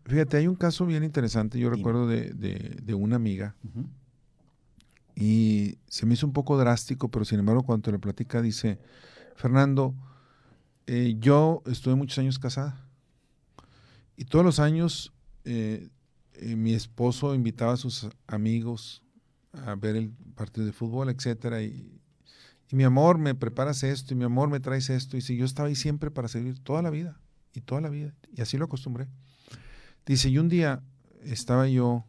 Fíjate, 0.05 0.37
hay 0.37 0.47
un 0.47 0.55
caso 0.55 0.87
bien 0.87 1.03
interesante, 1.03 1.59
yo 1.59 1.69
recuerdo 1.71 2.07
de, 2.07 2.95
una 2.95 3.17
amiga 3.17 3.57
y 5.17 5.79
se 5.89 6.05
me 6.05 6.15
hizo 6.15 6.27
un 6.27 6.35
poco 6.35 6.59
drástico, 6.59 7.11
pero 7.11 7.25
sin 7.25 7.39
embargo 7.39 7.63
cuando 7.63 7.91
lo 7.91 7.99
platica 7.99 8.43
dice, 8.43 8.79
Fernando, 9.35 9.95
eh, 10.87 11.17
yo 11.19 11.63
estuve 11.67 11.95
muchos 11.95 12.19
años 12.19 12.39
casada 12.39 12.87
y 14.15 14.27
todos 14.27 14.45
los 14.45 14.61
años 14.61 15.13
eh, 15.45 15.89
eh, 16.35 16.55
mi 16.55 16.75
esposo 16.75 17.35
invitaba 17.35 17.73
a 17.73 17.77
sus 17.77 18.09
amigos 18.27 19.03
a 19.53 19.75
ver 19.75 19.97
el 19.97 20.11
partido 20.35 20.67
de 20.67 20.73
fútbol, 20.73 21.09
etcétera, 21.09 21.63
y, 21.63 21.99
y 22.69 22.77
mi 22.77 22.85
amor, 22.85 23.17
me 23.17 23.35
preparas 23.35 23.83
esto, 23.85 24.13
y 24.13 24.17
mi 24.19 24.25
amor, 24.25 24.51
me 24.51 24.61
traes 24.61 24.91
esto, 24.91 25.17
y 25.17 25.23
si 25.23 25.35
yo 25.37 25.47
estaba 25.47 25.69
ahí 25.69 25.75
siempre 25.75 26.11
para 26.11 26.29
servir 26.29 26.59
toda 26.59 26.83
la 26.83 26.91
vida, 26.91 27.19
y 27.55 27.63
toda 27.63 27.81
la 27.81 27.89
vida, 27.89 28.15
y 28.35 28.43
así 28.43 28.59
lo 28.59 28.67
acostumbré. 28.67 29.09
Dice, 30.05 30.29
y 30.29 30.37
un 30.37 30.51
día 30.51 30.83
estaba 31.23 31.69
yo 31.69 32.05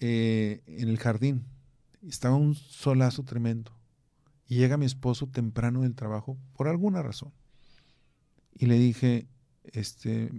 eh, 0.00 0.62
en 0.66 0.88
el 0.88 0.98
jardín. 0.98 1.44
Estaba 2.02 2.34
un 2.34 2.54
solazo 2.54 3.22
tremendo. 3.22 3.72
Y 4.48 4.56
llega 4.56 4.76
mi 4.76 4.86
esposo 4.86 5.28
temprano 5.28 5.82
del 5.82 5.94
trabajo 5.94 6.36
por 6.54 6.66
alguna 6.66 7.02
razón. 7.02 7.32
Y 8.52 8.66
le 8.66 8.78
dije, 8.78 9.28
este, 9.64 10.32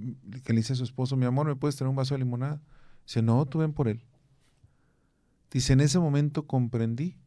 que 0.43 0.53
le 0.53 0.59
dice 0.59 0.73
a 0.73 0.75
su 0.75 0.83
esposo, 0.83 1.15
mi 1.15 1.25
amor, 1.25 1.47
¿me 1.47 1.55
puedes 1.55 1.75
traer 1.75 1.89
un 1.89 1.95
vaso 1.95 2.15
de 2.15 2.19
limonada? 2.19 2.61
Dice, 3.05 3.21
no, 3.21 3.45
tú 3.45 3.59
ven 3.59 3.71
por 3.71 3.87
él. 3.87 4.03
Dice, 5.51 5.73
en 5.73 5.81
ese 5.81 5.99
momento 5.99 6.47
comprendí 6.47 7.17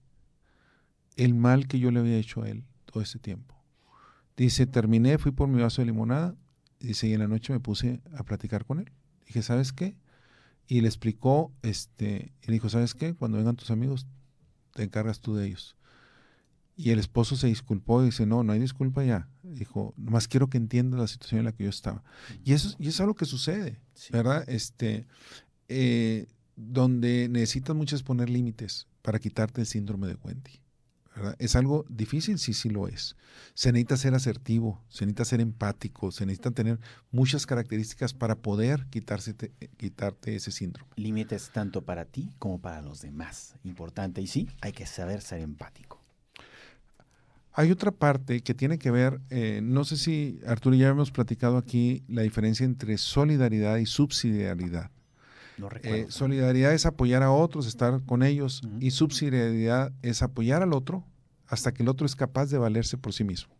el 1.17 1.35
mal 1.35 1.69
que 1.69 1.79
yo 1.79 1.91
le 1.91 2.01
había 2.01 2.19
hecho 2.19 2.43
a 2.43 2.49
él 2.49 2.65
todo 2.85 3.03
ese 3.03 3.19
tiempo. 3.19 3.55
Dice, 4.37 4.67
terminé, 4.67 5.19
fui 5.19 5.31
por 5.31 5.49
mi 5.49 5.63
vaso 5.63 5.83
de 5.83 5.87
limonada. 5.87 6.35
Dice, 6.81 7.07
y 7.07 7.13
en 7.13 7.21
la 7.21 7.29
noche 7.29 7.53
me 7.53 7.61
puse 7.61 8.01
a 8.17 8.25
platicar 8.25 8.65
con 8.65 8.81
él. 8.81 8.91
Dije, 9.27 9.43
¿sabes 9.43 9.73
qué? 9.73 9.97
Y 10.67 10.81
le 10.81 10.89
explicó, 10.89 11.53
este, 11.63 12.33
y 12.43 12.47
le 12.47 12.55
dijo, 12.55 12.69
¿sabes 12.69 12.95
qué? 12.95 13.15
Cuando 13.15 13.39
vengan 13.39 13.57
tus 13.57 13.71
amigos, 13.71 14.07
te 14.73 14.83
encargas 14.83 15.21
tú 15.21 15.35
de 15.35 15.47
ellos. 15.47 15.77
Y 16.77 16.91
el 16.91 16.99
esposo 16.99 17.37
se 17.37 17.47
disculpó 17.47 18.03
y 18.03 18.07
dice, 18.07 18.27
no, 18.27 18.43
no 18.43 18.53
hay 18.53 18.59
disculpa 18.59 19.05
ya. 19.05 19.29
Dijo, 19.43 19.95
nomás 19.97 20.27
quiero 20.27 20.49
que 20.49 20.59
entiendas 20.59 20.99
la 20.99 21.07
situación 21.07 21.41
en 21.41 21.45
la 21.45 21.53
que 21.53 21.65
yo 21.65 21.71
estaba. 21.71 22.03
Y 22.43 22.53
eso, 22.53 22.75
y 22.79 22.89
es 22.89 23.01
algo 23.01 23.15
que 23.15 23.27
sucede, 23.27 23.81
¿verdad? 24.11 24.45
Este, 24.49 25.07
eh, 25.69 26.27
donde 26.57 27.29
necesitas 27.29 27.77
muchas 27.77 28.03
poner 28.03 28.29
límites 28.29 28.89
para 29.03 29.21
quitarte 29.21 29.61
el 29.61 29.67
síndrome 29.67 30.09
de 30.09 30.15
Wendy. 30.15 30.64
Es 31.39 31.55
algo 31.55 31.85
difícil, 31.89 32.39
sí, 32.39 32.55
sí 32.55 32.69
lo 32.69 32.89
es. 32.89 33.17
Se 33.55 33.71
necesita 33.71 33.97
ser 33.97 34.15
asertivo, 34.15 34.83
se 34.89 35.05
necesita 35.05 35.25
ser 35.25 35.41
empático, 35.41 36.11
se 36.11 36.27
necesita 36.27 36.51
tener 36.51 36.81
muchas 37.13 37.47
características 37.47 38.15
para 38.15 38.35
poder 38.37 38.87
quitarse, 38.87 39.35
quitarte 39.77 40.35
ese 40.35 40.51
síndrome. 40.51 40.91
Límites 40.97 41.51
tanto 41.53 41.83
para 41.83 42.05
ti 42.05 42.33
como 42.39 42.61
para 42.61 42.83
los 42.83 43.01
demás. 43.01 43.55
Importante. 43.63 44.21
Y 44.23 44.27
sí, 44.27 44.49
hay 44.61 44.73
que 44.73 44.87
saber 44.87 45.21
ser 45.21 45.41
empático. 45.41 46.01
Hay 47.57 47.71
otra 47.71 47.93
parte 47.93 48.41
que 48.41 48.53
tiene 48.53 48.79
que 48.79 48.91
ver, 48.91 49.21
eh, 49.31 49.61
no 49.63 49.85
sé 49.85 49.97
si 49.97 50.41
Arturo 50.45 50.75
ya 50.75 50.89
hemos 50.89 51.13
platicado 51.13 51.57
aquí 51.57 52.03
la 52.09 52.23
diferencia 52.23 52.65
entre 52.65 52.99
solidaridad 52.99 53.77
y 53.77 53.87
subsidiariedad. 53.87 54.91
No. 55.59 55.69
Eh, 55.83 56.07
solidaridad 56.09 56.73
es 56.73 56.85
apoyar 56.87 57.23
a 57.23 57.31
otros, 57.31 57.67
estar 57.67 58.03
con 58.05 58.23
ellos, 58.23 58.63
y 58.81 58.91
subsidiariedad 58.91 59.93
es 60.03 60.23
apoyar 60.23 60.63
al 60.63 60.73
otro 60.73 61.05
hasta 61.47 61.73
que 61.73 61.83
el 61.83 61.89
otro 61.89 62.07
es 62.07 62.17
capaz 62.17 62.47
de 62.47 62.59
valerse 62.59 62.97
por 62.97 63.13
sí 63.13 63.25
mismo. 63.25 63.55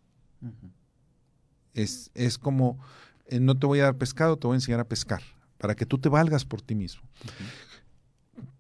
Es, 1.73 2.11
es 2.15 2.39
como, 2.39 2.79
eh, 3.27 3.41
no 3.41 3.57
te 3.57 3.67
voy 3.67 3.81
a 3.81 3.85
dar 3.85 3.97
pescado, 3.97 4.37
te 4.37 4.47
voy 4.47 4.55
a 4.55 4.57
enseñar 4.57 4.81
a 4.81 4.89
pescar, 4.89 5.23
para 5.59 5.75
que 5.75 5.87
tú 5.87 5.99
te 5.99 6.09
valgas 6.09 6.45
por 6.45 6.61
ti 6.61 6.75
mismo. 6.75 7.03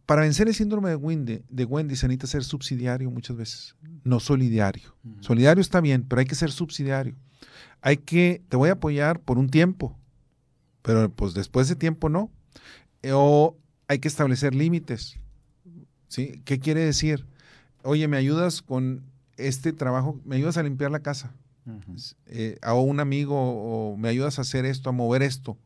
Para 0.07 0.23
vencer 0.23 0.49
el 0.49 0.55
síndrome 0.55 0.91
de 0.91 0.97
Wendy, 0.97 1.43
de 1.49 1.65
Wendy 1.65 1.97
se 1.97 2.07
necesita 2.07 2.27
ser 2.27 2.45
subsidiario 2.45 3.11
muchas 3.11 3.37
veces, 3.37 3.77
no 4.05 4.21
solidario. 4.21 4.95
Solidario 5.21 5.61
está 5.61 5.81
bien, 5.81 6.05
pero 6.07 6.21
hay 6.21 6.27
que 6.27 6.35
ser 6.35 6.53
subsidiario. 6.53 7.15
Hay 7.81 7.99
que, 7.99 8.43
te 8.49 8.57
voy 8.57 8.69
a 8.69 8.73
apoyar 8.73 9.21
por 9.21 9.39
un 9.39 9.49
tiempo, 9.49 9.99
pero 10.83 11.11
pues 11.11 11.35
después 11.35 11.69
de 11.69 11.77
tiempo 11.77 12.09
no. 12.09 12.31
O 13.13 13.57
hay 13.89 13.99
que 13.99 14.09
establecer 14.09 14.55
límites. 14.55 15.19
¿Sí? 16.09 16.43
¿Qué 16.45 16.59
quiere 16.59 16.81
decir? 16.81 17.27
Oye, 17.83 18.09
¿me 18.09 18.17
ayudas 18.17 18.63
con 18.63 19.03
este 19.37 19.73
trabajo? 19.73 20.21
¿Me 20.25 20.37
ayudas 20.37 20.57
a 20.57 20.63
limpiar 20.63 20.91
la 20.91 21.01
casa? 21.01 21.35
Eh, 22.27 22.59
a 22.63 22.75
un 22.75 23.01
amigo 23.01 23.37
o 23.37 23.97
me 23.97 24.09
ayudas 24.09 24.39
a 24.39 24.43
hacer 24.43 24.67
esto, 24.67 24.91
a 24.91 24.93
mover 24.93 25.23
esto, 25.23 25.59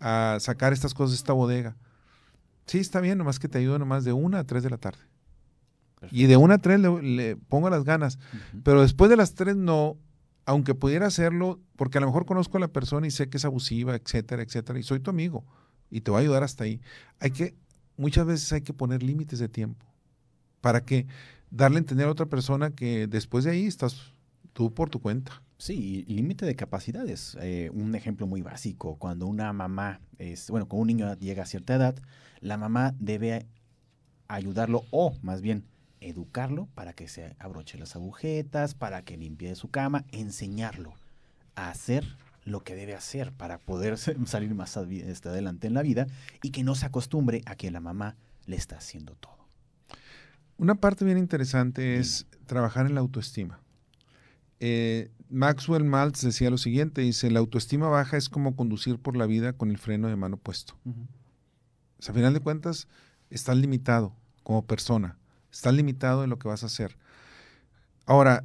a 0.00 0.38
sacar 0.40 0.72
estas 0.72 0.92
cosas 0.92 1.12
de 1.12 1.16
esta 1.16 1.32
bodega. 1.32 1.76
Sí, 2.66 2.78
está 2.78 3.00
bien, 3.00 3.16
nomás 3.18 3.38
que 3.38 3.48
te 3.48 3.58
ayudo 3.58 3.78
nomás 3.78 4.04
de 4.04 4.12
una 4.12 4.40
a 4.40 4.44
tres 4.44 4.62
de 4.62 4.70
la 4.70 4.78
tarde. 4.78 5.02
Y 6.10 6.26
de 6.26 6.36
una 6.36 6.54
a 6.54 6.58
tres 6.58 6.78
le, 6.80 7.02
le 7.02 7.36
pongo 7.36 7.70
las 7.70 7.84
ganas. 7.84 8.18
Pero 8.64 8.82
después 8.82 9.08
de 9.08 9.16
las 9.16 9.34
tres 9.34 9.56
no, 9.56 9.96
aunque 10.44 10.74
pudiera 10.74 11.06
hacerlo, 11.06 11.60
porque 11.76 11.98
a 11.98 12.00
lo 12.00 12.08
mejor 12.08 12.26
conozco 12.26 12.58
a 12.58 12.60
la 12.60 12.68
persona 12.68 13.06
y 13.06 13.10
sé 13.10 13.28
que 13.28 13.38
es 13.38 13.44
abusiva, 13.44 13.94
etcétera, 13.94 14.42
etcétera, 14.42 14.78
y 14.78 14.82
soy 14.82 15.00
tu 15.00 15.10
amigo 15.10 15.44
y 15.90 16.00
te 16.00 16.10
voy 16.10 16.18
a 16.18 16.22
ayudar 16.22 16.42
hasta 16.42 16.64
ahí. 16.64 16.80
Hay 17.20 17.30
que, 17.30 17.54
muchas 17.96 18.26
veces 18.26 18.52
hay 18.52 18.62
que 18.62 18.72
poner 18.72 19.02
límites 19.02 19.38
de 19.38 19.48
tiempo 19.48 19.86
para 20.60 20.84
que 20.84 21.06
darle 21.50 21.76
a 21.76 21.80
entender 21.80 22.06
a 22.06 22.10
otra 22.10 22.26
persona 22.26 22.70
que 22.70 23.06
después 23.06 23.44
de 23.44 23.52
ahí 23.52 23.66
estás 23.66 24.12
tú 24.52 24.72
por 24.72 24.90
tu 24.90 25.00
cuenta. 25.00 25.42
Sí, 25.58 26.04
límite 26.08 26.44
de 26.44 26.54
capacidades. 26.54 27.36
Eh, 27.40 27.70
un 27.72 27.94
ejemplo 27.94 28.26
muy 28.26 28.42
básico, 28.42 28.96
cuando 28.96 29.26
una 29.26 29.52
mamá, 29.52 30.00
es, 30.18 30.50
bueno, 30.50 30.66
cuando 30.66 30.82
un 30.82 30.86
niño 30.88 31.14
llega 31.14 31.44
a 31.44 31.46
cierta 31.46 31.74
edad, 31.74 31.94
la 32.40 32.58
mamá 32.58 32.94
debe 32.98 33.46
ayudarlo 34.28 34.84
o 34.90 35.14
más 35.22 35.40
bien 35.40 35.64
educarlo 36.00 36.68
para 36.74 36.92
que 36.92 37.08
se 37.08 37.36
abroche 37.38 37.78
las 37.78 37.96
agujetas, 37.96 38.74
para 38.74 39.02
que 39.02 39.16
limpie 39.16 39.54
su 39.54 39.70
cama, 39.70 40.04
enseñarlo 40.10 40.94
a 41.54 41.70
hacer 41.70 42.04
lo 42.46 42.62
que 42.62 42.74
debe 42.74 42.94
hacer 42.94 43.32
para 43.32 43.58
poder 43.58 43.98
salir 44.26 44.54
más 44.54 44.74
este, 44.76 45.28
adelante 45.28 45.66
en 45.66 45.74
la 45.74 45.82
vida 45.82 46.06
y 46.42 46.50
que 46.50 46.64
no 46.64 46.74
se 46.74 46.86
acostumbre 46.86 47.42
a 47.44 47.56
que 47.56 47.70
la 47.70 47.80
mamá 47.80 48.16
le 48.46 48.56
está 48.56 48.78
haciendo 48.78 49.14
todo. 49.16 49.36
Una 50.56 50.76
parte 50.76 51.04
bien 51.04 51.18
interesante 51.18 51.98
es 51.98 52.26
trabajar 52.46 52.86
en 52.86 52.94
la 52.94 53.00
autoestima. 53.00 53.60
Eh, 54.60 55.10
Maxwell 55.28 55.84
Maltz 55.84 56.22
decía 56.22 56.48
lo 56.48 56.56
siguiente, 56.56 57.02
dice, 57.02 57.30
la 57.30 57.40
autoestima 57.40 57.88
baja 57.88 58.16
es 58.16 58.30
como 58.30 58.56
conducir 58.56 58.98
por 58.98 59.16
la 59.16 59.26
vida 59.26 59.52
con 59.52 59.70
el 59.70 59.76
freno 59.76 60.08
de 60.08 60.16
mano 60.16 60.38
puesto. 60.38 60.78
O 61.98 62.02
sea, 62.02 62.12
a 62.12 62.14
final 62.14 62.32
de 62.32 62.40
cuentas, 62.40 62.88
estás 63.28 63.56
limitado 63.56 64.14
como 64.44 64.64
persona, 64.64 65.18
estás 65.52 65.74
limitado 65.74 66.24
en 66.24 66.30
lo 66.30 66.38
que 66.38 66.48
vas 66.48 66.62
a 66.62 66.66
hacer. 66.66 66.96
Ahora, 68.06 68.44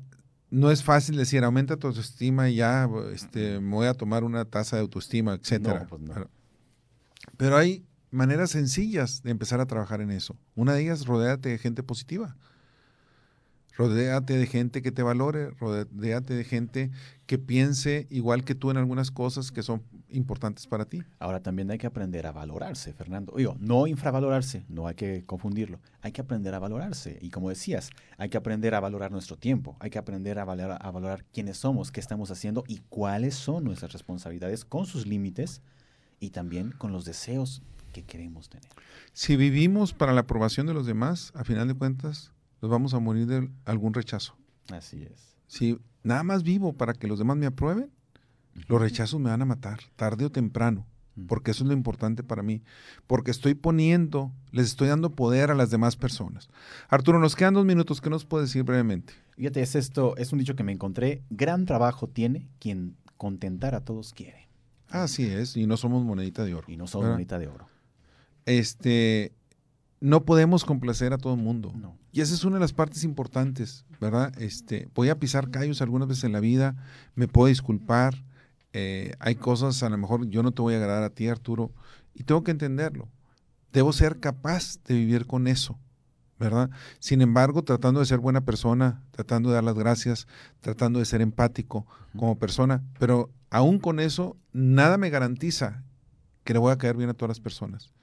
no 0.51 0.69
es 0.69 0.83
fácil 0.83 1.15
decir, 1.17 1.43
aumenta 1.43 1.77
tu 1.77 1.87
autoestima 1.87 2.49
y 2.49 2.55
ya 2.55 2.87
este, 3.13 3.59
me 3.59 3.73
voy 3.73 3.87
a 3.87 3.93
tomar 3.95 4.23
una 4.23 4.45
taza 4.45 4.75
de 4.75 4.83
autoestima, 4.83 5.33
etcétera. 5.33 5.79
No, 5.81 5.87
pues 5.87 6.01
no. 6.01 6.13
Pero- 6.13 6.29
Pero 7.37 7.57
hay 7.57 7.85
maneras 8.11 8.51
sencillas 8.51 9.23
de 9.23 9.31
empezar 9.31 9.59
a 9.61 9.65
trabajar 9.65 10.01
en 10.01 10.11
eso. 10.11 10.37
Una 10.55 10.73
de 10.73 10.83
ellas, 10.83 11.05
rodéate 11.05 11.49
de 11.49 11.57
gente 11.57 11.81
positiva. 11.83 12.35
Rodéate 13.77 14.37
de 14.37 14.45
gente 14.47 14.81
que 14.81 14.91
te 14.91 15.01
valore, 15.01 15.51
rodéate 15.51 16.33
de 16.33 16.43
gente 16.43 16.91
que 17.25 17.37
piense 17.37 18.07
igual 18.09 18.43
que 18.43 18.55
tú 18.55 18.69
en 18.69 18.77
algunas 18.77 19.11
cosas 19.11 19.51
que 19.51 19.63
son 19.63 19.83
importantes 20.09 20.67
para 20.67 20.85
ti. 20.85 21.03
Ahora 21.19 21.41
también 21.41 21.71
hay 21.71 21.77
que 21.77 21.87
aprender 21.87 22.27
a 22.27 22.31
valorarse, 22.31 22.93
Fernando. 22.93 23.33
Digo, 23.37 23.55
no 23.59 23.87
infravalorarse, 23.87 24.65
no 24.67 24.87
hay 24.87 24.95
que 24.95 25.23
confundirlo. 25.25 25.79
Hay 26.01 26.11
que 26.11 26.21
aprender 26.21 26.53
a 26.53 26.59
valorarse. 26.59 27.17
Y 27.21 27.29
como 27.29 27.49
decías, 27.49 27.89
hay 28.17 28.29
que 28.29 28.37
aprender 28.37 28.75
a 28.75 28.81
valorar 28.81 29.11
nuestro 29.11 29.37
tiempo. 29.37 29.77
Hay 29.79 29.89
que 29.89 29.99
aprender 29.99 30.39
a 30.39 30.45
valorar, 30.45 30.77
a 30.81 30.91
valorar 30.91 31.25
quiénes 31.31 31.57
somos, 31.57 31.91
qué 31.91 32.01
estamos 32.01 32.29
haciendo 32.31 32.63
y 32.67 32.81
cuáles 32.89 33.35
son 33.35 33.63
nuestras 33.63 33.93
responsabilidades 33.93 34.65
con 34.65 34.85
sus 34.85 35.07
límites 35.07 35.61
y 36.19 36.31
también 36.31 36.71
con 36.71 36.91
los 36.91 37.05
deseos 37.05 37.61
que 37.93 38.03
queremos 38.03 38.49
tener. 38.49 38.69
Si 39.13 39.35
vivimos 39.35 39.93
para 39.93 40.13
la 40.13 40.21
aprobación 40.21 40.67
de 40.67 40.73
los 40.73 40.85
demás, 40.85 41.31
a 41.35 41.43
final 41.43 41.67
de 41.67 41.73
cuentas, 41.73 42.31
nos 42.61 42.71
vamos 42.71 42.93
a 42.93 42.99
morir 42.99 43.27
de 43.27 43.49
algún 43.65 43.93
rechazo. 43.93 44.35
Así 44.71 45.03
es. 45.03 45.35
Si 45.47 45.77
nada 46.03 46.23
más 46.23 46.43
vivo 46.43 46.73
para 46.73 46.93
que 46.93 47.07
los 47.07 47.19
demás 47.19 47.37
me 47.37 47.45
aprueben, 47.45 47.91
los 48.67 48.81
rechazos 48.81 49.19
me 49.19 49.29
van 49.29 49.41
a 49.41 49.45
matar, 49.45 49.79
tarde 49.95 50.25
o 50.25 50.31
temprano, 50.31 50.85
porque 51.27 51.51
eso 51.51 51.63
es 51.63 51.67
lo 51.67 51.73
importante 51.73 52.23
para 52.23 52.43
mí, 52.43 52.63
porque 53.07 53.31
estoy 53.31 53.53
poniendo, 53.53 54.31
les 54.51 54.67
estoy 54.67 54.87
dando 54.87 55.11
poder 55.11 55.51
a 55.51 55.55
las 55.55 55.69
demás 55.69 55.95
personas. 55.95 56.49
Arturo, 56.89 57.19
nos 57.19 57.35
quedan 57.35 57.53
dos 57.53 57.65
minutos, 57.65 58.01
¿qué 58.01 58.09
nos 58.09 58.25
puedes 58.25 58.49
decir 58.49 58.63
brevemente? 58.63 59.13
Fíjate, 59.35 59.61
es 59.61 59.75
esto, 59.75 60.15
es 60.17 60.31
un 60.31 60.39
dicho 60.39 60.55
que 60.55 60.63
me 60.63 60.71
encontré. 60.71 61.23
Gran 61.29 61.65
trabajo 61.65 62.07
tiene 62.07 62.47
quien 62.59 62.95
contentar 63.17 63.75
a 63.75 63.83
todos 63.83 64.13
quiere. 64.13 64.49
Así 64.89 65.25
es, 65.25 65.55
y 65.57 65.67
no 65.67 65.77
somos 65.77 66.03
monedita 66.03 66.43
de 66.43 66.53
oro. 66.53 66.65
Y 66.69 66.77
no 66.77 66.87
somos 66.87 67.05
¿verdad? 67.05 67.15
monita 67.15 67.39
de 67.39 67.47
oro. 67.47 67.67
Este, 68.45 69.33
no 70.01 70.25
podemos 70.25 70.65
complacer 70.65 71.13
a 71.13 71.17
todo 71.17 71.35
el 71.35 71.39
mundo. 71.39 71.71
No. 71.75 71.95
Y 72.11 72.21
esa 72.21 72.33
es 72.33 72.43
una 72.43 72.55
de 72.55 72.61
las 72.61 72.73
partes 72.73 73.03
importantes, 73.03 73.85
¿verdad? 74.01 74.33
Este, 74.41 74.89
voy 74.95 75.09
a 75.09 75.19
pisar 75.19 75.51
callos 75.51 75.81
algunas 75.81 76.07
veces 76.07 76.25
en 76.25 76.33
la 76.33 76.39
vida, 76.39 76.75
me 77.15 77.27
puedo 77.27 77.47
disculpar, 77.47 78.25
eh, 78.73 79.13
hay 79.19 79.35
cosas, 79.35 79.81
a 79.83 79.89
lo 79.89 79.97
mejor 79.97 80.27
yo 80.27 80.43
no 80.43 80.51
te 80.51 80.61
voy 80.61 80.73
a 80.73 80.77
agradar 80.77 81.03
a 81.03 81.11
ti, 81.11 81.27
Arturo, 81.27 81.71
y 82.15 82.23
tengo 82.23 82.43
que 82.43 82.51
entenderlo. 82.51 83.07
Debo 83.71 83.93
ser 83.93 84.19
capaz 84.19 84.81
de 84.85 84.95
vivir 84.95 85.27
con 85.27 85.47
eso, 85.47 85.79
¿verdad? 86.39 86.71
Sin 86.99 87.21
embargo, 87.21 87.63
tratando 87.63 87.99
de 87.99 88.07
ser 88.07 88.17
buena 88.17 88.41
persona, 88.41 89.03
tratando 89.11 89.49
de 89.49 89.55
dar 89.55 89.63
las 89.63 89.75
gracias, 89.75 90.27
tratando 90.61 90.97
de 90.97 91.05
ser 91.05 91.21
empático 91.21 91.85
como 92.17 92.39
persona, 92.39 92.83
pero 92.99 93.29
aún 93.51 93.77
con 93.77 93.99
eso, 93.99 94.35
nada 94.51 94.97
me 94.97 95.11
garantiza 95.11 95.83
que 96.43 96.53
le 96.53 96.59
voy 96.59 96.71
a 96.71 96.77
caer 96.77 96.97
bien 96.97 97.09
a 97.09 97.13
todas 97.13 97.29
las 97.29 97.39
personas. 97.39 97.93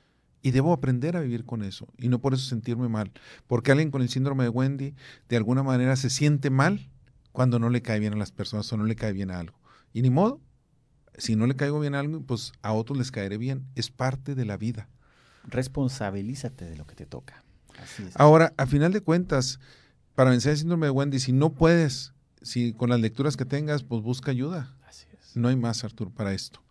Y 0.41 0.53
debo 0.53 0.72
aprender 0.72 1.16
a 1.16 1.20
vivir 1.20 1.45
con 1.45 1.62
eso 1.62 1.89
y 1.99 2.09
no 2.09 2.20
por 2.20 2.34
eso 2.34 2.45
sentirme 2.45 2.89
mal. 2.89 3.12
Porque 3.47 3.72
alguien 3.72 3.91
con 3.91 4.03
el 4.03 4.09
síndrome 4.09 4.45
de 4.45 4.51
Wendy 4.51 4.95
de 5.28 5.36
alguna 5.36 5.62
manera 5.62 5.97
se 5.97 6.11
siente 6.11 6.51
mal 6.51 6.89
cuando 7.32 7.59
no 7.59 7.70
le 7.70 7.82
cae 7.82 7.99
bien 7.99 8.14
a 8.14 8.16
las 8.16 8.30
personas 8.30 8.72
o 8.72 8.76
no 8.76 8.84
le 8.84 8.97
cae 8.97 9.12
bien 9.12 9.30
a 9.30 9.39
algo. 9.41 9.59
Y 9.93 10.03
ni 10.03 10.11
modo, 10.11 10.41
si 11.16 11.36
no 11.36 11.47
le 11.47 11.57
caigo 11.57 11.80
bien 11.80 11.95
a 11.95 12.01
algo, 12.01 12.22
pues 12.22 12.53
a 12.62 12.72
otros 12.72 12.99
les 12.99 13.11
caeré 13.11 13.36
bien. 13.36 13.66
Es 13.74 13.91
parte 13.91 14.34
de 14.34 14.45
la 14.45 14.57
vida. 14.57 14.89
Responsabilízate 15.45 16.64
de 16.64 16.76
lo 16.76 16.86
que 16.86 16.95
te 16.95 17.07
toca. 17.07 17.43
Así 17.82 18.05
es. 18.05 18.14
Ahora, 18.14 18.55
a 18.57 18.66
final 18.66 18.93
de 18.93 19.01
cuentas, 19.01 19.61
para 20.14 20.30
vencer 20.30 20.53
el 20.53 20.59
síndrome 20.59 20.86
de 20.86 20.91
Wendy, 20.91 21.18
si 21.18 21.32
no 21.32 21.53
puedes, 21.55 22.12
si 22.43 22.72
con 22.72 22.91
las 22.91 23.01
lecturas 23.01 23.36
que 23.36 23.45
tengas, 23.45 23.82
pues 23.82 24.03
busca 24.03 24.30
ayuda. 24.30 24.76
Así 24.86 25.07
es. 25.12 25.36
No 25.36 25.49
hay 25.49 25.57
más, 25.57 25.84
Artur, 25.84 26.12
para 26.12 26.32
esto. 26.32 26.62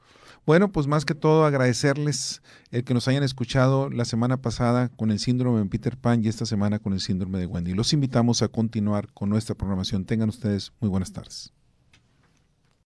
Bueno, 0.47 0.71
pues 0.71 0.87
más 0.87 1.03
que 1.03 1.13
todo 1.13 1.43
agradecerles 1.43 2.41
el 2.71 2.85
que 2.85 2.93
nos 2.93 3.09
hayan 3.09 3.21
escuchado 3.21 3.89
la 3.89 4.05
semana 4.05 4.37
pasada 4.37 4.87
con 4.87 5.11
el 5.11 5.19
síndrome 5.19 5.59
de 5.59 5.65
Peter 5.65 5.97
Pan 5.97 6.23
y 6.23 6.29
esta 6.29 6.45
semana 6.45 6.79
con 6.79 6.93
el 6.93 7.01
síndrome 7.01 7.37
de 7.37 7.47
Wendy. 7.47 7.73
Los 7.73 7.91
invitamos 7.91 8.41
a 8.41 8.47
continuar 8.47 9.11
con 9.13 9.29
nuestra 9.29 9.55
programación. 9.55 10.05
Tengan 10.05 10.29
ustedes 10.29 10.71
muy 10.79 10.89
buenas 10.89 11.11
tardes. 11.11 11.51